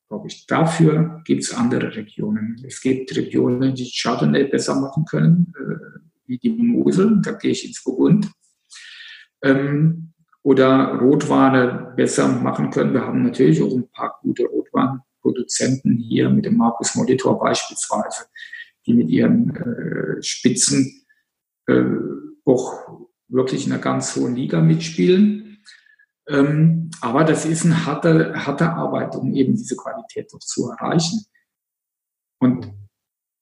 [0.08, 0.46] glaube ich.
[0.48, 2.62] Dafür gibt es andere Regionen.
[2.66, 7.66] Es gibt Regionen, die Chardonnay besser machen können, äh, wie die Mosel, da gehe ich
[7.66, 8.32] ins Burgund.
[9.44, 10.14] Ähm,
[10.44, 12.94] oder Rotweine besser machen können.
[12.94, 18.26] Wir haben natürlich auch ein paar gute Rotweinproduzenten hier mit dem Markus Monitor beispielsweise,
[18.86, 21.04] die mit ihren äh, Spitzen
[21.66, 21.84] äh,
[22.46, 25.45] auch wirklich in einer ganz hohen Liga mitspielen.
[26.28, 31.26] Ähm, aber das ist eine harte, harte Arbeit, um eben diese Qualität doch zu erreichen.
[32.40, 32.74] Und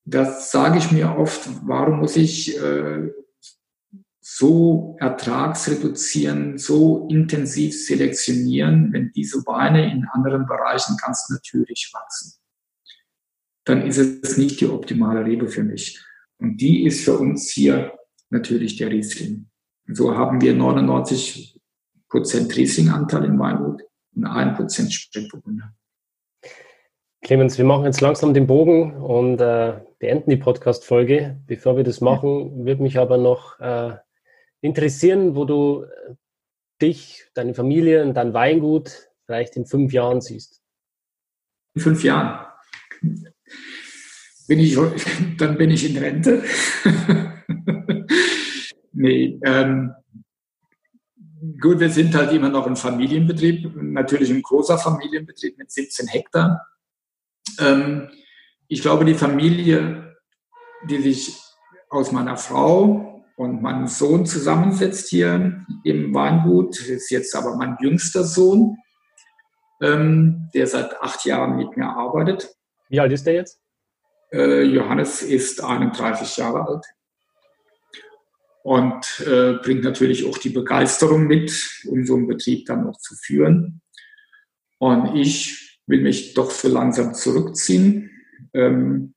[0.05, 3.09] das sage ich mir oft, warum muss ich äh,
[4.19, 12.33] so ertragsreduzieren, so intensiv selektionieren, wenn diese Weine in anderen Bereichen ganz natürlich wachsen?
[13.65, 16.03] Dann ist es nicht die optimale Rebe für mich.
[16.37, 17.97] Und die ist für uns hier
[18.29, 19.49] natürlich der Riesling.
[19.87, 21.61] So haben wir 99
[22.13, 23.81] Prozent Riesling-Anteil im Weingut
[24.15, 25.73] und ein Prozent Spätburgunder.
[27.23, 31.41] Clemens, wir machen jetzt langsam den Bogen und äh, beenden die Podcast-Folge.
[31.47, 33.95] Bevor wir das machen, würde mich aber noch äh,
[34.61, 36.13] interessieren, wo du äh,
[36.83, 40.61] dich, deine Familie und dein Weingut vielleicht in fünf Jahren siehst.
[41.73, 42.45] In fünf Jahren.
[44.47, 44.77] Bin ich,
[45.39, 46.43] dann bin ich in Rente.
[48.91, 49.95] nee, ähm,
[51.59, 56.65] Gut, wir sind halt immer noch ein Familienbetrieb, natürlich ein großer Familienbetrieb mit 17 Hektar.
[57.59, 58.09] Ähm,
[58.69, 60.15] ich glaube, die Familie,
[60.89, 61.37] die sich
[61.89, 68.23] aus meiner Frau und meinem Sohn zusammensetzt hier im Weingut, ist jetzt aber mein jüngster
[68.23, 68.77] Sohn,
[69.81, 72.55] ähm, der seit acht Jahren mit mir arbeitet.
[72.87, 73.59] Wie alt ist der jetzt?
[74.31, 76.85] Äh, Johannes ist 31 Jahre alt
[78.63, 83.13] und äh, bringt natürlich auch die Begeisterung mit, um so einen Betrieb dann noch zu
[83.15, 83.81] führen.
[84.79, 88.09] Und ich will mich doch so langsam zurückziehen
[88.53, 89.13] ähm,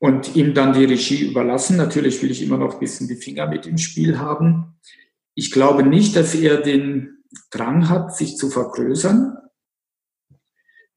[0.00, 1.76] und ihm dann die Regie überlassen.
[1.76, 4.80] Natürlich will ich immer noch ein bisschen die Finger mit im Spiel haben.
[5.36, 9.36] Ich glaube nicht, dass er den Drang hat, sich zu vergrößern.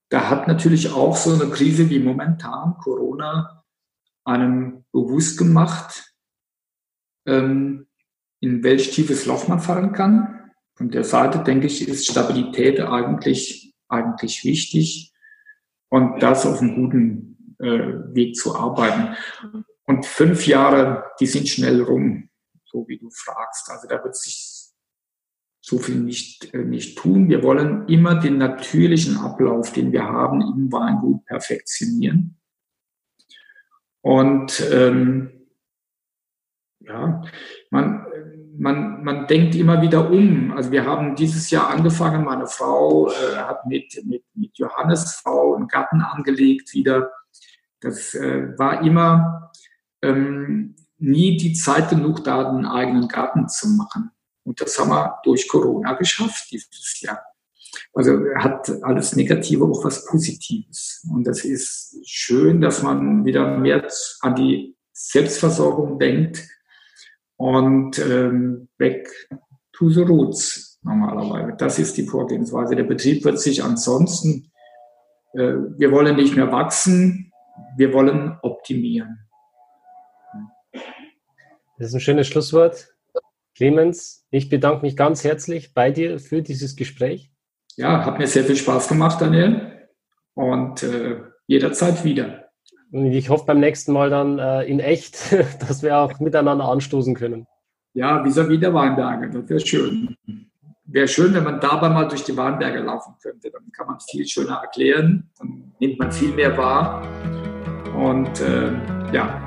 [0.10, 3.64] Da hat natürlich auch so eine Krise wie momentan Corona
[4.26, 6.13] einem bewusst gemacht,
[7.26, 7.88] in
[8.42, 10.52] welch tiefes Loch man fallen kann.
[10.76, 15.14] Von der Seite, denke ich, ist Stabilität eigentlich, eigentlich wichtig
[15.90, 19.16] und das auf einem guten äh, Weg zu arbeiten.
[19.86, 22.30] Und fünf Jahre, die sind schnell rum,
[22.66, 23.70] so wie du fragst.
[23.70, 24.64] Also da wird sich
[25.62, 27.30] so viel nicht, äh, nicht tun.
[27.30, 32.38] Wir wollen immer den natürlichen Ablauf, den wir haben, im Weingut perfektionieren.
[34.02, 35.43] Und ähm,
[36.86, 37.22] ja,
[37.70, 38.06] man,
[38.58, 40.52] man, man denkt immer wieder um.
[40.52, 45.56] Also wir haben dieses Jahr angefangen, meine Frau äh, hat mit, mit, mit Johannes Frau
[45.56, 47.12] einen Garten angelegt wieder.
[47.80, 49.52] Das äh, war immer
[50.02, 54.12] ähm, nie die Zeit genug, da einen eigenen Garten zu machen.
[54.44, 57.22] Und das haben wir durch Corona geschafft dieses Jahr.
[57.94, 61.06] Also hat alles Negative auch was Positives.
[61.12, 63.88] Und das ist schön, dass man wieder mehr
[64.22, 66.48] an die Selbstversorgung denkt
[67.38, 69.08] und ähm, back
[69.74, 71.56] to the roots normalerweise.
[71.58, 72.76] Das ist die Vorgehensweise.
[72.76, 74.52] Der Betrieb wird sich ansonsten,
[75.34, 77.32] äh, wir wollen nicht mehr wachsen,
[77.78, 79.20] wir wollen optimieren.
[81.78, 82.94] Das ist ein schönes Schlusswort.
[83.56, 87.32] Clemens, ich bedanke mich ganz herzlich bei dir für dieses Gespräch.
[87.76, 89.88] Ja, hat mir sehr viel Spaß gemacht, Daniel.
[90.34, 92.43] Und äh, jederzeit wieder.
[92.94, 95.36] Und ich hoffe beim nächsten Mal dann äh, in echt,
[95.68, 97.48] dass wir auch miteinander anstoßen können.
[97.96, 100.16] Ja, vis-à-vis der Weinberge, das wäre schön.
[100.86, 103.50] Wäre schön, wenn man dabei mal durch die Weinberge laufen könnte.
[103.50, 105.28] Dann kann man viel schöner erklären.
[105.40, 107.02] Dann nimmt man viel mehr wahr.
[107.98, 108.72] Und äh,
[109.12, 109.42] ja,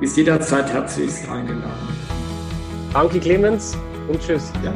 [0.00, 1.88] ist jederzeit herzlichst eingeladen.
[2.94, 3.76] Danke, Clemens,
[4.08, 4.50] und tschüss.
[4.64, 4.72] Ja,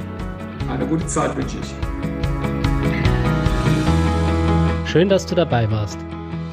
[0.71, 1.75] eine gute Zeit wünsche ich.
[4.91, 5.99] Schön, dass du dabei warst.